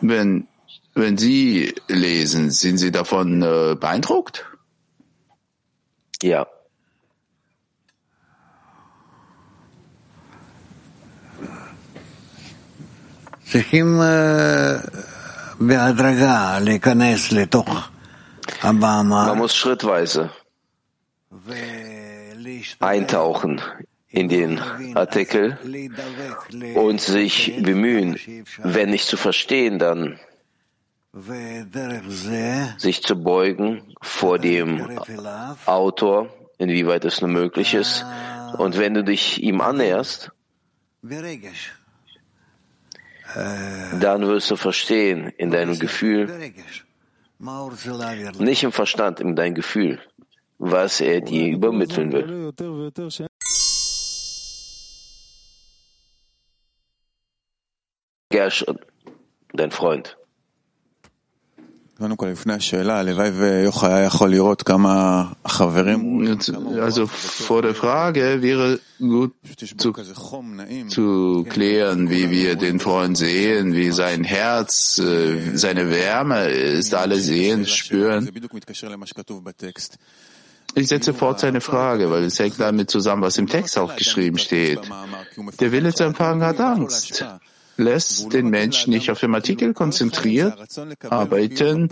Wenn, 0.00 0.46
wenn 0.94 1.16
Sie 1.18 1.74
lesen, 1.88 2.50
sind 2.50 2.78
Sie 2.78 2.90
davon 2.90 3.42
äh, 3.42 3.76
beeindruckt? 3.78 4.44
Ja. 6.22 6.46
צריכים 13.50 14.00
בהדרגה 15.60 16.58
להיכנס 16.58 17.32
לתוך 17.32 17.88
man 18.61 19.37
muss 19.37 19.55
schrittweise 19.55 20.31
eintauchen 22.79 23.61
in 24.09 24.29
den 24.29 24.59
Artikel 24.95 25.57
und 26.75 27.01
sich 27.01 27.61
bemühen, 27.61 28.17
wenn 28.63 28.89
nicht 28.89 29.07
zu 29.07 29.17
verstehen, 29.17 29.79
dann 29.79 30.19
sich 32.77 33.03
zu 33.03 33.15
beugen 33.21 33.93
vor 34.01 34.37
dem 34.39 34.99
Autor, 35.65 36.29
inwieweit 36.57 37.05
es 37.05 37.21
nur 37.21 37.29
möglich 37.29 37.73
ist. 37.73 38.05
Und 38.57 38.77
wenn 38.77 38.93
du 38.93 39.03
dich 39.03 39.41
ihm 39.41 39.61
annäherst, 39.61 40.31
dann 43.99 44.27
wirst 44.27 44.51
du 44.51 44.55
verstehen 44.55 45.27
in 45.37 45.51
deinem 45.51 45.77
Gefühl, 45.79 46.53
nicht 48.39 48.63
im 48.63 48.71
Verstand, 48.71 49.19
in 49.19 49.35
deinem 49.35 49.55
Gefühl, 49.55 49.99
was 50.57 51.01
er 51.01 51.21
dir 51.21 51.47
übermitteln 51.47 52.11
will. 52.11 52.51
Gershon, 58.29 58.79
dein 59.53 59.71
Freund. 59.71 60.17
Also 66.77 67.07
vor 67.07 67.61
der 67.61 67.73
Frage 67.73 68.41
wäre 68.41 68.79
gut 68.99 69.33
zu, 69.77 69.93
zu 70.87 71.45
klären, 71.49 72.09
wie 72.09 72.29
wir 72.31 72.57
den 72.57 72.81
Freund 72.81 73.17
sehen, 73.17 73.73
wie 73.73 73.91
sein 73.91 74.25
Herz, 74.25 74.99
äh, 74.99 75.55
seine 75.55 75.89
Wärme 75.89 76.49
ist, 76.49 76.93
alle 76.93 77.17
sehen, 77.17 77.65
spüren. 77.65 78.29
Ich 80.73 80.89
setze 80.89 81.13
fort 81.13 81.39
seine 81.39 81.61
Frage, 81.61 82.11
weil 82.11 82.23
es 82.25 82.37
hängt 82.37 82.59
damit 82.59 82.89
zusammen, 82.89 83.21
was 83.21 83.37
im 83.37 83.47
Text 83.47 83.77
auch 83.77 83.95
geschrieben 83.95 84.37
steht. 84.37 84.81
Der 85.61 85.71
Wille 85.71 85.93
zu 85.93 86.03
empfangen 86.03 86.43
hat 86.43 86.59
Angst 86.59 87.23
lässt 87.77 88.33
den 88.33 88.49
Menschen 88.49 88.91
nicht 88.91 89.11
auf 89.11 89.19
dem 89.19 89.35
Artikel 89.35 89.73
konzentriert 89.73 90.53
arbeiten, 91.09 91.89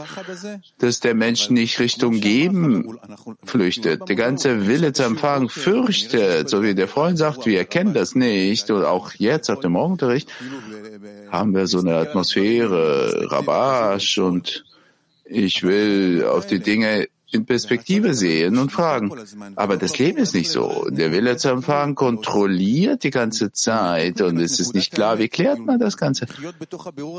dass 0.78 1.00
der 1.00 1.14
Mensch 1.14 1.50
nicht 1.50 1.80
Richtung 1.80 2.20
Geben 2.20 2.98
flüchtet. 3.44 4.08
Der 4.08 4.16
ganze 4.16 4.68
Wille 4.68 4.94
zu 4.94 5.04
empfangen 5.04 5.50
fürchtet, 5.50 6.50
so 6.50 6.64
wie 6.64 6.76
der 6.76 6.88
Freund 6.88 7.18
sagt, 7.18 7.46
wir 7.46 7.58
erkennen 7.58 7.94
das 7.94 8.16
nicht. 8.16 8.70
Und 8.72 8.86
auch 8.86 9.14
jetzt 9.14 9.50
auf 9.50 9.60
dem 9.60 9.74
Morgenunterricht 9.74 10.30
haben 11.30 11.54
wir 11.54 11.68
so 11.68 11.80
eine 11.80 11.96
Atmosphäre, 11.96 13.32
Rabash 13.32 14.18
und 14.18 14.66
ich 15.26 15.64
will 15.64 16.26
auf 16.26 16.46
die 16.46 16.60
Dinge 16.60 17.08
in 17.34 17.46
Perspektive 17.46 18.14
sehen 18.14 18.58
und 18.58 18.72
fragen. 18.72 19.12
Aber 19.56 19.78
das 19.78 19.98
Leben 19.98 20.20
ist 20.20 20.34
nicht 20.34 20.52
so. 20.52 20.88
Der 20.90 21.12
Wille 21.12 21.38
zu 21.38 21.50
empfangen 21.50 21.96
kontrolliert 21.96 23.04
die 23.04 23.10
ganze 23.10 23.52
Zeit 23.52 24.22
und 24.22 24.38
es 24.40 24.60
ist 24.60 24.74
nicht 24.74 24.94
klar, 24.94 25.18
wie 25.18 25.30
klärt 25.30 25.60
man 25.60 25.80
das 25.80 25.98
Ganze? 25.98 26.28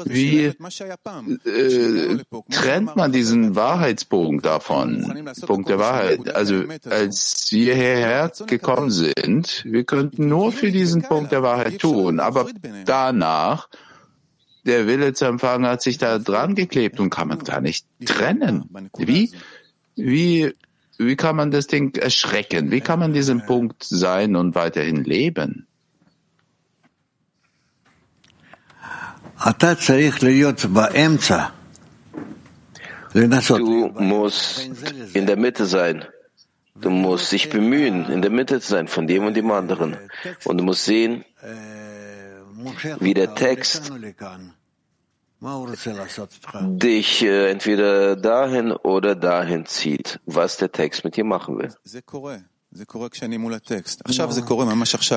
Wie 0.07 0.45
äh, 0.45 0.55
trennt 2.51 2.97
man 2.97 3.13
diesen 3.13 3.57
Wahrheitspunkt 3.57 4.47
davon? 4.47 5.25
Punkt 5.47 5.69
der 5.69 5.79
Wahrheit. 5.79 6.35
Also 6.35 6.63
als 6.89 7.49
wir 7.51 7.75
hierher 7.75 8.31
gekommen 8.47 8.91
sind, 8.91 9.65
wir 9.65 9.85
könnten 9.85 10.29
nur 10.29 10.53
für 10.53 10.71
diesen 10.71 11.03
Punkt 11.03 11.33
der 11.33 11.43
Wahrheit 11.43 11.81
tun, 11.81 12.21
aber 12.21 12.49
danach 12.85 13.69
der 14.65 14.87
Wille 14.87 15.13
zu 15.13 15.27
empfangen 15.27 15.67
hat 15.67 15.83
sich 15.83 15.99
da 15.99 16.19
dran 16.19 16.55
geklebt 16.55 16.99
und 17.01 17.11
kann 17.11 17.29
man 17.29 17.41
gar 17.41 17.61
nicht 17.61 17.87
trennen. 18.05 18.69
Wie? 18.97 19.33
Wie, 19.97 20.55
wie 20.99 21.17
kann 21.17 21.37
man 21.37 21.51
das 21.51 21.67
Ding 21.67 21.95
erschrecken? 21.97 22.71
Wie 22.71 22.81
kann 22.81 22.99
man 22.99 23.13
diesen 23.13 23.45
Punkt 23.47 23.85
sein 23.85 24.37
und 24.37 24.55
weiterhin 24.55 25.05
leben? 25.05 25.67
Du 33.13 33.93
musst 33.99 34.71
in 35.15 35.27
der 35.27 35.37
Mitte 35.37 35.67
sein. 35.67 36.05
Du 36.75 36.91
musst 36.91 37.31
dich 37.31 37.51
bemühen, 37.51 38.11
in 38.11 38.23
der 38.23 38.31
Mitte 38.31 38.61
zu 38.61 38.71
sein 38.71 38.89
von 38.89 39.07
dem 39.07 39.25
und 39.25 39.35
dem 39.35 39.51
anderen. 39.51 39.97
Und 40.45 40.59
du 40.59 40.65
musst 40.65 40.85
sehen, 40.85 41.25
wie 42.99 43.15
der 43.15 43.35
Text 43.35 43.93
dich 46.79 47.23
äh, 47.23 47.51
entweder 47.51 48.17
dahin 48.17 48.73
oder 48.73 49.15
dahin 49.15 49.67
zieht, 49.67 50.21
was 50.27 50.57
der 50.57 50.73
Text 50.73 51.05
mit 51.05 51.17
dir 51.17 51.25
machen 51.25 51.59
will. 51.59 51.73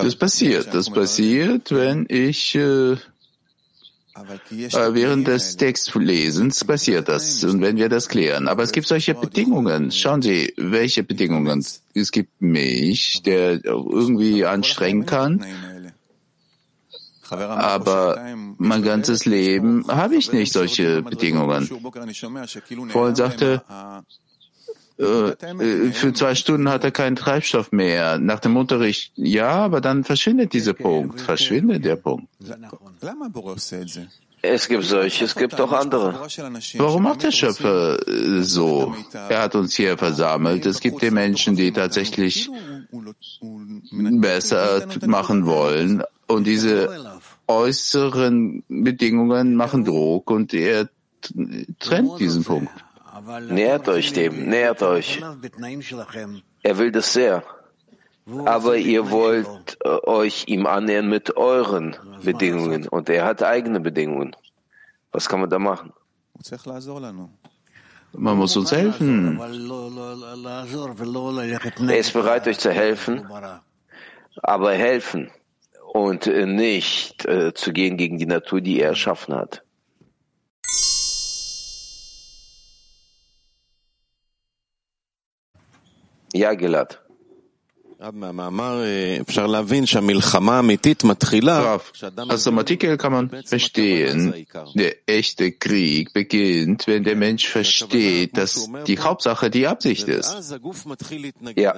Das 0.06 0.16
passiert, 0.16 0.74
das 0.74 0.90
passiert, 0.90 1.72
wenn 1.72 2.06
ich 2.10 2.56
äh, 2.56 2.92
äh 2.94 2.98
während 4.94 5.28
des 5.28 5.58
Textlesens 5.58 6.64
passiert 6.66 7.08
das 7.10 7.44
und 7.44 7.62
wenn 7.62 7.78
wir 7.78 7.90
das 7.90 8.10
klären. 8.10 8.48
Aber 8.48 8.64
es 8.64 8.72
gibt 8.72 8.88
solche 8.88 9.16
Bedingungen. 9.16 9.92
Schauen 9.92 10.22
Sie, 10.22 10.54
welche 10.58 11.04
Bedingungen. 11.04 11.66
Es 11.94 12.12
gibt 12.12 12.42
mich, 12.42 13.24
der 13.24 13.64
irgendwie 13.66 14.46
anstrengen 14.46 15.06
kann 15.06 15.44
aber 17.30 18.20
mein 18.58 18.84
ganzes 18.84 19.26
Leben 19.26 19.86
habe 19.88 20.16
ich 20.16 20.32
nicht 20.32 20.54
solche 20.54 21.02
Bedingungen. 21.02 21.70
Vorhin 22.90 23.16
sagte, 23.16 23.62
für 24.98 26.14
zwei 26.14 26.34
Stunden 26.36 26.70
hat 26.70 26.84
er 26.84 26.92
keinen 26.92 27.16
Treibstoff 27.16 27.72
mehr. 27.72 28.18
Nach 28.18 28.40
dem 28.40 28.58
Unterricht, 28.58 29.12
ja, 29.16 29.50
aber 29.50 29.80
dann 29.80 30.04
verschwindet 30.04 30.54
dieser 30.54 30.74
Punkt, 30.74 31.22
verschwindet 31.22 31.86
der 31.86 31.98
Punkt. 31.98 32.28
Es 34.42 34.68
gibt 34.68 34.84
solche, 34.84 35.26
es 35.26 35.36
gibt 35.36 35.60
auch 35.60 35.72
andere. 35.72 36.28
Warum 36.78 37.04
macht 37.04 37.24
der 37.24 37.32
Schöpfer 37.32 37.98
so? 38.42 38.96
Er 39.30 39.42
hat 39.42 39.56
uns 39.56 39.76
hier 39.76 39.98
versammelt. 39.98 40.66
Es 40.66 40.80
gibt 40.80 41.02
die 41.02 41.12
Menschen, 41.12 41.56
die 41.56 41.72
tatsächlich 41.72 42.50
besser 43.92 44.88
machen 45.06 45.46
wollen. 45.46 46.04
Und 46.28 46.46
diese 46.46 47.07
äußeren 47.48 48.64
Bedingungen 48.68 49.56
machen 49.56 49.86
Druck 49.86 50.30
und 50.30 50.54
er 50.54 50.90
trennt 51.80 52.20
diesen 52.20 52.44
Punkt. 52.44 52.72
Nähert 53.50 53.88
euch 53.90 54.14
dem, 54.14 54.50
nähert 54.50 54.84
euch. 54.84 55.22
Er 56.64 56.78
will 56.78 56.92
das 56.92 57.14
sehr. 57.14 57.44
Aber 58.46 58.76
ihr 58.76 59.10
wollt 59.10 59.78
äh, 59.86 59.90
euch 60.06 60.46
ihm 60.48 60.66
annähern 60.66 61.08
mit 61.08 61.38
euren 61.38 61.96
Bedingungen 62.24 62.86
und 62.88 63.10
er 63.10 63.24
hat 63.24 63.42
eigene 63.42 63.80
Bedingungen. 63.80 64.36
Was 65.14 65.30
kann 65.30 65.40
man 65.40 65.50
da 65.50 65.60
machen? 65.60 65.94
Man 68.12 68.38
muss 68.38 68.58
uns 68.58 68.72
helfen. 68.74 69.40
Er 71.88 71.98
ist 71.98 72.14
bereit, 72.14 72.48
euch 72.48 72.60
zu 72.60 72.72
helfen, 72.72 73.26
aber 74.44 74.74
helfen 74.74 75.32
und 75.98 76.28
nicht 76.28 77.26
äh, 77.26 77.54
zu 77.54 77.74
gehen 77.74 77.98
gegen 77.98 78.18
die 78.18 78.28
Natur, 78.28 78.62
die 78.62 78.80
er 78.80 78.90
erschaffen 78.90 79.34
hat. 79.34 79.64
Ja, 86.34 86.54
Gilad. 86.54 87.07
Aus 88.00 88.14
dem 92.44 92.58
Artikel 92.58 92.98
kann 92.98 93.12
man 93.12 93.30
verstehen, 93.44 94.46
der 94.76 94.96
echte 95.08 95.52
Krieg 95.52 96.14
beginnt, 96.14 96.86
wenn 96.86 97.04
der 97.04 97.16
Mensch 97.16 97.48
versteht, 97.48 98.38
dass 98.38 98.70
die 98.86 99.00
Hauptsache 99.00 99.50
die 99.50 99.66
Absicht 99.66 100.08
ist. 100.08 100.60
Ja. 101.56 101.74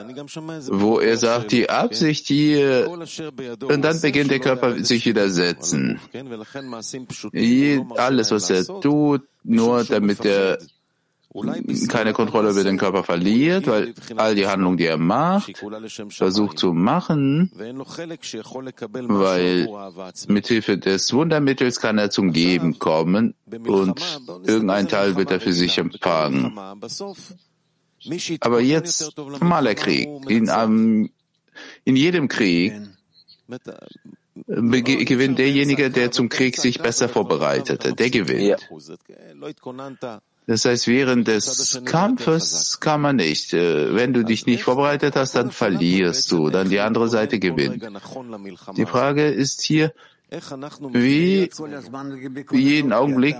Wo 0.67 0.99
er 0.99 1.17
sagt, 1.17 1.53
die 1.53 1.69
Absicht 1.69 2.27
hier, 2.27 2.89
und 2.89 3.81
dann 3.81 4.01
beginnt 4.01 4.31
der 4.31 4.39
Körper 4.39 4.83
sich 4.83 5.05
widersetzen. 5.05 6.01
Alles, 7.95 8.31
was 8.31 8.49
er 8.49 8.65
tut, 8.65 9.21
nur 9.43 9.85
damit 9.85 10.25
er 10.25 10.57
keine 11.89 12.13
Kontrolle 12.13 12.51
über 12.51 12.63
den 12.63 12.77
Körper 12.77 13.03
verliert, 13.03 13.67
weil 13.67 13.93
all 14.15 14.35
die 14.35 14.47
Handlungen, 14.47 14.77
die 14.77 14.85
er 14.85 14.97
macht, 14.97 15.63
versucht 16.09 16.57
zu 16.57 16.73
machen, 16.73 17.51
weil 17.55 17.73
mit 20.27 20.47
Hilfe 20.47 20.77
des 20.79 21.13
Wundermittels 21.13 21.79
kann 21.79 21.99
er 21.99 22.09
zum 22.09 22.33
Geben 22.33 22.79
kommen 22.79 23.35
und 23.67 24.01
irgendein 24.43 24.87
Teil 24.87 25.15
wird 25.15 25.29
er 25.31 25.39
für 25.39 25.53
sich 25.53 25.77
empfangen. 25.77 26.57
Aber 28.41 28.61
jetzt 28.61 29.17
normaler 29.17 29.75
Krieg. 29.75 30.07
In, 30.29 30.49
um, 30.49 31.09
in 31.83 31.95
jedem 31.95 32.27
Krieg 32.27 32.73
gewinnt 34.47 35.37
derjenige, 35.37 35.91
der 35.91 36.11
zum 36.11 36.29
Krieg 36.29 36.57
sich 36.57 36.81
besser 36.81 37.09
vorbereitete. 37.09 37.93
Der 37.93 38.09
gewinnt. 38.09 38.67
Das 40.49 40.65
heißt, 40.65 40.87
während 40.87 41.27
des 41.27 41.79
Kampfes 41.85 42.79
kann 42.79 43.01
man 43.01 43.17
nicht. 43.17 43.53
Äh, 43.53 43.93
wenn 43.93 44.13
du 44.13 44.23
dich 44.23 44.47
nicht 44.47 44.63
vorbereitet 44.63 45.15
hast, 45.15 45.35
dann 45.35 45.51
verlierst 45.51 46.31
du, 46.31 46.49
dann 46.49 46.69
die 46.69 46.79
andere 46.79 47.07
Seite 47.07 47.37
gewinnt. 47.37 47.87
Die 48.75 48.87
Frage 48.87 49.27
ist 49.27 49.61
hier, 49.61 49.93
wie 50.91 51.49
jeden 52.51 52.93
Augenblick 52.93 53.35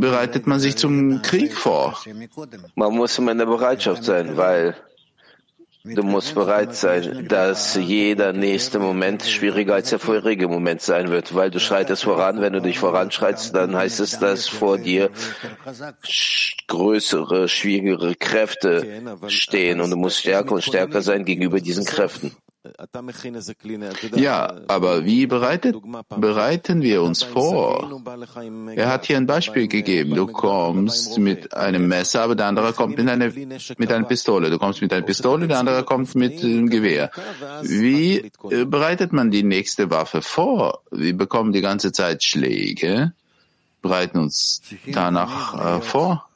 bereitet 0.00 0.48
man 0.48 0.58
sich 0.58 0.74
zum 0.74 1.22
Krieg 1.22 1.52
vor? 1.52 1.96
Man 2.74 2.96
muss 2.96 3.16
in 3.16 3.38
der 3.38 3.46
Bereitschaft 3.46 4.02
sein, 4.02 4.36
weil 4.36 4.74
Du 5.82 6.02
musst 6.02 6.34
bereit 6.34 6.74
sein, 6.74 7.26
dass 7.26 7.74
jeder 7.74 8.34
nächste 8.34 8.78
Moment 8.78 9.22
schwieriger 9.22 9.74
als 9.74 9.88
der 9.88 9.98
vorherige 9.98 10.46
Moment 10.46 10.82
sein 10.82 11.08
wird, 11.08 11.34
weil 11.34 11.50
du 11.50 11.58
schreitest 11.58 12.04
voran. 12.04 12.42
Wenn 12.42 12.52
du 12.52 12.60
dich 12.60 12.78
voranschreitest, 12.78 13.54
dann 13.54 13.74
heißt 13.74 13.98
es, 14.00 14.18
dass 14.18 14.46
vor 14.46 14.76
dir 14.76 15.10
größere, 16.66 17.48
schwierigere 17.48 18.14
Kräfte 18.14 19.02
stehen 19.28 19.80
und 19.80 19.90
du 19.90 19.96
musst 19.96 20.18
stärker 20.18 20.52
und 20.52 20.62
stärker 20.62 21.00
sein 21.00 21.24
gegenüber 21.24 21.60
diesen 21.60 21.86
Kräften. 21.86 22.36
Ja, 24.16 24.60
aber 24.68 25.06
wie 25.06 25.26
bereitet, 25.26 25.76
bereiten 26.14 26.82
wir 26.82 27.02
uns 27.02 27.22
vor? 27.22 28.02
Er 28.76 28.88
hat 28.88 29.06
hier 29.06 29.16
ein 29.16 29.26
Beispiel 29.26 29.66
gegeben. 29.66 30.14
Du 30.14 30.26
kommst 30.26 31.18
mit 31.18 31.54
einem 31.54 31.88
Messer, 31.88 32.20
aber 32.20 32.34
der 32.34 32.46
andere 32.46 32.74
kommt 32.74 32.98
mit, 32.98 33.08
einer, 33.08 33.32
mit 33.78 33.90
einer 33.90 34.04
Pistole. 34.04 34.50
Du 34.50 34.58
kommst 34.58 34.82
mit 34.82 34.92
einer 34.92 35.06
Pistole, 35.06 35.48
der 35.48 35.58
andere 35.58 35.84
kommt 35.84 36.14
mit 36.14 36.44
einem 36.44 36.68
Gewehr. 36.68 37.10
Wie 37.62 38.30
äh, 38.50 38.66
bereitet 38.66 39.14
man 39.14 39.30
die 39.30 39.42
nächste 39.42 39.88
Waffe 39.90 40.20
vor? 40.20 40.82
Wir 40.90 41.16
bekommen 41.16 41.52
die 41.52 41.62
ganze 41.62 41.92
Zeit 41.92 42.22
Schläge, 42.22 43.14
bereiten 43.80 44.18
uns 44.18 44.60
danach 44.86 45.78
äh, 45.78 45.80
vor. 45.80 46.28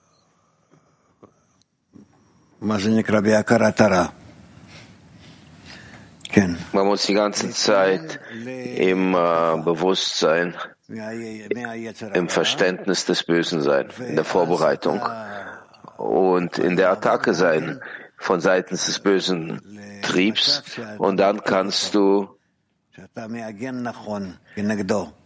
Man 6.72 6.86
muss 6.86 7.06
die 7.06 7.14
ganze 7.14 7.50
Zeit 7.50 8.20
im 8.32 9.14
äh, 9.14 9.62
Bewusstsein, 9.62 10.54
im 12.14 12.28
Verständnis 12.28 13.04
des 13.04 13.22
Bösen 13.22 13.62
sein, 13.62 13.88
in 14.06 14.16
der 14.16 14.24
Vorbereitung. 14.24 15.00
Und 15.96 16.58
in 16.58 16.76
der 16.76 16.90
Attacke 16.90 17.34
sein 17.34 17.80
von 18.18 18.40
seitens 18.40 18.86
des 18.86 18.98
bösen 18.98 19.60
Triebs. 20.02 20.62
Und 20.98 21.18
dann 21.18 21.42
kannst 21.44 21.94
du 21.94 22.28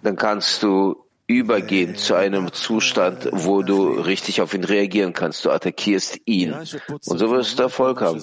dann 0.02 0.16
kannst 0.16 0.62
du 0.62 1.07
übergehen 1.28 1.94
zu 1.94 2.14
einem 2.14 2.52
Zustand, 2.52 3.28
wo 3.32 3.62
du 3.62 3.90
richtig 3.90 4.40
auf 4.40 4.54
ihn 4.54 4.64
reagieren 4.64 5.12
kannst. 5.12 5.44
Du 5.44 5.50
attackierst 5.50 6.20
ihn. 6.24 6.54
Und 6.54 7.18
so 7.18 7.30
wirst 7.30 7.58
du 7.58 7.64
Erfolg 7.64 8.00
haben. 8.00 8.20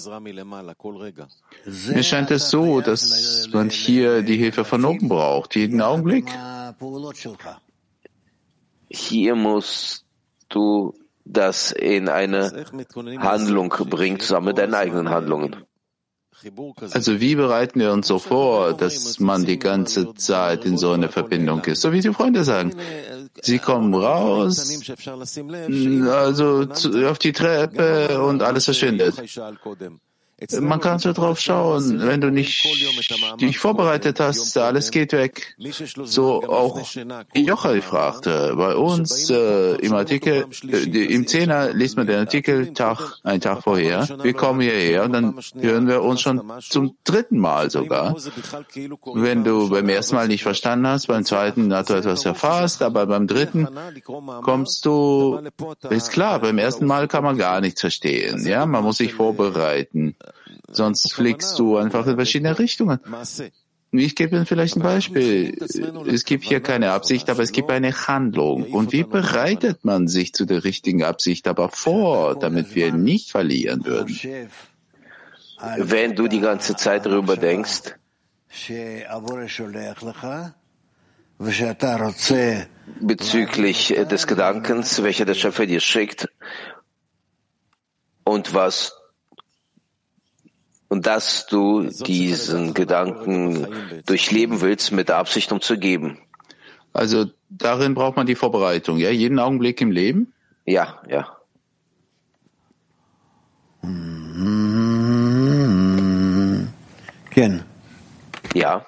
Mir 1.87 2.03
scheint 2.03 2.31
es 2.31 2.49
so, 2.49 2.81
dass 2.81 3.47
man 3.53 3.69
hier 3.69 4.23
die 4.23 4.37
Hilfe 4.37 4.65
von 4.65 4.83
oben 4.83 5.07
braucht, 5.07 5.55
jeden 5.55 5.81
Augenblick. 5.81 6.25
Hier 8.89 9.35
musst 9.35 10.05
du 10.49 10.95
das 11.25 11.71
in 11.71 12.09
eine 12.09 12.65
Handlung 13.19 13.69
bringen, 13.69 14.19
zusammen 14.19 14.47
mit 14.47 14.57
deinen 14.57 14.73
eigenen 14.73 15.09
Handlungen. 15.09 15.55
Also 16.91 17.19
wie 17.19 17.35
bereiten 17.35 17.79
wir 17.79 17.91
uns 17.91 18.07
so 18.07 18.19
vor, 18.19 18.73
dass 18.73 19.19
man 19.19 19.45
die 19.45 19.57
ganze 19.57 20.13
Zeit 20.13 20.65
in 20.65 20.77
so 20.77 20.91
einer 20.91 21.09
Verbindung 21.09 21.63
ist? 21.65 21.81
So 21.81 21.91
wie 21.91 22.01
die 22.01 22.13
Freunde 22.13 22.43
sagen. 22.43 22.73
Sie 23.41 23.59
kommen 23.59 23.93
raus, 23.93 24.59
also 26.09 26.65
auf 27.07 27.19
die 27.19 27.33
Treppe 27.33 28.21
und 28.21 28.41
alles 28.41 28.65
verschwindet. 28.65 29.15
Man 30.59 30.81
kann 30.81 30.99
so 30.99 31.13
drauf 31.13 31.39
schauen, 31.39 32.01
wenn 32.05 32.19
du 32.19 32.29
nicht 32.29 32.67
dich 33.39 33.57
vorbereitet 33.57 34.19
hast, 34.19 34.57
alles 34.57 34.91
geht 34.91 35.13
weg. 35.13 35.55
So 36.03 36.43
auch 36.43 36.81
Jochai 37.33 37.81
fragte, 37.81 38.53
bei 38.57 38.75
uns 38.75 39.29
äh, 39.29 39.75
im 39.75 39.93
Artikel, 39.93 40.45
äh, 40.69 41.05
im 41.05 41.25
Zehner 41.25 41.73
liest 41.73 41.95
man 41.95 42.05
den 42.05 42.19
Artikel 42.19 42.73
Tag, 42.73 43.13
einen 43.23 43.39
Tag 43.39 43.63
vorher. 43.63 44.09
Wir 44.23 44.33
kommen 44.33 44.59
hierher 44.59 45.05
und 45.05 45.13
dann 45.13 45.39
hören 45.57 45.87
wir 45.87 46.03
uns 46.03 46.19
schon 46.19 46.41
zum 46.59 46.97
dritten 47.05 47.39
Mal 47.39 47.71
sogar. 47.71 48.13
Wenn 49.13 49.45
du 49.45 49.69
beim 49.69 49.87
ersten 49.87 50.15
Mal 50.15 50.27
nicht 50.27 50.43
verstanden 50.43 50.87
hast, 50.87 51.07
beim 51.07 51.23
zweiten 51.23 51.73
hast 51.73 51.89
du 51.89 51.93
etwas 51.93 52.25
erfasst, 52.25 52.81
aber 52.81 53.05
beim 53.05 53.27
dritten 53.27 53.69
kommst 54.43 54.85
du, 54.85 55.39
ist 55.89 56.11
klar, 56.11 56.39
beim 56.39 56.57
ersten 56.57 56.85
Mal 56.85 57.07
kann 57.07 57.23
man 57.23 57.37
gar 57.37 57.61
nichts 57.61 57.79
verstehen. 57.79 58.45
Ja, 58.45 58.65
man 58.65 58.83
muss 58.83 58.97
sich 58.97 59.13
vorbereiten. 59.13 60.17
Sonst 60.71 61.13
fliegst 61.13 61.57
du 61.59 61.77
einfach 61.77 62.07
in 62.07 62.15
verschiedene 62.15 62.57
Richtungen. 62.57 62.99
Ich 63.91 64.15
gebe 64.15 64.35
Ihnen 64.35 64.45
vielleicht 64.45 64.75
ein 64.75 64.81
Beispiel. 64.81 65.57
Es 66.07 66.25
gibt 66.25 66.43
hier 66.43 66.59
keine 66.59 66.91
Absicht, 66.91 67.29
aber 67.29 67.43
es 67.43 67.51
gibt 67.51 67.71
eine 67.71 68.07
Handlung. 68.07 68.63
Und 68.73 68.91
wie 68.91 69.03
bereitet 69.03 69.85
man 69.85 70.07
sich 70.07 70.33
zu 70.33 70.45
der 70.45 70.63
richtigen 70.63 71.03
Absicht 71.03 71.47
aber 71.47 71.69
vor, 71.69 72.37
damit 72.37 72.75
wir 72.75 72.91
nicht 72.91 73.31
verlieren 73.31 73.85
würden? 73.85 74.17
Wenn 75.77 76.15
du 76.15 76.27
die 76.27 76.41
ganze 76.41 76.75
Zeit 76.75 77.05
darüber 77.05 77.37
denkst, 77.37 77.95
bezüglich 82.99 83.95
des 84.09 84.27
Gedankens, 84.27 85.03
welcher 85.03 85.25
der 85.25 85.33
Schöpfer 85.33 85.65
dir 85.65 85.79
schickt 85.79 86.29
und 88.23 88.53
was 88.53 88.93
und 90.87 91.07
dass 91.07 91.47
du 91.47 91.89
diesen 91.89 92.73
Gedanken 92.73 93.67
durchleben 94.05 94.61
willst 94.61 94.91
mit 94.91 95.09
der 95.09 95.17
Absicht, 95.17 95.51
um 95.51 95.61
zu 95.61 95.77
geben. 95.77 96.19
Also 96.93 97.25
darin 97.49 97.93
braucht 97.93 98.15
man 98.15 98.27
die 98.27 98.35
Vorbereitung, 98.35 98.97
ja? 98.97 99.09
Jeden 99.09 99.39
Augenblick 99.39 99.81
im 99.81 99.91
Leben? 99.91 100.33
Ja, 100.65 101.01
ja. 101.09 101.35
Ken. 107.31 107.63
Ja. 108.53 108.85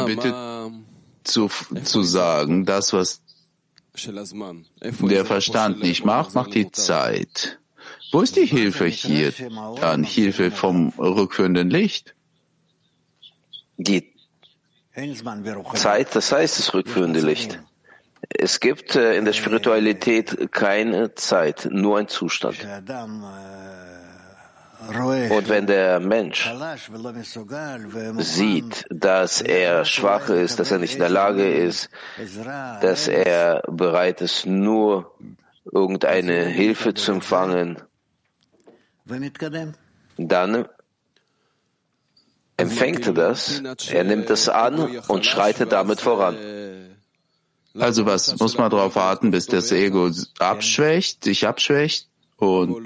Er 0.00 0.06
bittet 0.06 0.34
zu, 1.24 1.48
zu 1.84 2.02
sagen, 2.02 2.64
das, 2.66 2.92
was 2.92 3.22
der 5.08 5.24
Verstand 5.24 5.82
nicht 5.82 6.04
macht, 6.04 6.34
macht 6.34 6.54
die 6.54 6.70
Zeit. 6.70 7.58
Wo 8.12 8.20
ist 8.22 8.36
die 8.36 8.46
Hilfe 8.46 8.86
hier 8.86 9.32
dann? 9.80 10.04
Hilfe 10.04 10.50
vom 10.50 10.90
rückführenden 10.98 11.70
Licht? 11.70 12.14
Die 13.76 14.12
Zeit, 15.74 16.16
das 16.16 16.32
heißt 16.32 16.58
das 16.58 16.74
rückführende 16.74 17.20
Licht. 17.20 17.60
Es 18.30 18.60
gibt 18.60 18.96
äh, 18.96 19.16
in 19.16 19.24
der 19.24 19.32
Spiritualität 19.32 20.52
keine 20.52 21.14
Zeit, 21.14 21.68
nur 21.70 21.98
ein 21.98 22.08
Zustand. 22.08 22.58
Und 24.80 25.48
wenn 25.48 25.66
der 25.66 25.98
Mensch 25.98 26.48
sieht, 28.18 28.84
dass 28.90 29.40
er 29.40 29.84
schwach 29.84 30.28
ist, 30.28 30.60
dass 30.60 30.70
er 30.70 30.78
nicht 30.78 30.94
in 30.94 31.00
der 31.00 31.08
Lage 31.08 31.48
ist, 31.48 31.90
dass 32.80 33.08
er 33.08 33.62
bereit 33.66 34.20
ist, 34.20 34.46
nur 34.46 35.12
irgendeine 35.64 36.44
Hilfe 36.44 36.94
zu 36.94 37.12
empfangen, 37.12 37.82
dann 40.16 40.68
empfängt 42.56 43.06
er 43.06 43.12
das, 43.14 43.62
er 43.90 44.04
nimmt 44.04 44.30
es 44.30 44.48
an 44.48 44.98
und 45.08 45.26
schreitet 45.26 45.72
damit 45.72 46.00
voran. 46.00 46.36
Also 47.76 48.06
was, 48.06 48.38
muss 48.38 48.58
man 48.58 48.70
darauf 48.70 48.94
warten, 48.96 49.32
bis 49.32 49.46
das 49.46 49.72
Ego 49.72 50.10
abschwächt, 50.38 51.24
sich 51.24 51.46
abschwächt 51.46 52.08
und 52.36 52.84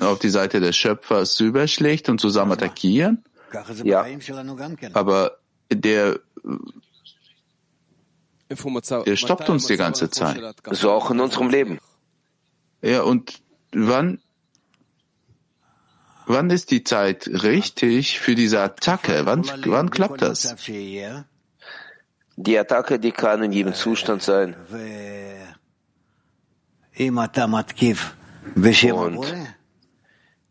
auf 0.00 0.18
die 0.18 0.28
Seite 0.28 0.60
des 0.60 0.76
Schöpfers 0.76 1.40
überschlägt 1.40 2.08
und 2.08 2.20
zusammen 2.20 2.52
attackieren? 2.52 3.24
Ja. 3.84 4.04
Aber 4.92 5.38
der, 5.72 6.18
der 8.48 9.16
stoppt 9.16 9.48
uns 9.48 9.66
die 9.66 9.76
ganze 9.76 10.10
Zeit. 10.10 10.42
So 10.72 10.90
auch 10.90 11.10
in 11.10 11.20
unserem 11.20 11.48
Leben. 11.50 11.78
Ja, 12.82 13.02
und 13.02 13.40
wann, 13.72 14.20
wann 16.26 16.50
ist 16.50 16.70
die 16.70 16.84
Zeit 16.84 17.28
richtig 17.28 18.20
für 18.20 18.34
diese 18.34 18.60
Attacke? 18.60 19.24
Wann, 19.24 19.44
wann 19.64 19.90
klappt 19.90 20.20
das? 20.22 20.54
Die 22.36 22.58
Attacke, 22.58 22.98
die 22.98 23.12
kann 23.12 23.42
in 23.42 23.52
jedem 23.52 23.74
Zustand 23.74 24.22
sein. 24.22 24.56
Und 29.18 29.34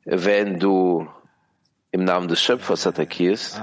wenn 0.06 0.60
du 0.60 1.08
im 1.92 2.04
Namen 2.04 2.28
des 2.28 2.42
Schöpfers 2.42 2.88
attackierst, 2.88 3.60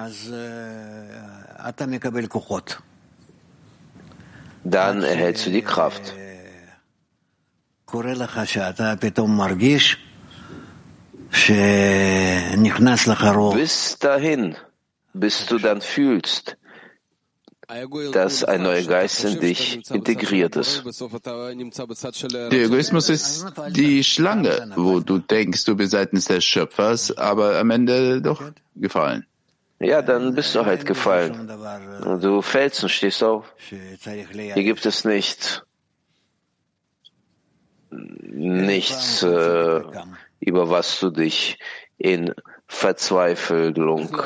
dann 4.65 5.03
erhältst 5.03 5.47
du 5.47 5.51
die 5.51 5.63
Kraft. 5.63 6.15
Bis 13.55 13.99
dahin, 13.99 14.57
bis 15.13 15.47
du 15.47 15.59
dann 15.59 15.81
fühlst, 15.81 16.57
dass 18.13 18.45
ein 18.45 18.63
neuer 18.63 18.83
Geist 18.83 19.25
in 19.25 19.41
dich 19.41 19.91
integriert 19.91 20.57
ist. 20.57 20.85
Der 20.85 22.65
Egoismus 22.65 23.09
ist 23.09 23.47
die 23.71 24.05
Schlange, 24.05 24.73
wo 24.77 25.01
du 25.01 25.19
denkst, 25.19 25.65
du 25.65 25.77
bist 25.77 25.93
seitens 25.93 26.27
des 26.27 26.45
Schöpfers, 26.45 27.17
aber 27.17 27.59
am 27.59 27.71
Ende 27.71 28.21
doch 28.23 28.43
gefallen. 28.77 29.27
Ja, 29.79 30.03
dann 30.03 30.35
bist 30.35 30.55
du 30.55 30.67
halt 30.67 30.85
gefallen. 30.85 31.49
Du 32.21 32.43
fällst 32.43 32.83
und 32.83 32.91
stehst 32.91 33.23
auf. 33.23 33.47
Hier 33.69 34.65
gibt 34.65 34.85
es 34.85 35.05
nicht 35.05 35.65
nichts, 37.91 39.23
äh, 39.23 39.81
über 40.41 40.71
was 40.71 41.01
du 41.01 41.11
dich 41.11 41.59
in 41.99 42.35
Verzweiflung, 42.73 44.17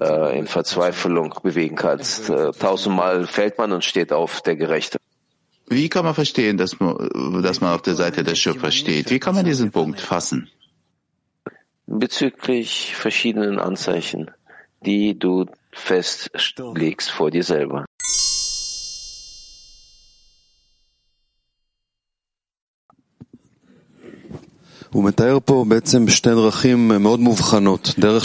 äh, 0.00 0.38
in 0.38 0.46
Verzweiflung 0.46 1.34
bewegen 1.42 1.74
kannst. 1.74 2.30
Äh, 2.30 2.52
tausendmal 2.52 3.26
fällt 3.26 3.58
man 3.58 3.72
und 3.72 3.84
steht 3.84 4.12
auf, 4.12 4.40
der 4.40 4.54
Gerechte. 4.54 4.98
Wie 5.66 5.88
kann 5.88 6.04
man 6.04 6.14
verstehen, 6.14 6.56
dass 6.58 6.78
man, 6.78 7.42
dass 7.42 7.60
man 7.60 7.74
auf 7.74 7.82
der 7.82 7.96
Seite 7.96 8.22
des 8.22 8.38
Schöpfers 8.38 8.76
steht? 8.76 9.10
Wie 9.10 9.18
kann 9.18 9.34
man 9.34 9.44
diesen 9.44 9.72
Punkt 9.72 10.00
fassen? 10.00 10.48
Bezüglich 11.86 12.94
verschiedenen 12.94 13.58
Anzeichen, 13.58 14.30
die 14.82 15.18
du 15.18 15.46
festlegst 15.72 17.10
vor 17.10 17.32
dir 17.32 17.42
selber. 17.42 17.84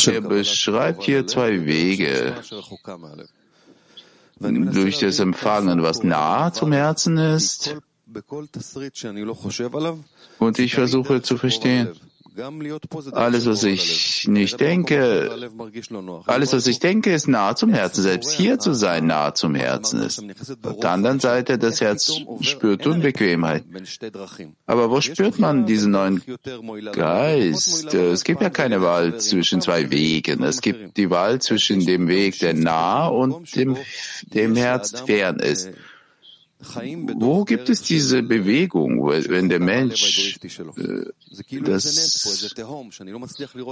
Er 0.08 0.22
beschreibt 0.22 1.04
hier 1.04 1.28
zwei 1.28 1.66
Wege. 1.66 2.36
Durch 4.40 5.00
das 5.00 5.20
Empfangen, 5.20 5.84
was 5.84 6.04
nah 6.04 6.52
zum 6.54 6.72
Herzen 6.72 7.18
ist. 7.18 7.76
Und 10.40 10.60
ich 10.60 10.74
versuche 10.74 11.22
zu 11.22 11.38
verstehen, 11.38 11.90
alles, 13.12 13.46
was 13.46 13.64
ich 13.64 14.28
nicht 14.28 14.60
denke, 14.60 15.30
alles, 16.26 16.54
was 16.54 16.68
ich 16.68 16.80
denke, 16.80 17.14
ist 17.14 17.28
nahe 17.28 17.56
zum 17.56 17.74
Herzen. 17.74 18.04
Selbst 18.04 18.32
hier 18.32 18.60
zu 18.60 18.74
sein, 18.74 19.08
nahe 19.08 19.34
zum 19.34 19.56
Herzen 19.56 20.02
ist. 20.02 20.24
Auf 20.64 20.80
der 20.80 20.92
anderen 20.92 21.20
Seite, 21.20 21.58
das 21.58 21.82
Herz 21.82 22.14
spürt 22.42 22.88
Unbequemheit. 22.88 23.66
Aber 24.66 24.90
wo 24.90 25.02
spürt 25.02 25.40
man 25.40 25.66
diesen 25.66 25.92
neuen 25.92 26.22
Geist? 26.94 27.94
Es 27.94 28.24
gibt 28.24 28.42
ja 28.42 28.50
keine 28.50 28.82
Wahl 28.82 29.20
zwischen 29.20 29.62
zwei 29.62 29.92
Wegen. 29.92 30.44
Es 30.44 30.62
gibt 30.62 30.98
die 30.98 31.10
Wahl 31.10 31.42
zwischen 31.42 31.86
dem 31.86 32.08
Weg, 32.08 32.40
der 32.40 32.54
nah 32.54 33.08
und 33.08 33.56
dem, 33.56 33.78
dem 34.34 34.56
Herz 34.56 35.02
fern 35.02 35.40
ist. 35.40 35.70
Wo 36.64 37.44
gibt 37.44 37.70
es 37.70 37.82
diese 37.82 38.24
Bewegung, 38.24 39.06
wenn 39.08 39.50
der 39.50 39.60
Mensch 39.60 40.38
äh, 40.78 41.60
das, 41.62 42.46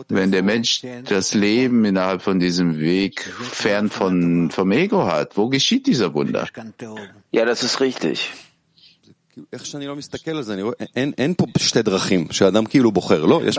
wenn 0.07 0.31
der 0.31 0.43
Mensch 0.43 0.81
das 1.05 1.33
Leben 1.33 1.85
innerhalb 1.85 2.21
von 2.21 2.39
diesem 2.39 2.79
Weg 2.79 3.21
fern 3.21 3.89
von, 3.89 4.49
vom 4.51 4.71
Ego 4.71 5.05
hat? 5.05 5.37
Wo 5.37 5.49
geschieht 5.49 5.87
dieser 5.87 6.13
Wunder? 6.13 6.47
Ja, 7.31 7.45
das 7.45 7.63
ist 7.63 7.79
richtig. 7.79 8.31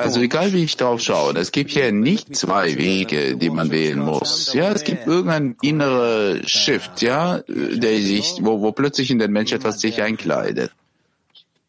Also 0.05 0.21
egal 0.21 0.53
wie 0.53 0.65
ich 0.65 0.77
drauf 0.77 1.01
schaue, 1.01 1.35
es 1.39 1.53
gibt 1.53 1.71
hier 1.71 1.93
nicht 1.93 2.37
zwei 2.37 2.77
Wege, 2.77 3.37
die 3.37 3.51
man 3.51 3.71
wählen 3.71 4.01
muss. 4.01 4.53
Ja, 4.53 4.73
es 4.73 4.85
gibt 4.85 5.07
irgendein 5.07 5.57
innerer 5.63 6.47
Shift, 6.47 7.03
ja, 7.03 7.43
der 7.49 7.97
sich, 8.01 8.39
wo, 8.41 8.61
wo 8.61 8.73
plötzlich 8.73 9.11
in 9.11 9.19
den 9.19 9.33
Mensch 9.33 9.53
etwas 9.53 9.81
sich 9.81 10.03
einkleidet. 10.03 10.73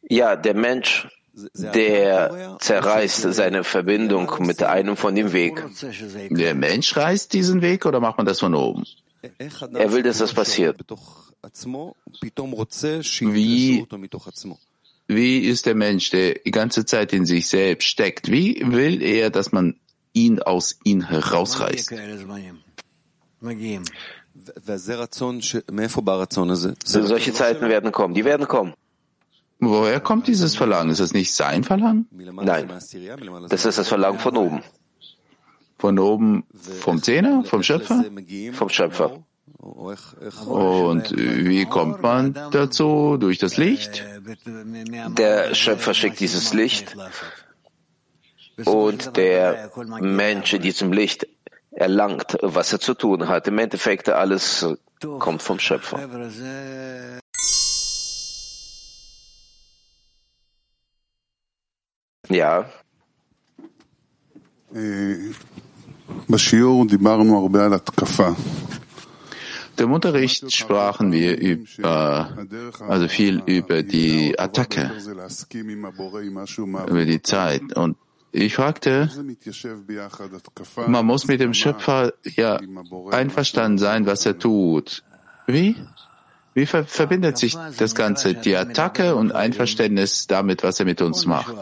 Ja, 0.09 0.35
der 0.35 0.55
Mensch, 0.55 1.07
der 1.53 2.57
zerreißt 2.59 3.33
seine 3.33 3.63
Verbindung 3.63 4.29
mit 4.39 4.63
einem 4.63 4.97
von 4.97 5.15
dem 5.15 5.31
Weg. 5.31 5.63
Der 6.29 6.55
Mensch 6.55 6.97
reißt 6.97 7.31
diesen 7.33 7.61
Weg 7.61 7.85
oder 7.85 7.99
macht 7.99 8.17
man 8.17 8.25
das 8.25 8.39
von 8.39 8.53
oben? 8.55 8.83
Er 9.21 9.91
will, 9.91 10.03
dass 10.03 10.17
das 10.19 10.33
passiert. 10.33 10.79
Wie, 13.19 13.85
wie 15.07 15.39
ist 15.39 15.65
der 15.65 15.75
Mensch, 15.75 16.09
der 16.09 16.35
die 16.45 16.51
ganze 16.51 16.85
Zeit 16.85 17.13
in 17.13 17.25
sich 17.25 17.47
selbst 17.47 17.87
steckt? 17.87 18.31
Wie 18.31 18.61
will 18.65 19.01
er, 19.01 19.29
dass 19.29 19.51
man 19.51 19.79
ihn 20.13 20.39
aus 20.41 20.79
ihm 20.83 21.01
herausreißt? 21.01 21.91
Solche 26.83 27.33
Zeiten 27.33 27.69
werden 27.69 27.91
kommen. 27.91 28.13
Die 28.13 28.25
werden 28.25 28.47
kommen. 28.47 28.73
Woher 29.59 29.99
kommt 29.99 30.27
dieses 30.27 30.55
Verlangen? 30.55 30.89
Ist 30.89 30.99
das 31.01 31.13
nicht 31.13 31.33
sein 31.33 31.63
Verlangen? 31.63 32.07
Nein. 32.11 32.67
Das 33.49 33.65
ist 33.65 33.77
das 33.77 33.87
Verlangen 33.87 34.19
von 34.19 34.35
oben. 34.37 34.63
Von 35.81 35.97
oben 35.97 36.43
vom 36.53 37.01
Zehner, 37.01 37.43
vom 37.43 37.63
Schöpfer? 37.63 38.05
Vom 38.53 38.69
Schöpfer. 38.69 39.23
Und 39.57 41.05
wie 41.17 41.65
kommt 41.65 42.03
man 42.03 42.35
dazu? 42.51 43.17
Durch 43.17 43.39
das 43.39 43.57
Licht? 43.57 44.05
Der 45.17 45.55
Schöpfer 45.55 45.95
schickt 45.95 46.19
dieses 46.19 46.53
Licht 46.53 46.95
und 48.63 49.17
der 49.17 49.71
Mensch 49.99 50.53
in 50.53 50.61
diesem 50.61 50.93
Licht 50.93 51.27
erlangt, 51.71 52.37
was 52.43 52.71
er 52.73 52.79
zu 52.79 52.93
tun 52.93 53.27
hat. 53.27 53.47
Im 53.47 53.57
Endeffekt 53.57 54.07
alles 54.07 54.67
kommt 55.17 55.41
vom 55.41 55.57
Schöpfer. 55.57 55.97
Ja. 62.29 62.69
Im 69.77 69.91
Unterricht 69.91 70.53
sprachen 70.53 71.11
wir 71.11 71.39
über, 71.39 72.37
also 72.87 73.07
viel 73.07 73.41
über 73.45 73.83
die 73.83 74.37
Attacke, 74.37 74.91
über 76.87 77.05
die 77.05 77.21
Zeit. 77.21 77.75
Und 77.75 77.97
ich 78.31 78.55
fragte, 78.55 79.09
man 80.87 81.05
muss 81.05 81.27
mit 81.27 81.39
dem 81.39 81.53
Schöpfer 81.53 82.13
ja 82.35 82.59
einverstanden 83.11 83.77
sein, 83.77 84.05
was 84.05 84.25
er 84.25 84.37
tut. 84.37 85.03
Wie? 85.47 85.75
Wie 86.53 86.65
ver 86.65 86.83
verbindet 86.83 87.37
sich 87.37 87.57
das 87.77 87.95
Ganze, 87.95 88.33
die 88.33 88.57
Attacke 88.57 89.15
und 89.15 89.31
Einverständnis 89.31 90.27
damit, 90.27 90.63
was 90.63 90.79
er 90.79 90.85
mit 90.85 91.01
uns 91.01 91.25
macht? 91.25 91.55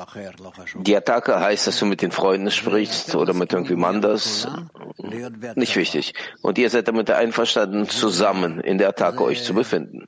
Die 0.76 0.98
Attacke 0.98 1.40
heißt, 1.40 1.68
dass 1.68 1.78
du 1.78 1.86
mit 1.86 2.02
den 2.02 2.12
Freunden 2.12 2.50
sprichst 2.50 3.14
oder 3.16 3.34
mit 3.34 3.54
irgendwem 3.54 3.84
anders. 3.84 4.48
Nicht 5.56 5.76
wichtig. 5.76 6.16
Und 6.42 6.58
ihr 6.58 6.72
seid 6.72 6.88
damit 6.88 7.12
einverstanden, 7.12 7.88
zusammen 7.88 8.60
in 8.60 8.80
der 8.80 8.90
Attacke 8.90 9.24
euch 9.24 9.44
zu 9.44 9.54
befinden. 9.54 10.08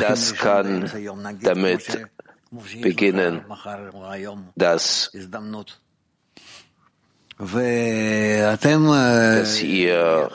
Das 0.00 0.34
kann 0.34 0.90
damit 1.42 2.06
beginnen, 2.80 3.44
dass 4.56 5.12
dass 7.42 7.58
ihr 9.62 10.30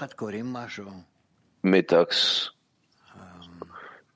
mittags 1.62 2.52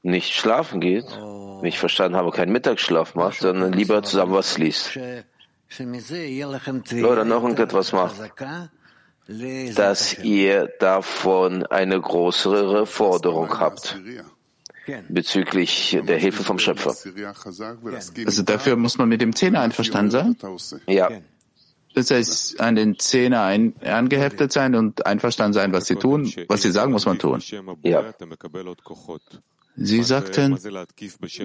nicht 0.03 0.33
schlafen 0.33 0.81
geht, 0.81 1.05
nicht 1.61 1.79
verstanden 1.79 2.17
habe, 2.17 2.31
keinen 2.31 2.51
Mittagsschlaf 2.51 3.15
macht, 3.15 3.39
sondern 3.39 3.71
lieber 3.71 4.03
zusammen 4.03 4.33
was 4.33 4.57
liest. 4.57 4.97
Oder 4.97 5.23
noch 7.23 7.43
irgendetwas 7.43 7.93
macht, 7.93 8.15
dass 9.75 10.19
ihr 10.19 10.67
davon 10.79 11.65
eine 11.67 12.01
größere 12.01 12.85
Forderung 12.85 13.57
habt. 13.57 13.97
Bezüglich 15.07 15.97
der 16.05 16.17
Hilfe 16.17 16.43
vom 16.43 16.59
Schöpfer. 16.59 16.93
Also 18.25 18.43
dafür 18.43 18.75
muss 18.75 18.97
man 18.97 19.07
mit 19.07 19.21
dem 19.21 19.33
Zehner 19.33 19.61
einverstanden 19.61 20.11
sein? 20.11 20.35
Ja. 20.87 21.09
Das 21.93 22.11
heißt, 22.11 22.59
an 22.59 22.75
den 22.75 22.97
Zehner 22.99 23.43
ein, 23.43 23.75
angeheftet 23.83 24.51
sein 24.51 24.75
und 24.75 25.05
einverstanden 25.05 25.53
sein, 25.53 25.73
was 25.73 25.87
sie 25.87 25.95
tun. 25.95 26.31
Was 26.47 26.61
sie 26.61 26.71
sagen, 26.71 26.91
muss 26.91 27.05
man 27.05 27.19
tun. 27.19 27.41
Ja. 27.83 28.13
Sie 29.75 30.03
sagten, 30.03 30.57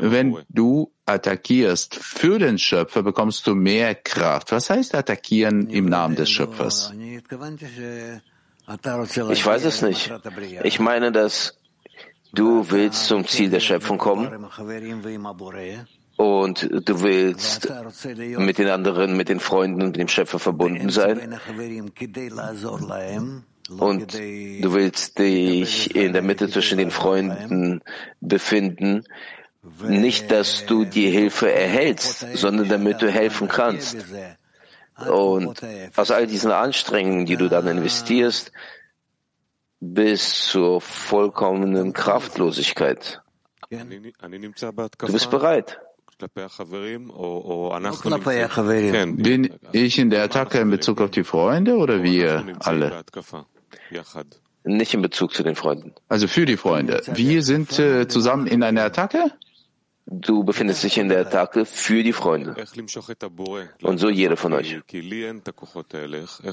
wenn 0.01 0.39
du 0.49 0.93
attackierst 1.07 1.95
für 1.95 2.39
den 2.39 2.59
Schöpfer, 2.59 3.03
bekommst 3.03 3.47
du 3.47 3.55
mehr 3.55 3.95
Kraft. 3.95 4.53
Was 4.53 4.69
heißt 4.69 4.95
attackieren 4.95 5.71
im 5.71 5.87
Namen 5.87 6.17
des 6.17 6.31
Schöpfers? 6.31 6.93
Ich 9.31 9.47
weiß 9.47 9.65
es 9.65 9.83
nicht. 9.83 10.13
Ich 10.65 10.81
meine, 10.81 11.13
dass 11.13 11.59
du 12.33 12.71
willst 12.71 13.07
zum 13.07 13.27
Ziel 13.27 13.49
der 13.51 13.61
Schöpfung 13.61 13.99
kommen 13.99 14.49
und 16.17 16.69
du 16.71 17.03
willst 17.03 17.71
mit 18.39 18.59
den 18.59 18.69
anderen, 18.69 19.17
mit 19.17 19.29
den 19.29 19.41
Freunden 19.41 19.83
und 19.83 19.97
dem 19.97 20.09
Schöpfer 20.09 20.39
verbunden 20.39 20.89
sein. 20.89 21.39
Und 23.79 24.15
du 24.15 24.75
willst 24.75 25.19
dich 25.19 25.95
in 25.95 26.13
der 26.13 26.23
Mitte 26.23 26.49
zwischen 26.49 26.79
den 26.79 26.91
Freunden 26.91 27.83
befinden. 28.21 29.05
Nicht, 29.83 30.31
dass 30.31 30.65
du 30.67 30.85
die 30.85 31.11
Hilfe 31.11 31.53
erhältst, 31.53 32.27
sondern 32.35 32.69
damit 32.69 33.03
du 33.03 33.11
helfen 33.11 33.49
kannst. 33.49 33.97
Und 35.09 35.61
aus 35.97 36.11
all 36.11 36.27
diesen 36.27 36.53
Anstrengungen, 36.53 37.27
die 37.27 37.37
du 37.37 37.49
dann 37.49 37.67
investierst, 37.67 38.53
bis 39.81 40.47
zur 40.47 40.81
vollkommenen 40.81 41.93
Kraftlosigkeit. 41.93 43.21
Du 43.69 45.13
bist 45.13 45.31
bereit. 45.31 45.79
Bin 49.17 49.51
ich 49.73 49.99
in 49.99 50.11
der 50.11 50.25
Attacke 50.25 50.59
in 50.59 50.71
Bezug 50.71 51.01
auf 51.01 51.11
die 51.11 51.25
Freunde 51.25 51.77
oder 51.77 52.03
wir 52.03 52.45
alle? 52.61 53.05
Nicht 54.65 54.95
in 54.95 55.03
Bezug 55.03 55.35
zu 55.35 55.43
den 55.43 55.55
Freunden. 55.55 55.95
Also 56.09 56.27
für 56.27 56.45
die 56.47 56.57
Freunde. 56.57 57.03
Wir 57.15 57.43
sind 57.43 57.79
äh, 57.79 58.09
zusammen 58.09 58.47
in 58.47 58.63
einer 58.63 58.83
Attacke? 58.83 59.31
Du 60.09 60.45
befindest 60.45 60.85
dich 60.85 60.99
in 60.99 61.09
der 61.09 61.21
Attacke 61.27 61.65
für 61.65 62.05
die 62.05 62.13
Freunde. 62.13 62.55
Und 63.83 63.99
so 63.99 64.09
jeder 64.09 64.37
von 64.37 64.53
euch. 64.53 64.81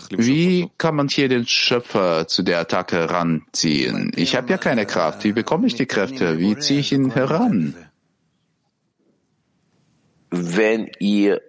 Wie 0.10 0.70
kann 0.80 0.96
man 0.96 1.08
hier 1.08 1.30
den 1.30 1.46
Schöpfer 1.46 2.28
zu 2.28 2.42
der 2.42 2.60
Attacke 2.60 3.12
ranziehen? 3.12 4.12
Ich 4.16 4.36
habe 4.36 4.50
ja 4.50 4.58
keine 4.58 4.88
Kraft. 4.88 5.24
Wie 5.24 5.34
bekomme 5.34 5.68
ich 5.68 5.76
die 5.76 5.86
Kräfte? 5.86 6.40
Wie 6.40 6.58
ziehe 6.58 6.80
ich 6.80 6.92
ihn 6.94 7.12
heran? 7.12 7.76
Wenn 10.36 10.90
ihr 10.98 11.44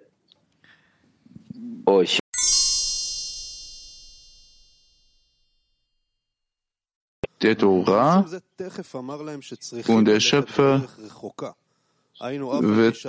euch 1.87 2.19
der 7.41 7.57
Torah 7.57 8.23
und 9.87 10.05
der 10.05 10.19
Schöpfer 10.19 10.83
wird, 12.19 13.05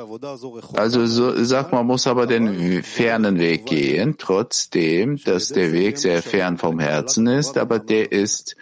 also 0.72 1.07
so, 1.07 1.45
sagt 1.45 1.72
man 1.72 1.87
muss 1.87 2.07
aber 2.07 2.27
den 2.27 2.83
fernen 2.83 3.39
Weg 3.39 3.66
gehen, 3.66 4.16
trotzdem, 4.16 5.22
dass 5.24 5.49
der 5.49 5.72
Weg 5.72 5.99
sehr 5.99 6.22
fern 6.22 6.57
vom 6.57 6.79
Herzen 6.79 7.27
ist, 7.27 7.59
aber 7.59 7.81
der 7.81 8.12
ist 8.12 8.57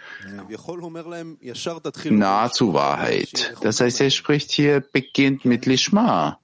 nahezu 2.09 2.73
Wahrheit. 2.73 3.55
Das 3.61 3.79
heißt, 3.79 4.01
er 4.01 4.09
spricht 4.09 4.51
hier, 4.51 4.81
beginnt 4.81 5.45
mit 5.45 5.65
Lishma. 5.65 6.39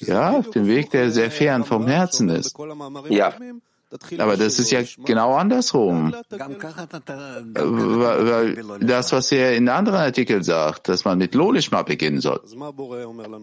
Ja, 0.00 0.32
auf 0.32 0.50
dem 0.50 0.66
Weg, 0.66 0.90
der 0.90 1.10
sehr 1.10 1.30
fern 1.30 1.64
vom 1.64 1.86
Herzen 1.86 2.28
ist. 2.28 2.56
Ja. 3.08 3.34
Aber 4.18 4.36
das 4.36 4.58
ist 4.58 4.72
ja 4.72 4.80
genau 5.04 5.34
andersrum. 5.34 6.12
Weil 7.52 8.56
das, 8.80 9.12
was 9.12 9.30
er 9.30 9.54
in 9.54 9.68
anderen 9.68 10.00
Artikeln 10.00 10.42
sagt, 10.42 10.88
dass 10.88 11.04
man 11.04 11.18
mit 11.18 11.36
Lolishma 11.36 11.82
beginnen 11.82 12.20
soll. 12.20 12.40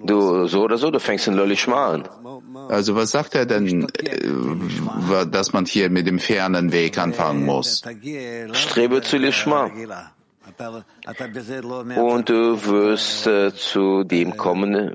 Du, 0.06 0.48
so 0.48 0.64
oder 0.64 0.78
so, 0.78 0.92
du 0.92 1.00
fängst 1.00 1.28
in 1.28 1.36
Lolishma 1.36 1.94
an. 1.94 2.10
Also 2.70 2.96
was 2.96 3.12
sagt 3.12 3.36
er 3.36 3.46
denn, 3.46 3.88
äh, 4.00 5.26
dass 5.26 5.54
man 5.54 5.66
hier 5.66 5.90
mit 5.90 6.08
dem 6.08 6.20
fernen 6.20 6.74
Weg 6.74 6.98
anfangen 6.98 7.46
muss? 7.46 7.82
Strebe 8.52 9.02
zu 9.02 9.18
Lishma. 9.18 9.72
Und 11.96 12.30
du 12.30 12.66
wirst 12.66 13.28
äh, 13.28 13.54
zu 13.56 14.04
dem 14.04 14.36
kommen 14.38 14.94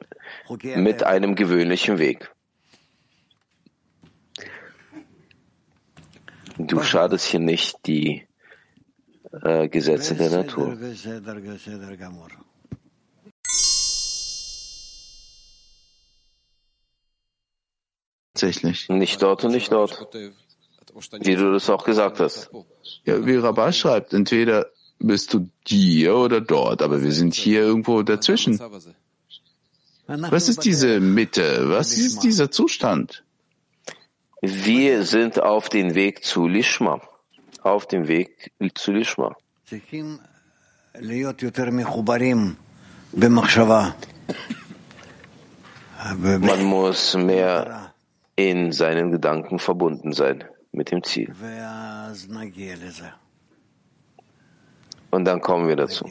mit 0.77 1.03
einem 1.03 1.35
gewöhnlichen 1.35 1.99
Weg. 1.99 2.31
Du 6.59 6.83
schadest 6.83 7.27
hier 7.27 7.41
nicht 7.41 7.87
die 7.87 8.27
äh, 9.43 9.69
Gesetze 9.69 10.15
der 10.17 10.31
Natur. 10.31 10.77
Tatsächlich. 18.35 18.89
Nicht 18.89 19.23
dort 19.23 19.45
und 19.45 19.53
nicht 19.53 19.73
dort. 19.73 20.09
Wie 21.21 21.35
du 21.37 21.53
das 21.53 21.69
auch 21.71 21.85
gesagt 21.85 22.21
hast. 22.21 22.51
Ja, 23.05 23.25
wie 23.25 23.37
Rabbah 23.37 23.73
schreibt, 23.73 24.13
entweder 24.13 24.67
bist 24.99 25.35
du 25.35 25.49
hier 25.67 26.17
oder 26.17 26.41
dort, 26.41 26.83
aber 26.83 27.03
wir 27.03 27.13
sind 27.13 27.35
hier 27.35 27.63
irgendwo 27.63 28.03
dazwischen. 28.03 28.59
Was 30.09 30.49
ist 30.49 30.65
diese 30.65 31.01
Mitte? 31.01 31.69
Was 31.69 31.99
ist 31.99 32.23
dieser 32.23 32.51
Zustand? 32.51 33.23
Wir 34.41 35.05
sind 35.05 35.39
auf 35.39 35.69
dem 35.69 35.95
Weg 35.95 36.25
zu 36.25 36.49
Lishma. 36.49 37.03
Auf 37.63 37.87
dem 37.87 38.09
Weg 38.09 38.53
zu 38.75 38.93
Lishma. 38.93 39.37
Man 46.19 46.65
muss 46.65 47.15
mehr 47.15 47.93
in 48.35 48.73
seinen 48.73 49.11
Gedanken 49.11 49.59
verbunden 49.59 50.15
sein 50.15 50.43
mit 50.73 50.91
dem 50.91 51.03
Ziel. 51.03 51.35
Und 55.11 55.25
dann 55.25 55.41
kommen 55.41 55.69
wir 55.69 55.77
dazu. 55.77 56.05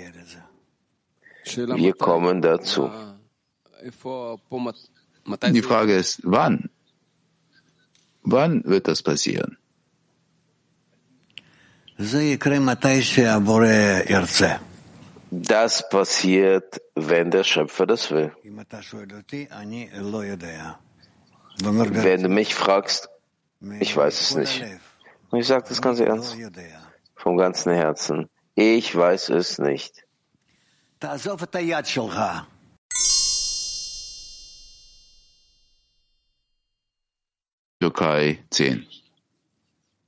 Wir 1.46 1.94
kommen 1.94 2.42
dazu. 2.42 2.90
Die 5.54 5.62
Frage 5.62 5.96
ist, 5.96 6.22
wann? 6.24 6.70
Wann 8.24 8.64
wird 8.66 8.88
das 8.88 9.02
passieren? 9.04 9.58
Das 15.32 15.90
passiert, 15.90 16.80
wenn 16.96 17.32
der 17.32 17.44
Schöpfer 17.44 17.86
das 17.86 18.12
will. 18.12 18.32
Wenn 21.60 22.24
du 22.24 22.30
mich 22.30 22.54
fragst, 22.56 23.10
ich 23.80 23.96
weiß 23.98 24.22
es 24.22 24.36
nicht. 24.36 24.64
Und 25.32 25.40
ich 25.40 25.48
sage 25.48 25.66
das 25.68 25.82
ganz 25.82 26.00
ernst, 26.00 26.38
vom 27.16 27.36
ganzen 27.38 27.74
Herzen. 27.74 28.30
Ich 28.56 28.96
weiß 28.96 29.30
es 29.30 29.58
nicht. 29.58 30.06
Türkei 37.82 38.40
10. 38.62 38.68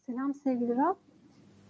Selam 0.05 0.33
sevgili 0.43 0.71
Rab. 0.71 0.95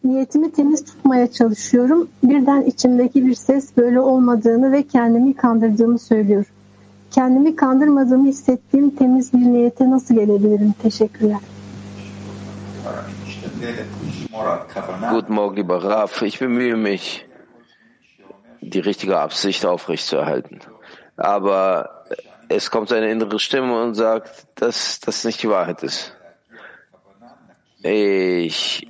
Niyetimi 0.04 0.52
temiz 0.52 0.86
tutmaya 0.86 1.32
çalışıyorum. 1.32 2.10
Birden 2.24 2.62
içimdeki 2.62 3.26
bir 3.26 3.36
ses 3.36 3.78
böyle 3.78 4.00
olmadığını 4.00 4.72
ve 4.72 4.84
kendimi 4.84 5.36
kandırdığımı 5.36 6.00
söylüyor. 6.00 6.46
Kendimi 7.12 7.56
kandırmadığımı 7.56 8.28
hissettiğim 8.28 8.90
temiz 8.90 9.34
bir 9.34 9.38
niyete 9.38 9.90
nasıl 9.90 10.16
gelebilirim? 10.16 10.74
Teşekkürler. 10.82 11.38
Guten 15.12 15.36
Morgen, 15.36 15.56
lieber 15.56 15.82
Raf. 15.82 16.24
Ich 16.24 16.42
bemühe 16.42 16.76
mich, 16.76 17.26
die 18.62 18.84
richtige 18.84 19.16
Absicht 19.16 19.66
aufrechtzuerhalten. 19.66 20.60
Aber 21.18 21.90
es 22.50 22.72
kommt 22.72 22.92
eine 22.92 23.10
innere 23.10 23.40
Stimme 23.40 23.82
und 23.82 23.96
sagt, 23.96 24.48
dass 24.56 25.00
das 25.00 25.24
nicht 25.24 25.42
die 25.44 25.50
Wahrheit 25.50 25.84
ist. 25.84 26.16
Ich 27.82 28.88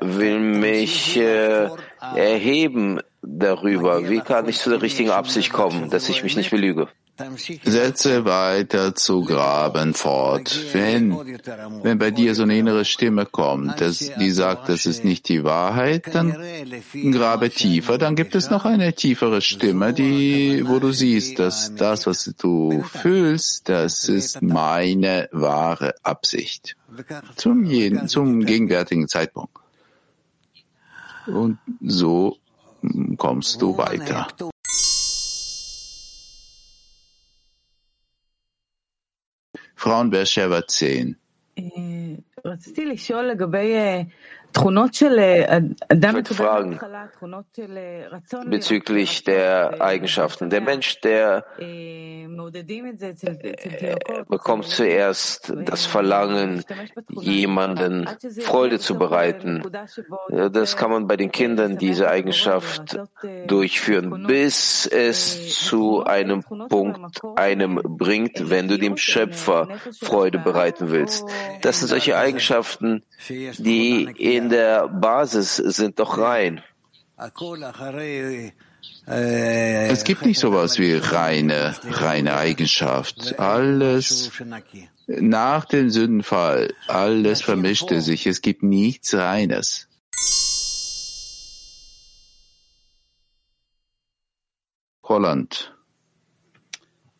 will 0.00 0.38
mich 0.38 1.16
äh, 1.18 1.68
erheben 2.16 3.00
darüber. 3.20 4.08
Wie 4.08 4.20
kann 4.20 4.48
ich 4.48 4.58
zu 4.58 4.70
der 4.70 4.80
richtigen 4.80 5.10
Absicht 5.10 5.52
kommen, 5.52 5.90
dass 5.90 6.08
ich 6.08 6.22
mich 6.22 6.36
nicht 6.36 6.50
belüge? 6.50 6.88
Setze 7.64 8.24
weiter 8.24 8.94
zu 8.94 9.22
graben 9.22 9.94
fort. 9.94 10.58
Wenn, 10.72 11.16
wenn 11.82 11.98
bei 11.98 12.10
dir 12.10 12.34
so 12.34 12.42
eine 12.42 12.56
innere 12.56 12.84
Stimme 12.84 13.26
kommt, 13.26 13.80
dass, 13.80 13.98
die 13.98 14.30
sagt, 14.30 14.68
das 14.68 14.86
ist 14.86 15.04
nicht 15.04 15.28
die 15.28 15.44
Wahrheit, 15.44 16.14
dann 16.14 16.36
grabe 17.12 17.50
tiefer. 17.50 17.98
Dann 17.98 18.16
gibt 18.16 18.34
es 18.34 18.50
noch 18.50 18.64
eine 18.64 18.94
tiefere 18.94 19.42
Stimme, 19.42 19.92
die, 19.92 20.66
wo 20.66 20.78
du 20.78 20.90
siehst, 20.92 21.38
dass 21.38 21.74
das, 21.74 22.06
was 22.06 22.32
du 22.38 22.82
fühlst, 22.82 23.68
das 23.68 24.08
ist 24.08 24.42
meine 24.42 25.28
wahre 25.32 25.94
Absicht. 26.02 26.76
Zum, 27.36 27.64
jeden, 27.64 28.08
zum 28.08 28.44
gegenwärtigen 28.44 29.06
Zeitpunkt. 29.06 29.52
Und 31.26 31.58
so 31.80 32.38
kommst 33.16 33.62
du 33.62 33.76
weiter. 33.76 34.26
Frauen 39.82 40.10
Beersheba 40.10 40.62
10. 40.62 41.18
Ich 44.54 44.62
wollte 44.62 46.34
fragen 46.34 46.80
bezüglich 48.46 49.24
der 49.24 49.80
Eigenschaften. 49.80 50.50
Der 50.50 50.60
Mensch, 50.60 51.00
der 51.00 51.44
bekommt 54.28 54.66
zuerst 54.66 55.52
das 55.64 55.86
Verlangen, 55.86 56.64
jemanden 57.10 58.08
Freude 58.40 58.78
zu 58.78 58.96
bereiten. 58.96 59.62
Das 60.28 60.76
kann 60.76 60.90
man 60.90 61.06
bei 61.06 61.16
den 61.16 61.32
Kindern, 61.32 61.78
diese 61.78 62.08
Eigenschaft 62.08 62.98
durchführen, 63.46 64.26
bis 64.26 64.86
es 64.86 65.54
zu 65.54 66.04
einem 66.04 66.42
Punkt 66.68 67.20
einem 67.36 67.80
bringt, 67.82 68.50
wenn 68.50 68.68
du 68.68 68.78
dem 68.78 68.96
Schöpfer 68.96 69.68
Freude 70.00 70.38
bereiten 70.38 70.90
willst. 70.90 71.24
Das 71.62 71.78
sind 71.78 71.88
solche 71.88 72.16
Eigenschaften, 72.16 73.02
die 73.28 74.04
in 74.18 74.41
der 74.48 74.88
Basis 74.88 75.56
sind 75.56 75.98
doch 75.98 76.18
rein. 76.18 76.62
Es 79.06 80.04
gibt 80.04 80.24
nicht 80.24 80.38
sowas 80.38 80.78
wie 80.78 80.94
reine, 80.94 81.74
reine 81.84 82.36
Eigenschaft. 82.36 83.38
Alles 83.38 84.30
nach 85.06 85.64
dem 85.64 85.90
Sündenfall, 85.90 86.74
alles 86.86 87.42
vermischte 87.42 88.00
sich. 88.00 88.26
Es 88.26 88.40
gibt 88.40 88.62
nichts 88.62 89.14
Reines. 89.14 89.88
Holland. 95.04 95.72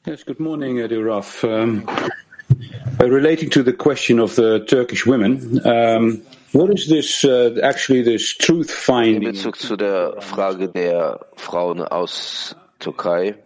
Yes, 0.07 0.25
good 0.25 0.41
morning, 0.41 0.79
Eddie 0.79 0.97
Ruff. 0.97 1.45
Um, 1.45 1.87
uh, 3.01 3.05
relating 3.05 3.51
to 3.51 3.63
the 3.63 3.73
question 3.73 4.19
of 4.19 4.35
the 4.35 4.65
Turkish 4.67 5.07
women, 5.07 5.61
um, 5.65 6.23
this 6.53 7.25
uh, 7.25 7.59
actually 7.63 8.03
this 8.03 8.37
truth 8.37 8.71
finding? 8.71 9.23
In 9.23 9.33
Bezug 9.33 9.57
zu 9.57 9.77
der 9.77 10.21
Frage 10.21 10.69
der 10.69 11.27
Frauen 11.37 11.81
aus 11.81 12.57
Türkei, 12.79 13.37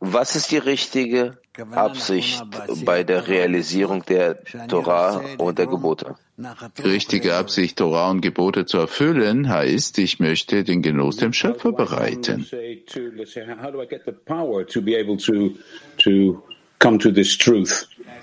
was 0.00 0.36
ist 0.36 0.50
die 0.52 0.58
richtige 0.58 1.38
Absicht 1.72 2.42
bei 2.84 3.02
der 3.02 3.26
Realisierung 3.26 4.04
der 4.04 4.44
Torah 4.68 5.22
und 5.38 5.58
der 5.58 5.66
Gebote? 5.66 6.16
Richtige 6.84 7.34
Absicht, 7.34 7.78
Torah 7.78 8.10
und 8.10 8.20
Gebote 8.20 8.64
zu 8.64 8.78
erfüllen, 8.78 9.48
heißt, 9.48 9.98
ich 9.98 10.20
möchte 10.20 10.62
den 10.62 10.82
Genuss 10.82 11.16
dem 11.16 11.32
Schöpfer 11.32 11.72
bereiten. 11.72 12.46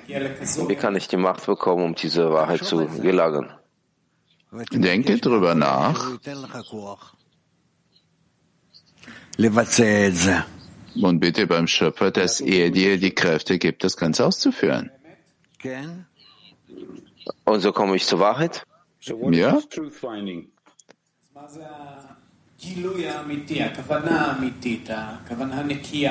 Wie 0.07 0.75
kann 0.75 0.95
ich 0.95 1.07
die 1.07 1.17
Macht 1.17 1.45
bekommen, 1.45 1.83
um 1.83 1.95
diese 1.95 2.31
Wahrheit 2.31 2.63
zu 2.63 2.85
gelangen? 3.01 3.49
Denke 4.71 5.17
drüber 5.17 5.55
nach. 5.55 6.11
Und 11.01 11.19
bitte 11.19 11.45
beim 11.47 11.67
Schöpfer, 11.67 12.11
dass 12.11 12.39
er 12.39 12.69
dir 12.71 12.97
die 12.97 13.13
Kräfte 13.13 13.57
gibt, 13.57 13.83
das 13.83 13.97
Ganze 13.97 14.25
auszuführen. 14.25 14.91
Und 17.43 17.59
so 17.59 17.73
komme 17.73 17.95
ich 17.97 18.05
zur 18.05 18.19
Wahrheit? 18.19 18.63
Ja. 19.01 19.59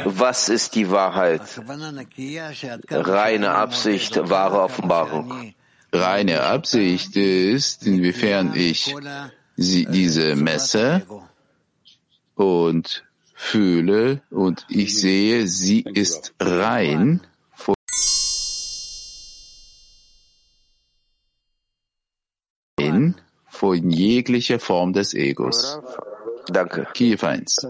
Was 0.04 0.48
ist 0.48 0.74
die 0.74 0.90
Wahrheit? 0.90 1.62
Reine 2.90 3.50
Absicht, 3.50 4.28
wahre 4.28 4.62
Offenbarung. 4.62 5.54
Reine 5.92 6.42
Absicht 6.42 7.16
ist, 7.16 7.86
inwiefern 7.86 8.54
ich 8.54 8.94
sie, 9.56 9.86
diese 9.86 10.36
messe 10.36 11.02
und 12.34 13.04
fühle 13.34 14.22
und 14.30 14.66
ich 14.68 14.98
sehe, 14.98 15.46
sie 15.46 15.80
ist 15.82 16.34
rein 16.40 17.20
von 23.54 23.90
jeglicher 23.90 24.58
Form 24.58 24.92
des 24.92 25.14
Egos. 25.14 25.78
Danke. 26.48 26.86
Kiew 26.94 27.18
1. 27.22 27.66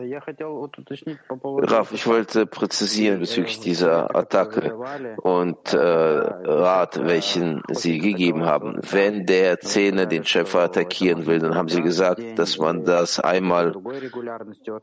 Raf, 1.43 1.93
ich 1.93 2.07
wollte 2.07 2.47
präzisieren 2.47 3.21
bezüglich 3.21 3.61
dieser 3.61 4.15
Attacke 4.15 4.75
und 5.19 5.73
äh, 5.73 5.79
Rat, 5.79 7.05
welchen 7.05 7.63
Sie 7.71 7.99
gegeben 7.99 8.45
haben. 8.45 8.81
Wenn 8.91 9.27
der 9.27 9.61
Zehner 9.61 10.07
den 10.07 10.25
Schöpfer 10.25 10.61
attackieren 10.61 11.27
will, 11.27 11.39
dann 11.39 11.55
haben 11.55 11.69
Sie 11.69 11.83
gesagt, 11.83 12.23
dass 12.37 12.59
man 12.59 12.85
das 12.85 13.21
einmal 13.21 13.75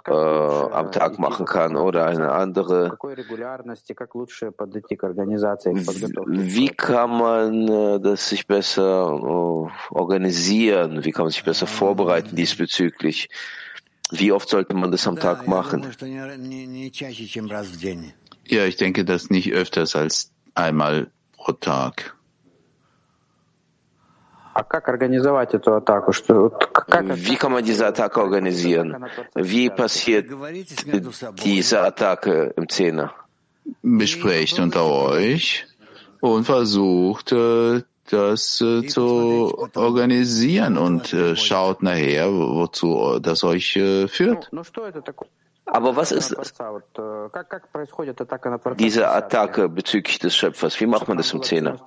äh, 0.07 0.11
am 0.11 0.91
Tag 0.91 1.19
machen 1.19 1.45
kann 1.45 1.75
oder 1.75 2.05
eine 2.05 2.31
andere. 2.31 2.97
Wie 6.27 6.69
kann 6.69 7.09
man 7.09 7.67
äh, 7.67 7.99
das 7.99 8.29
sich 8.29 8.47
besser 8.47 9.07
äh, 9.11 9.93
organisieren? 9.93 11.03
Wie 11.03 11.11
kann 11.11 11.25
man 11.25 11.31
sich 11.31 11.43
besser 11.43 11.67
vorbereiten 11.67 12.35
diesbezüglich? 12.35 13.29
Wie 14.11 14.31
oft 14.31 14.49
sollte 14.49 14.73
man 14.73 14.91
das 14.91 15.07
am 15.07 15.17
Tag 15.17 15.47
machen? 15.47 15.85
Ja, 18.47 18.65
ich 18.65 18.75
denke, 18.75 19.05
das 19.05 19.29
nicht 19.29 19.51
öfters 19.53 19.95
als 19.95 20.31
einmal 20.53 21.11
pro 21.37 21.53
Tag. 21.53 22.15
Wie 27.15 27.35
kann 27.37 27.51
man 27.53 27.63
diese 27.63 27.87
Attacke 27.87 28.21
organisieren? 28.21 29.05
Wie 29.33 29.69
passiert 29.69 30.29
diese 31.43 31.81
Attacke 31.81 32.53
im 32.57 32.67
Zehner? 32.67 33.13
Besprecht 33.81 34.59
unter 34.59 34.85
euch 34.85 35.65
und 36.19 36.43
versucht, 36.43 37.33
das 38.11 38.61
äh, 38.61 38.85
zu 38.87 39.69
organisieren 39.75 40.77
und 40.77 41.13
äh, 41.13 41.35
schaut 41.35 41.83
nachher, 41.83 42.31
wozu 42.31 43.19
das 43.19 43.43
euch 43.43 43.75
äh, 43.75 44.07
führt. 44.07 44.49
Aber 45.65 45.95
was 45.95 46.11
ist 46.11 46.35
das? 46.37 46.53
diese 48.77 49.09
Attacke 49.09 49.69
bezüglich 49.69 50.19
des 50.19 50.35
Schöpfers? 50.35 50.79
Wie 50.81 50.85
macht 50.85 51.07
man 51.07 51.17
das 51.17 51.31
im 51.31 51.41
Zehner? 51.43 51.79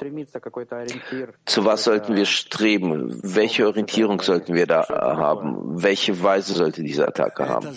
Zu 1.45 1.65
was 1.67 1.85
sollten 1.85 2.17
wir 2.17 2.25
streben? 2.25 3.21
Welche 3.23 3.67
Orientierung 3.67 4.23
sollten 4.23 4.55
wir 4.55 4.67
da 4.67 4.89
haben? 4.89 5.83
Welche 5.83 6.23
Weise 6.23 6.55
sollte 6.55 6.83
diese 6.83 7.07
Attacke 7.07 7.47
haben? 7.47 7.69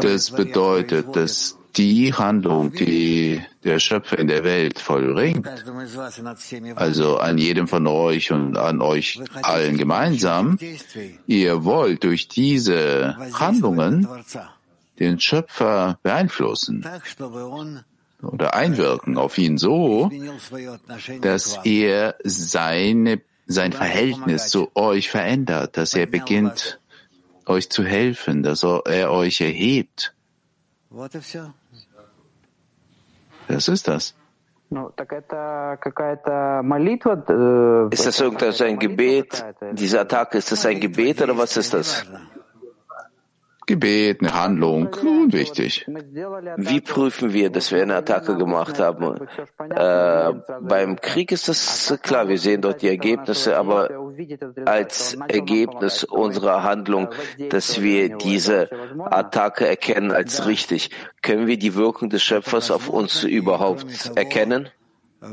Das 0.00 0.30
bedeutet, 0.30 1.16
dass 1.16 1.58
die 1.76 2.14
Handlung, 2.14 2.72
die 2.72 3.40
der 3.64 3.78
Schöpfer 3.78 4.18
in 4.18 4.28
der 4.28 4.44
Welt 4.44 4.78
vollbringt, 4.78 5.48
also 6.76 7.18
an 7.18 7.38
jedem 7.38 7.66
von 7.66 7.86
euch 7.86 8.30
und 8.30 8.56
an 8.56 8.80
euch 8.80 9.20
allen 9.42 9.76
gemeinsam, 9.76 10.58
ihr 11.26 11.64
wollt 11.64 12.04
durch 12.04 12.28
diese 12.28 13.16
Handlungen 13.32 14.06
den 14.98 15.18
Schöpfer 15.18 15.98
beeinflussen 16.02 16.86
oder 18.22 18.54
einwirken 18.54 19.18
auf 19.18 19.38
ihn 19.38 19.58
so, 19.58 20.10
dass 21.20 21.58
er 21.64 22.16
seine, 22.22 23.20
sein 23.46 23.72
Verhältnis 23.72 24.48
zu 24.48 24.70
euch 24.74 25.10
verändert, 25.10 25.76
dass 25.76 25.94
er 25.94 26.06
beginnt, 26.06 26.78
euch 27.46 27.68
zu 27.68 27.84
helfen, 27.84 28.42
dass 28.42 28.62
er 28.62 29.10
euch 29.10 29.40
erhebt. 29.40 30.14
Das 33.48 33.68
ist 33.68 33.88
das. 33.88 34.14
Ist 37.90 38.06
das 38.06 38.20
irgendein 38.20 38.78
Gebet? 38.78 39.44
Diese 39.72 40.00
Attacke, 40.00 40.38
ist 40.38 40.50
das 40.50 40.66
ein 40.66 40.80
Gebet 40.80 41.22
oder 41.22 41.36
was 41.36 41.56
ist 41.56 41.74
das? 41.74 42.04
Gebet, 43.66 44.20
eine 44.20 44.34
Handlung, 44.34 44.88
wichtig. 45.28 45.86
Wie 46.56 46.80
prüfen 46.80 47.32
wir, 47.32 47.50
dass 47.50 47.72
wir 47.72 47.82
eine 47.82 47.96
Attacke 47.96 48.36
gemacht 48.36 48.78
haben? 48.78 49.16
Äh, 49.70 50.32
beim 50.60 51.00
Krieg 51.00 51.32
ist 51.32 51.48
das 51.48 51.98
klar, 52.02 52.28
wir 52.28 52.38
sehen 52.38 52.60
dort 52.60 52.82
die 52.82 52.88
Ergebnisse, 52.88 53.56
aber 53.56 53.88
als 54.66 55.16
Ergebnis 55.28 56.04
unserer 56.04 56.62
Handlung, 56.62 57.08
dass 57.50 57.80
wir 57.80 58.16
diese 58.18 58.68
Attacke 58.98 59.66
erkennen 59.66 60.12
als 60.12 60.46
richtig, 60.46 60.90
können 61.22 61.46
wir 61.46 61.58
die 61.58 61.74
Wirkung 61.74 62.10
des 62.10 62.22
Schöpfers 62.22 62.70
auf 62.70 62.88
uns 62.88 63.24
überhaupt 63.24 64.12
erkennen? 64.14 64.68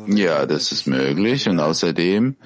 Ja, 0.08 0.46
das 0.46 0.72
ist 0.72 0.88
möglich 0.88 1.50
und 1.50 1.60
außerdem 1.60 2.38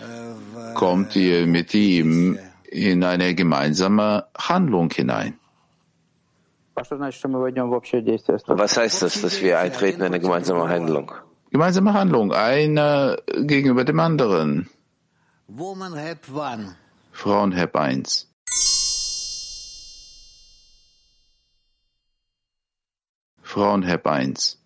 kommt 0.74 1.16
ihr 1.16 1.46
mit 1.46 1.74
ihm 1.74 2.40
in 2.70 3.04
eine 3.04 3.36
gemeinsame 3.36 4.26
Handlung 4.38 4.92
hinein. 4.92 5.36
Was 8.48 8.78
heißt 8.78 9.02
das, 9.02 9.22
dass 9.22 9.42
wir 9.42 9.60
eintreten 9.60 10.02
in 10.02 10.08
eine 10.08 10.20
gemeinsame 10.20 10.68
Handlung? 10.68 11.12
Gemeinsame 11.52 11.94
Handlung, 11.94 12.34
einer 12.34 13.18
gegenüber 13.34 13.86
dem 13.86 14.00
anderen. 14.00 14.70
Frauenheb 17.12 17.76
1. 17.76 18.30
Frauenheb 23.42 24.06
1. 24.06 24.65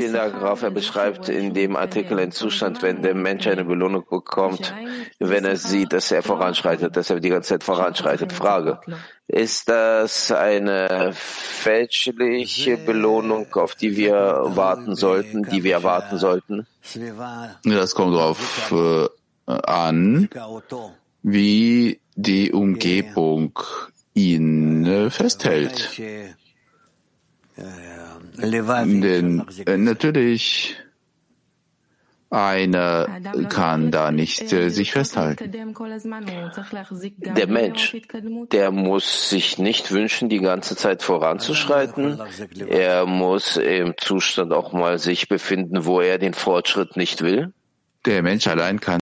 Vielen 0.00 0.12
Dank, 0.12 0.40
Raf. 0.40 0.62
Er 0.62 0.70
beschreibt 0.70 1.28
in 1.28 1.54
dem 1.54 1.76
Artikel 1.76 2.18
einen 2.18 2.32
Zustand, 2.32 2.82
wenn 2.82 3.02
der 3.02 3.14
Mensch 3.14 3.46
eine 3.46 3.64
Belohnung 3.64 4.04
bekommt, 4.08 4.74
wenn 5.18 5.44
er 5.44 5.56
sieht, 5.56 5.92
dass 5.92 6.10
er 6.12 6.22
voranschreitet, 6.22 6.96
dass 6.96 7.10
er 7.10 7.20
die 7.20 7.30
ganze 7.30 7.50
Zeit 7.50 7.64
voranschreitet. 7.64 8.32
Frage. 8.32 8.80
Ist 9.28 9.68
das 9.68 10.30
eine 10.30 11.10
fälschliche 11.12 12.76
Belohnung, 12.76 13.52
auf 13.54 13.74
die 13.74 13.96
wir 13.96 14.14
warten 14.44 14.94
sollten, 14.94 15.42
die 15.42 15.64
wir 15.64 15.72
erwarten 15.74 16.16
sollten? 16.18 16.66
Das 17.64 17.94
kommt 17.94 18.14
darauf 18.14 18.72
äh, 18.72 19.06
an, 19.52 20.28
wie 21.22 22.00
die 22.14 22.52
Umgebung 22.52 23.58
ihn 24.16 24.84
äh, 24.86 25.10
festhält. 25.10 26.00
Denn 28.38 29.46
äh, 29.66 29.76
natürlich 29.76 30.76
einer 32.28 33.06
kann 33.48 33.90
da 33.90 34.10
nicht 34.10 34.52
äh, 34.52 34.70
sich 34.70 34.92
festhalten. 34.92 35.52
Der 37.36 37.46
Mensch, 37.46 37.96
der 38.52 38.70
muss 38.72 39.30
sich 39.30 39.58
nicht 39.58 39.92
wünschen, 39.92 40.28
die 40.28 40.40
ganze 40.40 40.76
Zeit 40.76 41.02
voranzuschreiten. 41.02 42.20
Er 42.68 43.06
muss 43.06 43.56
im 43.56 43.94
Zustand 43.96 44.52
auch 44.52 44.72
mal 44.72 44.98
sich 44.98 45.28
befinden, 45.28 45.84
wo 45.84 46.00
er 46.00 46.18
den 46.18 46.34
Fortschritt 46.34 46.96
nicht 46.96 47.22
will. 47.22 47.52
Der 48.06 48.22
Mensch 48.22 48.46
allein 48.48 48.80
kann 48.80 49.00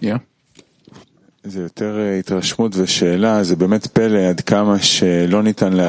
Ja. 0.00 0.20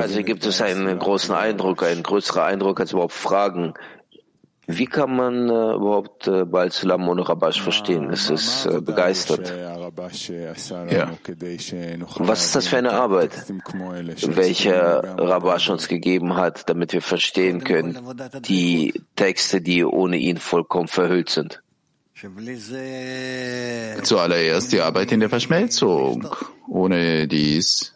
Also 0.02 0.24
gibt 0.24 0.46
es 0.46 0.62
einen 0.62 0.98
großen 0.98 1.36
Eindruck, 1.36 1.84
einen 1.84 2.04
größeren 2.04 2.44
Eindruck 2.44 2.80
als 2.80 2.94
überhaupt 2.94 3.14
Fragen. 3.14 3.74
Wie 4.68 4.86
kann 4.86 5.16
man 5.16 5.50
äh, 5.50 5.74
überhaupt 5.76 6.28
äh, 6.28 6.46
Baal 6.46 6.72
Sulam 6.72 7.10
und 7.10 7.20
Rabash 7.20 7.62
verstehen? 7.62 8.10
Es 8.12 8.30
ist 8.30 8.66
äh, 8.66 8.80
begeistert. 8.80 9.54
Ja. 10.90 11.12
Was 12.20 12.46
ist 12.46 12.56
das 12.56 12.68
für 12.68 12.78
eine 12.78 12.94
Arbeit, 12.94 13.32
welche 14.28 15.04
Rabash 15.18 15.70
uns 15.70 15.90
gegeben 15.90 16.38
hat, 16.38 16.70
damit 16.70 16.94
wir 16.94 17.02
verstehen 17.02 17.64
können, 17.64 18.00
die 18.48 18.94
Texte, 19.18 19.62
die 19.62 19.84
ohne 19.84 20.16
ihn 20.18 20.38
vollkommen 20.38 20.88
verhüllt 20.88 21.30
sind? 21.30 21.62
Zuallererst 24.04 24.72
die 24.72 24.82
Arbeit 24.82 25.12
in 25.12 25.20
der 25.20 25.30
Verschmelzung. 25.30 26.28
Ohne 26.68 27.28
dies 27.28 27.94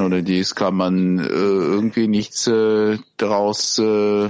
ohne 0.00 0.22
dies 0.22 0.54
kann 0.54 0.74
man 0.74 1.18
äh, 1.18 1.22
irgendwie 1.24 2.08
nichts 2.08 2.46
äh, 2.46 2.98
daraus 3.16 3.78
äh, 3.78 4.28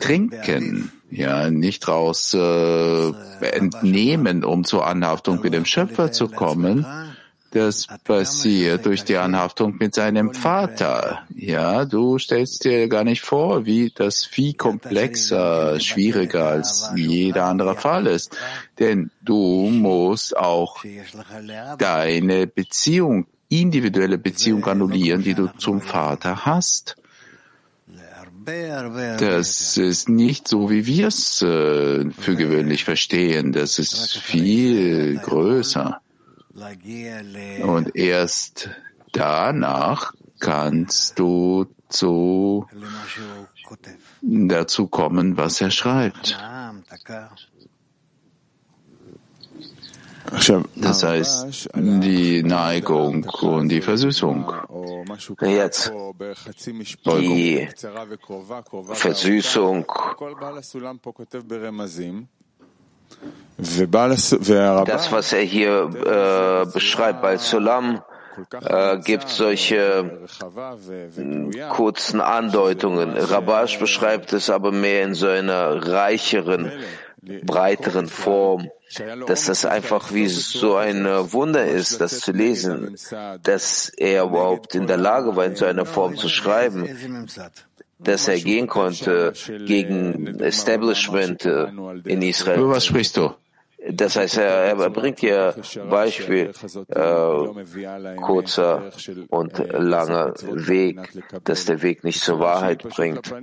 trinken, 0.00 0.90
ja, 1.10 1.50
nicht 1.50 1.86
daraus 1.86 2.34
äh, 2.34 3.12
entnehmen, 3.40 4.44
um 4.44 4.64
zur 4.64 4.86
Anhaftung 4.86 5.40
mit 5.42 5.52
dem 5.52 5.64
Schöpfer 5.64 6.12
zu 6.12 6.28
kommen. 6.28 6.86
Das 7.52 7.86
passiert 8.04 8.86
durch 8.86 9.04
die 9.04 9.18
Anhaftung 9.18 9.76
mit 9.78 9.94
seinem 9.94 10.32
Vater. 10.32 11.26
Ja, 11.34 11.84
du 11.84 12.18
stellst 12.18 12.64
dir 12.64 12.88
gar 12.88 13.04
nicht 13.04 13.20
vor, 13.20 13.66
wie 13.66 13.92
das 13.94 14.24
viel 14.24 14.54
komplexer, 14.54 15.78
schwieriger 15.78 16.48
als 16.48 16.90
jeder 16.96 17.44
andere 17.44 17.76
Fall 17.76 18.06
ist. 18.06 18.34
Denn 18.78 19.10
du 19.20 19.68
musst 19.70 20.34
auch 20.34 20.82
deine 21.78 22.46
Beziehung, 22.46 23.26
individuelle 23.50 24.16
Beziehung 24.16 24.64
annullieren, 24.64 25.22
die 25.22 25.34
du 25.34 25.48
zum 25.58 25.82
Vater 25.82 26.46
hast. 26.46 26.96
Das 28.44 29.76
ist 29.76 30.08
nicht 30.08 30.48
so, 30.48 30.70
wie 30.70 30.86
wir 30.86 31.08
es 31.08 31.42
äh, 31.42 32.10
für 32.10 32.34
gewöhnlich 32.34 32.84
verstehen. 32.84 33.52
Das 33.52 33.78
ist 33.78 34.18
viel 34.18 35.18
größer. 35.18 36.00
Und 37.62 37.96
erst 37.96 38.70
danach 39.12 40.12
kannst 40.38 41.18
du 41.18 41.66
zu 41.88 42.66
dazu 44.20 44.86
kommen, 44.88 45.36
was 45.36 45.60
er 45.60 45.70
schreibt. 45.70 46.38
Das 50.76 51.02
heißt, 51.02 51.68
die 51.74 52.42
Neigung 52.42 53.24
und 53.24 53.68
die 53.68 53.80
Versüßung. 53.80 54.52
Jetzt, 55.40 55.92
die 57.18 57.68
Versüßung 58.94 59.86
das, 64.84 65.12
was 65.12 65.32
er 65.32 65.42
hier 65.42 66.64
äh, 66.66 66.72
beschreibt 66.72 67.22
bei 67.22 67.36
Sulam, 67.36 68.02
äh, 68.62 68.98
gibt 68.98 69.28
solche 69.28 70.10
äh, 71.16 71.68
kurzen 71.68 72.20
Andeutungen. 72.20 73.16
Rabash 73.16 73.78
beschreibt 73.78 74.32
es 74.32 74.50
aber 74.50 74.72
mehr 74.72 75.04
in 75.04 75.14
so 75.14 75.28
einer 75.28 75.86
reicheren, 75.86 76.72
breiteren 77.44 78.08
Form, 78.08 78.68
dass 79.26 79.46
das 79.46 79.64
einfach 79.64 80.12
wie 80.12 80.28
so 80.28 80.76
ein 80.76 81.04
Wunder 81.32 81.64
ist, 81.66 82.00
das 82.00 82.20
zu 82.20 82.32
lesen, 82.32 82.96
dass 83.42 83.88
er 83.90 84.24
überhaupt 84.24 84.74
in 84.74 84.86
der 84.86 84.96
Lage 84.96 85.36
war, 85.36 85.44
in 85.44 85.56
so 85.56 85.66
einer 85.66 85.86
Form 85.86 86.16
zu 86.16 86.28
schreiben 86.28 86.88
dass 88.04 88.28
er 88.28 88.38
gehen 88.38 88.66
konnte 88.66 89.32
gegen 89.66 90.38
Establishment 90.40 91.44
äh, 91.44 91.66
in 92.04 92.22
Israel. 92.22 92.58
Über 92.58 92.70
was 92.70 92.86
sprichst 92.86 93.16
du? 93.16 93.30
Das 93.90 94.16
heißt, 94.16 94.38
er, 94.38 94.76
er 94.78 94.90
bringt 94.90 95.18
hier 95.20 95.54
Beispiel, 95.90 96.52
äh, 96.88 98.16
kurzer 98.16 98.92
und 99.28 99.58
langer 99.72 100.34
Weg, 100.42 101.00
dass 101.42 101.64
der 101.64 101.82
Weg 101.82 102.04
nicht 102.04 102.22
zur 102.22 102.38
Wahrheit 102.38 102.82
bringt, 102.84 103.34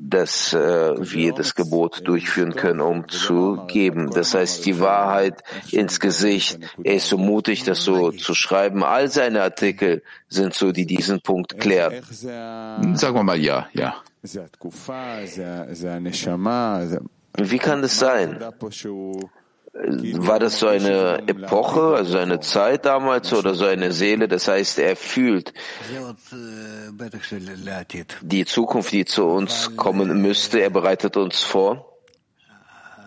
dass 0.00 0.52
äh, 0.52 0.94
wir 0.98 1.32
das 1.32 1.54
Gebot 1.54 2.06
durchführen 2.06 2.54
können, 2.54 2.80
um 2.80 3.08
zu 3.08 3.60
geben. 3.68 4.10
Das 4.10 4.34
heißt, 4.34 4.66
die 4.66 4.80
Wahrheit 4.80 5.42
ins 5.70 5.98
Gesicht. 5.98 6.58
Er 6.84 6.96
ist 6.96 7.08
so 7.08 7.16
mutig, 7.16 7.64
das 7.64 7.82
so 7.82 8.10
zu 8.12 8.34
schreiben. 8.34 8.84
All 8.84 9.08
seine 9.08 9.42
Artikel 9.42 10.02
sind 10.28 10.54
so, 10.54 10.72
die 10.72 10.84
diesen 10.84 11.22
Punkt 11.22 11.58
klären. 11.58 12.02
Sagen 12.10 13.14
wir 13.14 13.22
mal 13.22 13.38
ja, 13.38 13.68
ja. 13.72 13.96
Wie 17.38 17.58
kann 17.58 17.82
das 17.82 17.98
sein? 17.98 18.38
War 19.72 20.38
das 20.40 20.58
so 20.58 20.66
eine 20.66 21.22
Epoche, 21.26 21.94
also 21.94 22.18
eine 22.18 22.40
Zeit 22.40 22.84
damals 22.84 23.32
oder 23.32 23.54
so 23.54 23.64
eine 23.64 23.92
Seele? 23.92 24.26
Das 24.26 24.48
heißt, 24.48 24.78
er 24.80 24.96
fühlt 24.96 25.52
die 28.22 28.44
Zukunft, 28.44 28.92
die 28.92 29.04
zu 29.04 29.24
uns 29.26 29.76
kommen 29.76 30.20
müsste. 30.20 30.60
Er 30.60 30.70
bereitet 30.70 31.16
uns 31.16 31.42
vor. 31.42 31.88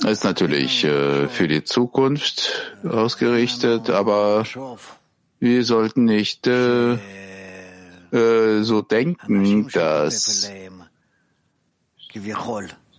Er 0.04 0.12
ist 0.12 0.24
natürlich 0.24 0.84
äh, 0.84 1.28
für 1.28 1.48
die 1.48 1.64
Zukunft 1.64 2.74
ausgerichtet, 2.84 3.90
aber 3.90 4.46
wir 5.40 5.64
sollten 5.64 6.06
nicht 6.06 6.48
äh, 6.48 6.94
äh, 8.12 8.64
so 8.64 8.82
denken, 8.82 9.68
dass 9.70 10.50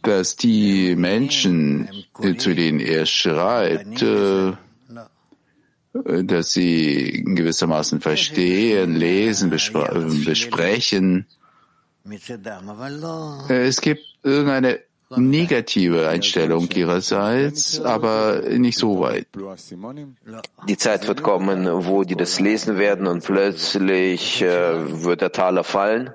dass 0.02 0.36
die 0.36 0.96
Menschen, 0.96 1.88
zu 2.38 2.54
denen 2.54 2.80
er 2.80 3.06
schreibt, 3.06 4.02
äh, 4.02 4.52
dass 6.24 6.52
sie 6.52 7.22
gewissermaßen 7.24 8.00
verstehen, 8.00 8.96
lesen, 8.96 9.50
besprechen. 9.50 11.26
Es 13.48 13.80
gibt 13.80 14.02
irgendeine 14.22 14.80
negative 15.16 16.08
Einstellung 16.08 16.68
ihrerseits, 16.70 17.80
aber 17.80 18.40
nicht 18.40 18.78
so 18.78 19.00
weit. 19.00 19.26
Die 20.68 20.76
Zeit 20.76 21.06
wird 21.06 21.22
kommen, 21.22 21.66
wo 21.86 22.04
die 22.04 22.16
das 22.16 22.40
lesen 22.40 22.78
werden 22.78 23.06
und 23.06 23.24
plötzlich 23.24 24.42
äh, 24.42 25.04
wird 25.04 25.20
der 25.20 25.32
Taler 25.32 25.64
fallen. 25.64 26.10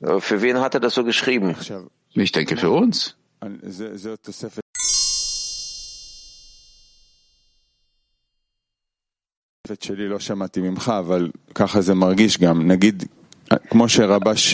Äh, 0.00 0.20
für 0.20 0.42
wen 0.42 0.60
hat 0.60 0.74
er 0.74 0.80
das 0.80 0.94
so 0.94 1.04
geschrieben? 1.04 1.56
Ich 2.12 2.32
denke 2.32 2.56
für 2.56 2.70
uns. 2.70 3.16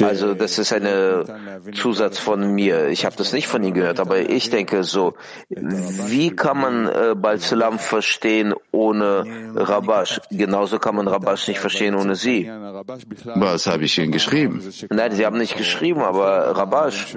Also 0.07 0.35
das 0.35 0.59
ist 0.59 0.73
ein 0.73 0.85
Zusatz 1.75 2.19
von 2.19 2.55
mir. 2.55 2.89
Ich 2.89 3.05
habe 3.05 3.17
das 3.17 3.33
nicht 3.33 3.49
von 3.49 3.63
Ihnen 3.63 3.75
gehört, 3.75 4.01
aber 4.01 4.19
ich 4.19 4.51
denke 4.51 4.85
so, 4.85 5.15
wie 5.49 6.31
kann 6.31 6.61
man 6.61 6.87
äh, 6.87 7.15
Balzulam 7.17 7.79
verstehen 7.79 8.55
ohne 8.71 9.25
Rabash? 9.55 10.21
Genauso 10.31 10.79
kann 10.79 10.97
man 10.97 11.09
Rabash 11.09 11.49
nicht 11.49 11.61
verstehen 11.61 11.95
ohne 11.95 12.15
sie. 12.15 12.49
Was 13.35 13.67
habe 13.67 13.85
ich 13.85 13.99
Ihnen 13.99 14.13
geschrieben? 14.13 14.63
Nein, 14.91 15.13
Sie 15.13 15.27
haben 15.27 15.39
nicht 15.39 15.57
geschrieben, 15.57 16.01
aber 16.01 16.57
Rabash 16.57 17.17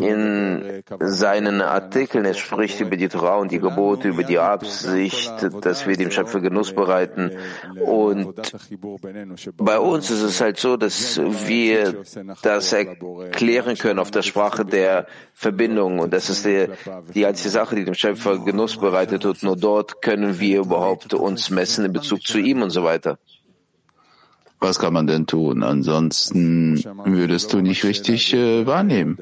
in 0.00 0.82
seinen 1.00 1.62
Artikeln, 1.62 2.24
er 2.24 2.34
spricht 2.34 2.80
über 2.80 2.96
die 2.96 3.08
Torah 3.08 3.36
und 3.36 3.50
die 3.50 3.60
Gebote, 3.60 4.08
über 4.08 4.24
die 4.24 4.38
Absicht, 4.38 5.32
dass 5.62 5.86
wir 5.86 5.96
dem 5.96 6.10
Schöpfer 6.10 6.40
Genuss 6.40 6.72
bereiten 6.72 7.30
und 7.84 8.34
bei 9.56 9.78
uns 9.78 10.10
ist 10.10 10.22
es 10.22 10.40
halt 10.40 10.58
so, 10.58 10.76
dass 10.76 11.18
wir 11.18 12.02
das 12.42 12.72
erklären 12.72 13.76
können 13.76 13.98
auf 13.98 14.10
der 14.10 14.22
Sprache 14.22 14.64
der 14.64 15.06
Verbindung. 15.32 16.00
Und 16.00 16.12
das 16.12 16.28
ist 16.28 16.44
die, 16.44 16.68
die 17.14 17.24
einzige 17.24 17.50
Sache, 17.50 17.76
die 17.76 17.84
dem 17.84 17.94
Schöpfer 17.94 18.38
Genuss 18.38 18.76
bereitet. 18.76 19.24
Und 19.24 19.42
nur 19.42 19.56
dort 19.56 20.02
können 20.02 20.40
wir 20.40 20.60
überhaupt 20.60 21.14
uns 21.14 21.50
messen 21.50 21.84
in 21.84 21.92
Bezug 21.92 22.22
zu 22.22 22.38
ihm 22.38 22.62
und 22.62 22.70
so 22.70 22.82
weiter. 22.82 23.18
Was 24.58 24.78
kann 24.78 24.92
man 24.92 25.06
denn 25.06 25.26
tun? 25.26 25.62
Ansonsten 25.62 26.82
würdest 27.04 27.52
du 27.52 27.60
nicht 27.60 27.84
richtig 27.84 28.32
äh, 28.32 28.66
wahrnehmen. 28.66 29.18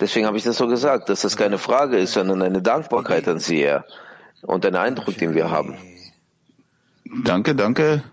Deswegen 0.00 0.26
habe 0.26 0.36
ich 0.36 0.44
das 0.44 0.58
so 0.58 0.68
gesagt, 0.68 1.08
dass 1.08 1.22
das 1.22 1.36
keine 1.36 1.58
Frage 1.58 1.98
ist, 1.98 2.12
sondern 2.12 2.42
eine 2.42 2.62
Dankbarkeit 2.62 3.26
an 3.26 3.40
sie 3.40 3.56
her 3.58 3.84
und 4.42 4.64
ein 4.64 4.76
Eindruck, 4.76 5.16
den 5.18 5.34
wir 5.34 5.50
haben. 5.50 5.76
Danke, 7.24 7.54
danke. 7.54 8.04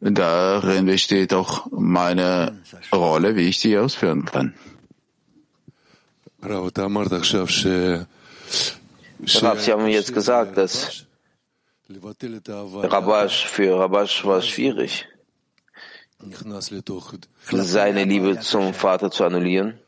Darin 0.00 0.86
besteht 0.86 1.32
auch 1.32 1.66
meine 1.70 2.60
Rolle, 2.92 3.34
wie 3.36 3.48
ich 3.48 3.58
sie 3.60 3.78
ausführen 3.78 4.24
kann. 4.26 4.54
Rav, 6.42 6.70
Sie 9.60 9.72
haben 9.72 9.86
jetzt 9.88 10.12
gesagt, 10.12 10.56
dass 10.58 11.06
Rabash, 11.88 13.46
für 13.46 13.78
Rabash 13.78 14.24
war 14.24 14.38
es 14.38 14.46
schwierig, 14.48 15.06
seine 17.50 18.04
Liebe 18.04 18.38
zum 18.40 18.74
Vater 18.74 19.10
zu 19.10 19.24
annullieren. 19.24 19.78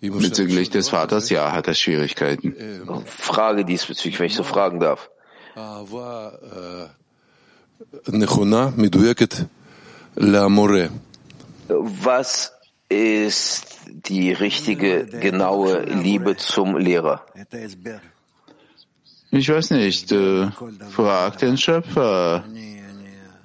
Bezüglich 0.00 0.70
des 0.70 0.88
Vaters, 0.88 1.30
ja, 1.30 1.52
hat 1.52 1.68
er 1.68 1.74
Schwierigkeiten. 1.74 2.54
Frage 3.06 3.64
diesbezüglich, 3.64 4.18
wenn 4.18 4.26
ich 4.26 4.34
so 4.34 4.42
fragen 4.42 4.80
darf. 4.80 5.10
Was 11.68 12.52
ist 12.88 13.66
die 13.86 14.32
richtige, 14.32 15.06
genaue 15.06 15.82
Liebe 15.84 16.36
zum 16.36 16.76
Lehrer? 16.76 17.24
Ich 19.30 19.48
weiß 19.48 19.70
nicht. 19.70 20.12
Äh, 20.12 20.50
frag 20.90 21.38
den 21.38 21.56
Schöpfer, 21.56 22.44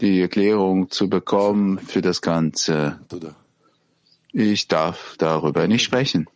die 0.01 0.21
Erklärung 0.21 0.89
zu 0.89 1.09
bekommen 1.09 1.79
für 1.79 2.01
das 2.01 2.21
Ganze. 2.21 2.99
Ich 4.33 4.67
darf 4.67 5.15
darüber 5.17 5.67
nicht 5.67 5.83
sprechen. 5.83 6.27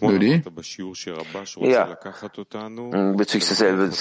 Ludi? 0.00 0.42
Ja, 1.56 1.98
bezüglich 3.16 3.48
desselben, 3.48 3.92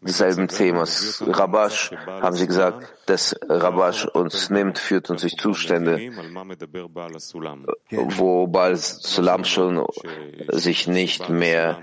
desselben 0.00 0.48
Themas. 0.48 1.22
Rabash, 1.26 1.92
haben 2.06 2.36
Sie 2.36 2.46
gesagt, 2.46 2.86
dass 3.06 3.36
Rabash 3.48 4.06
uns 4.06 4.50
nimmt, 4.50 4.78
führt 4.78 5.10
uns 5.10 5.22
durch 5.22 5.36
Zustände, 5.36 5.98
wo 7.90 8.46
Baal 8.46 8.76
Sulam 8.76 9.44
schon 9.44 9.86
sich 10.48 10.86
nicht 10.88 11.28
mehr 11.28 11.78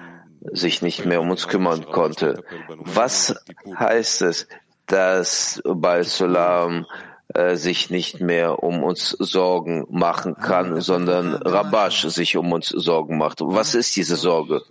sich 0.51 0.81
nicht 0.81 1.05
mehr 1.05 1.21
um 1.21 1.29
uns 1.29 1.47
kümmern 1.47 1.85
konnte. 1.85 2.43
Was 2.79 3.35
heißt 3.77 4.23
es, 4.23 4.47
dass 4.87 5.61
Baal 5.63 6.03
Sulam 6.03 6.87
äh, 7.33 7.55
sich 7.55 7.89
nicht 7.89 8.21
mehr 8.21 8.63
um 8.63 8.83
uns 8.83 9.09
Sorgen 9.19 9.85
machen 9.89 10.35
kann, 10.35 10.81
sondern 10.81 11.33
Rabash 11.35 12.03
sich 12.03 12.37
um 12.37 12.51
uns 12.51 12.69
Sorgen 12.69 13.17
macht. 13.17 13.39
Was 13.41 13.75
ist 13.75 13.95
diese 13.95 14.15
Sorge? 14.15 14.61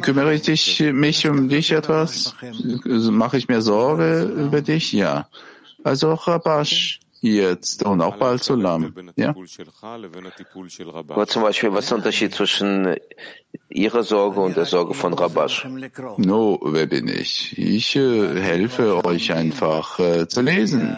Kümmere 0.00 0.34
ich 0.34 0.80
mich 0.92 1.28
um 1.28 1.48
dich 1.48 1.72
etwas? 1.72 2.34
Mache 2.84 3.38
ich 3.38 3.48
mir 3.48 3.62
Sorge 3.62 4.22
über 4.22 4.60
dich? 4.60 4.92
Ja. 4.92 5.28
Also 5.84 6.12
auch 6.12 6.28
Rabash 6.28 7.01
jetzt 7.22 7.84
und 7.84 8.00
auch 8.00 8.16
bald 8.16 8.42
Sulam. 8.42 8.92
Ja? 9.16 9.34
Aber 11.08 11.26
zum 11.26 11.42
Beispiel, 11.42 11.72
was 11.72 11.84
ist 11.84 11.90
der 11.90 11.98
Unterschied 11.98 12.34
zwischen 12.34 12.96
Ihrer 13.68 14.02
Sorge 14.02 14.40
und 14.40 14.56
der 14.56 14.66
Sorge 14.66 14.92
von 14.92 15.14
Rabash? 15.14 15.66
No, 16.18 16.60
wer 16.64 16.86
bin 16.86 17.08
ich? 17.08 17.56
Ich 17.56 17.96
äh, 17.96 18.40
helfe 18.40 19.04
euch 19.04 19.32
einfach 19.32 19.98
äh, 19.98 20.28
zu 20.28 20.42
lesen. 20.42 20.96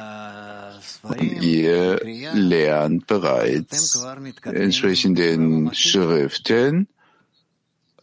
Und 1.02 1.20
ihr 1.20 2.01
lernt 2.32 3.06
bereits 3.06 4.02
entsprechend 4.44 5.18
den 5.18 5.74
Schriften 5.74 6.88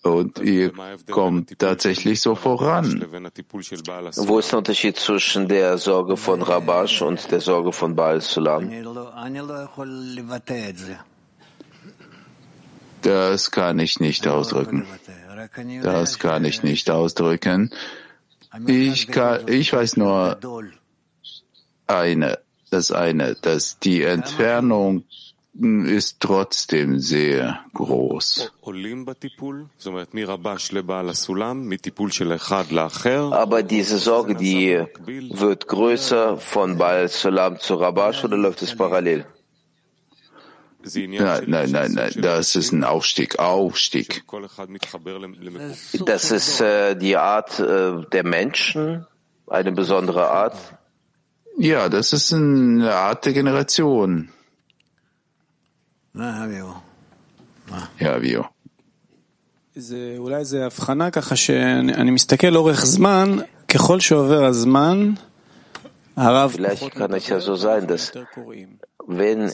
und 0.04 0.40
ihr 0.40 0.72
kommt 1.10 1.58
tatsächlich 1.60 2.22
so 2.22 2.36
voran. 2.36 3.06
Wo 4.16 4.40
ist 4.40 4.52
der 4.52 4.58
Unterschied 4.60 4.98
zwischen 4.98 5.48
der 5.48 5.78
Sorge 5.78 6.18
von 6.18 6.42
Rabash 6.42 7.02
und 7.02 7.32
der 7.32 7.40
Sorge 7.40 7.72
von 7.72 7.96
Baal 7.96 8.22
Sulam? 8.22 8.72
Das 13.02 13.52
kann 13.52 13.80
ich 13.80 14.00
nicht 14.00 14.28
ausdrücken. 14.28 14.86
Das 15.84 16.20
kann 16.20 16.46
ich 16.46 16.64
nicht 16.64 16.90
ausdrücken. 16.90 17.72
Ich, 18.68 19.08
kann, 19.08 19.48
ich 19.48 19.74
weiß 19.74 19.98
nur 19.98 20.38
eine, 21.88 22.40
das 22.70 22.92
eine, 22.92 23.36
dass 23.36 23.80
die 23.80 24.04
Entfernung 24.04 25.06
ist 25.54 26.20
trotzdem 26.22 27.00
sehr 27.00 27.60
groß. 27.74 28.52
Aber 33.32 33.64
diese 33.64 33.98
Sorge, 33.98 34.36
die 34.36 34.84
wird 35.06 35.68
größer 35.68 36.38
von 36.38 36.78
Baal 36.78 37.10
Salam 37.10 37.60
zu 37.60 37.76
Rabash 37.76 38.24
oder 38.24 38.38
läuft 38.38 38.62
es 38.62 38.76
parallel? 38.76 39.26
Nein, 40.84 41.44
nein, 41.48 41.72
nein, 41.72 41.92
nein, 41.94 42.14
das 42.18 42.56
ist 42.56 42.72
ein 42.72 42.84
Aufstieg, 42.84 43.38
Aufstieg. 43.38 44.24
Das 46.06 46.32
ist 46.32 46.62
äh, 46.62 46.96
die 46.96 47.18
Art 47.18 47.60
äh, 47.60 48.04
der 48.12 48.24
Menschen, 48.24 49.06
eine 49.46 49.72
besondere 49.74 50.30
Art. 50.30 50.56
Ja, 51.58 51.88
das 51.88 52.14
ist 52.14 52.34
eine 52.34 52.96
Art 52.96 53.26
der 53.26 53.34
Generation. 53.34 54.32
Ja, 58.01 58.19
Vio. 58.19 58.43
אולי 60.19 60.45
זה 60.45 60.67
הבחנה 60.67 61.11
ככה 61.11 61.37
שאני 61.37 62.11
מסתכל 62.11 62.47
לאורך 62.47 62.87
זמן, 62.87 63.37
ככל 63.69 64.01
שעובר 64.01 64.45
הזמן, 64.45 65.13
הרב 66.17 66.55
Vielleicht 66.57 66.95
kann 66.95 67.13
es 67.13 67.29
ja 67.29 67.41
so 67.41 67.57
sein, 67.57 67.87
dass 67.87 68.13
wenn 69.07 69.51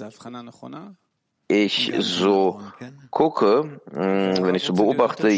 ich 1.48 1.92
so 1.98 2.60
gucke, 3.10 3.80
wenn 3.90 4.54
ich 4.54 4.64
so 4.64 4.72
beobachte, 4.72 5.28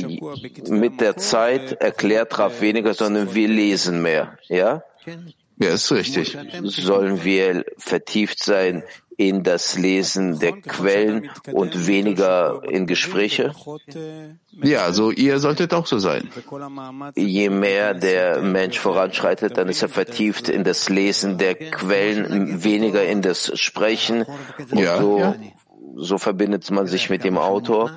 mit 0.68 1.00
der 1.00 1.16
Zeit 1.16 1.72
erklärt 1.72 2.38
Rav 2.38 2.60
weniger, 2.60 2.92
sondern 2.94 3.34
wir 3.34 3.48
lesen 3.48 4.02
mehr, 4.02 4.38
ja? 4.48 4.82
Ja, 5.56 5.70
ist 5.70 5.90
richtig. 5.92 6.36
Sollen 6.62 7.24
wir 7.24 7.64
vertieft 7.78 8.42
sein 8.42 8.82
in 9.19 9.43
das 9.43 9.77
Lesen 9.77 10.39
der 10.39 10.53
Quellen 10.53 11.29
und 11.51 11.87
weniger 11.87 12.61
in 12.63 12.87
Gespräche? 12.87 13.53
Ja, 14.63 14.83
also 14.83 15.11
ihr 15.11 15.39
solltet 15.39 15.73
auch 15.73 15.85
so 15.85 15.99
sein. 15.99 16.29
Je 17.17 17.49
mehr 17.49 17.93
der 17.93 18.41
Mensch 18.41 18.79
voranschreitet, 18.79 19.57
dann 19.57 19.67
ist 19.67 19.81
er 19.81 19.89
vertieft 19.89 20.47
in 20.47 20.63
das 20.63 20.87
Lesen 20.87 21.37
der 21.37 21.55
Quellen, 21.55 22.63
weniger 22.63 23.05
in 23.05 23.21
das 23.21 23.51
Sprechen. 23.59 24.23
Und 24.71 24.79
Ja. 24.79 24.97
so, 25.01 25.35
so 25.97 26.17
verbindet 26.17 26.71
man 26.71 26.87
sich 26.87 27.09
mit 27.09 27.25
dem 27.25 27.37
Autor. 27.37 27.91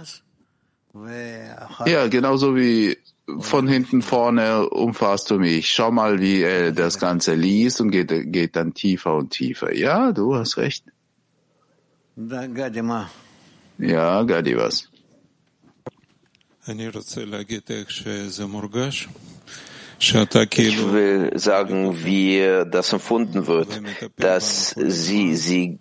Ja, 1.86 2.08
genauso 2.08 2.56
wie 2.56 2.98
von 3.38 3.68
hinten 3.68 4.02
vorne 4.02 4.68
umfasst 4.68 5.30
du 5.30 5.38
mich. 5.38 5.70
Schau 5.70 5.92
mal, 5.92 6.20
wie 6.20 6.42
er 6.42 6.72
das 6.72 6.98
Ganze 6.98 7.34
liest 7.34 7.80
und 7.80 7.92
geht, 7.92 8.10
geht 8.32 8.56
dann 8.56 8.74
tiefer 8.74 9.14
und 9.14 9.30
tiefer. 9.30 9.72
Ja, 9.72 10.10
du 10.10 10.34
hast 10.34 10.56
recht. 10.56 10.84
Ja, 13.78 14.22
Gadi, 14.22 14.56
was? 14.56 14.88
Ich 19.98 20.92
will 20.92 21.38
sagen, 21.38 22.04
wie 22.04 22.64
das 22.70 22.92
empfunden 22.92 23.46
wird, 23.46 23.80
dass 24.16 24.70
sie, 24.70 25.36
sie 25.36 25.78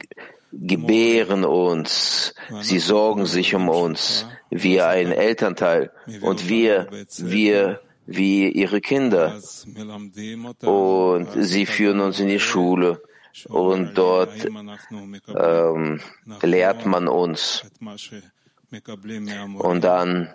gebären 0.54 1.44
uns, 1.44 2.34
sie 2.62 2.80
sorgen 2.80 3.26
sich 3.26 3.54
um 3.56 3.68
uns, 3.68 4.26
wie 4.50 4.82
ein 4.82 5.12
Elternteil 5.12 5.92
und 6.22 6.48
wir, 6.48 6.88
wir 7.18 7.82
wie 8.06 8.48
ihre 8.50 8.82
Kinder. 8.82 9.40
Und 10.62 11.28
sie 11.40 11.66
führen 11.66 12.00
uns 12.00 12.20
in 12.20 12.28
die 12.28 12.40
Schule 12.40 13.02
und 13.48 13.98
dort 13.98 14.46
ähm, 15.28 16.00
lehrt 16.42 16.86
man 16.86 17.08
uns. 17.08 17.64
Und 19.58 19.84
dann, 19.84 20.30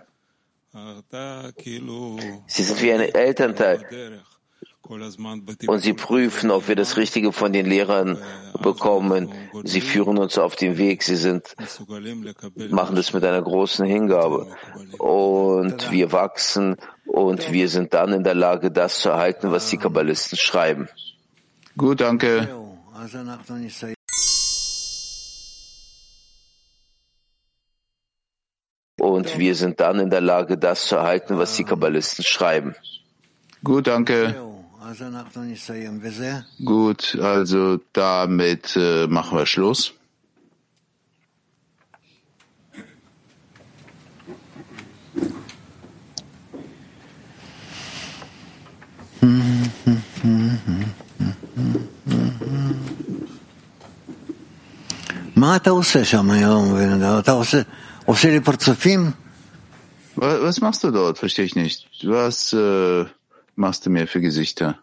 sie 2.46 2.62
sind 2.62 2.82
wie 2.82 2.92
ein 2.92 3.00
Elternteil. 3.00 4.22
Und 5.66 5.80
sie 5.80 5.94
prüfen, 5.94 6.50
ob 6.50 6.68
wir 6.68 6.76
das 6.76 6.96
Richtige 6.96 7.32
von 7.32 7.52
den 7.52 7.66
Lehrern 7.66 8.18
bekommen. 8.62 9.32
Sie 9.64 9.80
führen 9.80 10.18
uns 10.18 10.38
auf 10.38 10.54
den 10.54 10.78
Weg. 10.78 11.02
Sie 11.02 11.16
sind, 11.16 11.56
machen 12.70 12.94
das 12.94 13.12
mit 13.12 13.24
einer 13.24 13.42
großen 13.42 13.84
Hingabe. 13.84 14.46
Und 14.98 15.90
wir 15.90 16.12
wachsen 16.12 16.76
und 17.06 17.52
wir 17.52 17.68
sind 17.68 17.94
dann 17.94 18.12
in 18.12 18.22
der 18.22 18.34
Lage, 18.34 18.70
das 18.70 19.00
zu 19.00 19.08
erhalten, 19.08 19.50
was 19.50 19.70
die 19.70 19.78
Kabbalisten 19.78 20.38
schreiben. 20.38 20.88
Gut, 21.76 22.00
danke. 22.00 22.65
Und 28.98 29.38
wir 29.38 29.54
sind 29.54 29.80
dann 29.80 30.00
in 30.00 30.10
der 30.10 30.20
Lage, 30.20 30.56
das 30.56 30.86
zu 30.86 30.96
erhalten, 30.96 31.36
was 31.38 31.56
die 31.56 31.64
Kabbalisten 31.64 32.24
schreiben. 32.24 32.74
Gut, 33.62 33.86
danke. 33.86 34.34
Gut, 36.64 37.18
also 37.20 37.78
damit 37.92 38.76
äh, 38.76 39.06
machen 39.08 39.38
wir 39.38 39.46
Schluss. 39.46 39.95
Was 60.16 60.60
machst 60.60 60.82
du 60.82 60.90
dort? 60.90 61.18
Verstehe 61.18 61.44
ich 61.44 61.54
nicht. 61.54 61.88
Was 62.02 62.52
äh, 62.52 63.04
machst 63.54 63.86
du 63.86 63.90
mir 63.90 64.06
für 64.06 64.20
Gesichter? 64.20 64.78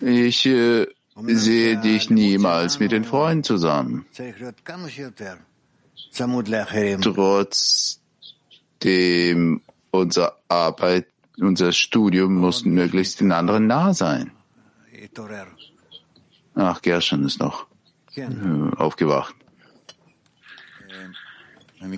Ich 0.00 0.46
äh, 0.46 0.86
sehe 1.26 1.76
dich 1.78 2.10
niemals 2.10 2.78
mit 2.78 2.92
den 2.92 3.04
Freunden 3.04 3.44
zusammen. 3.44 4.06
Trotzdem 8.80 9.60
unser 9.90 10.36
Arbeit, 10.48 11.06
unser 11.38 11.72
Studium 11.72 12.36
muss 12.36 12.64
möglichst 12.64 13.20
den 13.20 13.32
anderen 13.32 13.66
nah 13.66 13.92
sein. 13.92 14.30
Ach, 16.54 16.80
Gershon 16.82 17.24
ist 17.24 17.40
noch 17.40 17.66
äh, 18.16 18.76
aufgewacht. 18.76 19.34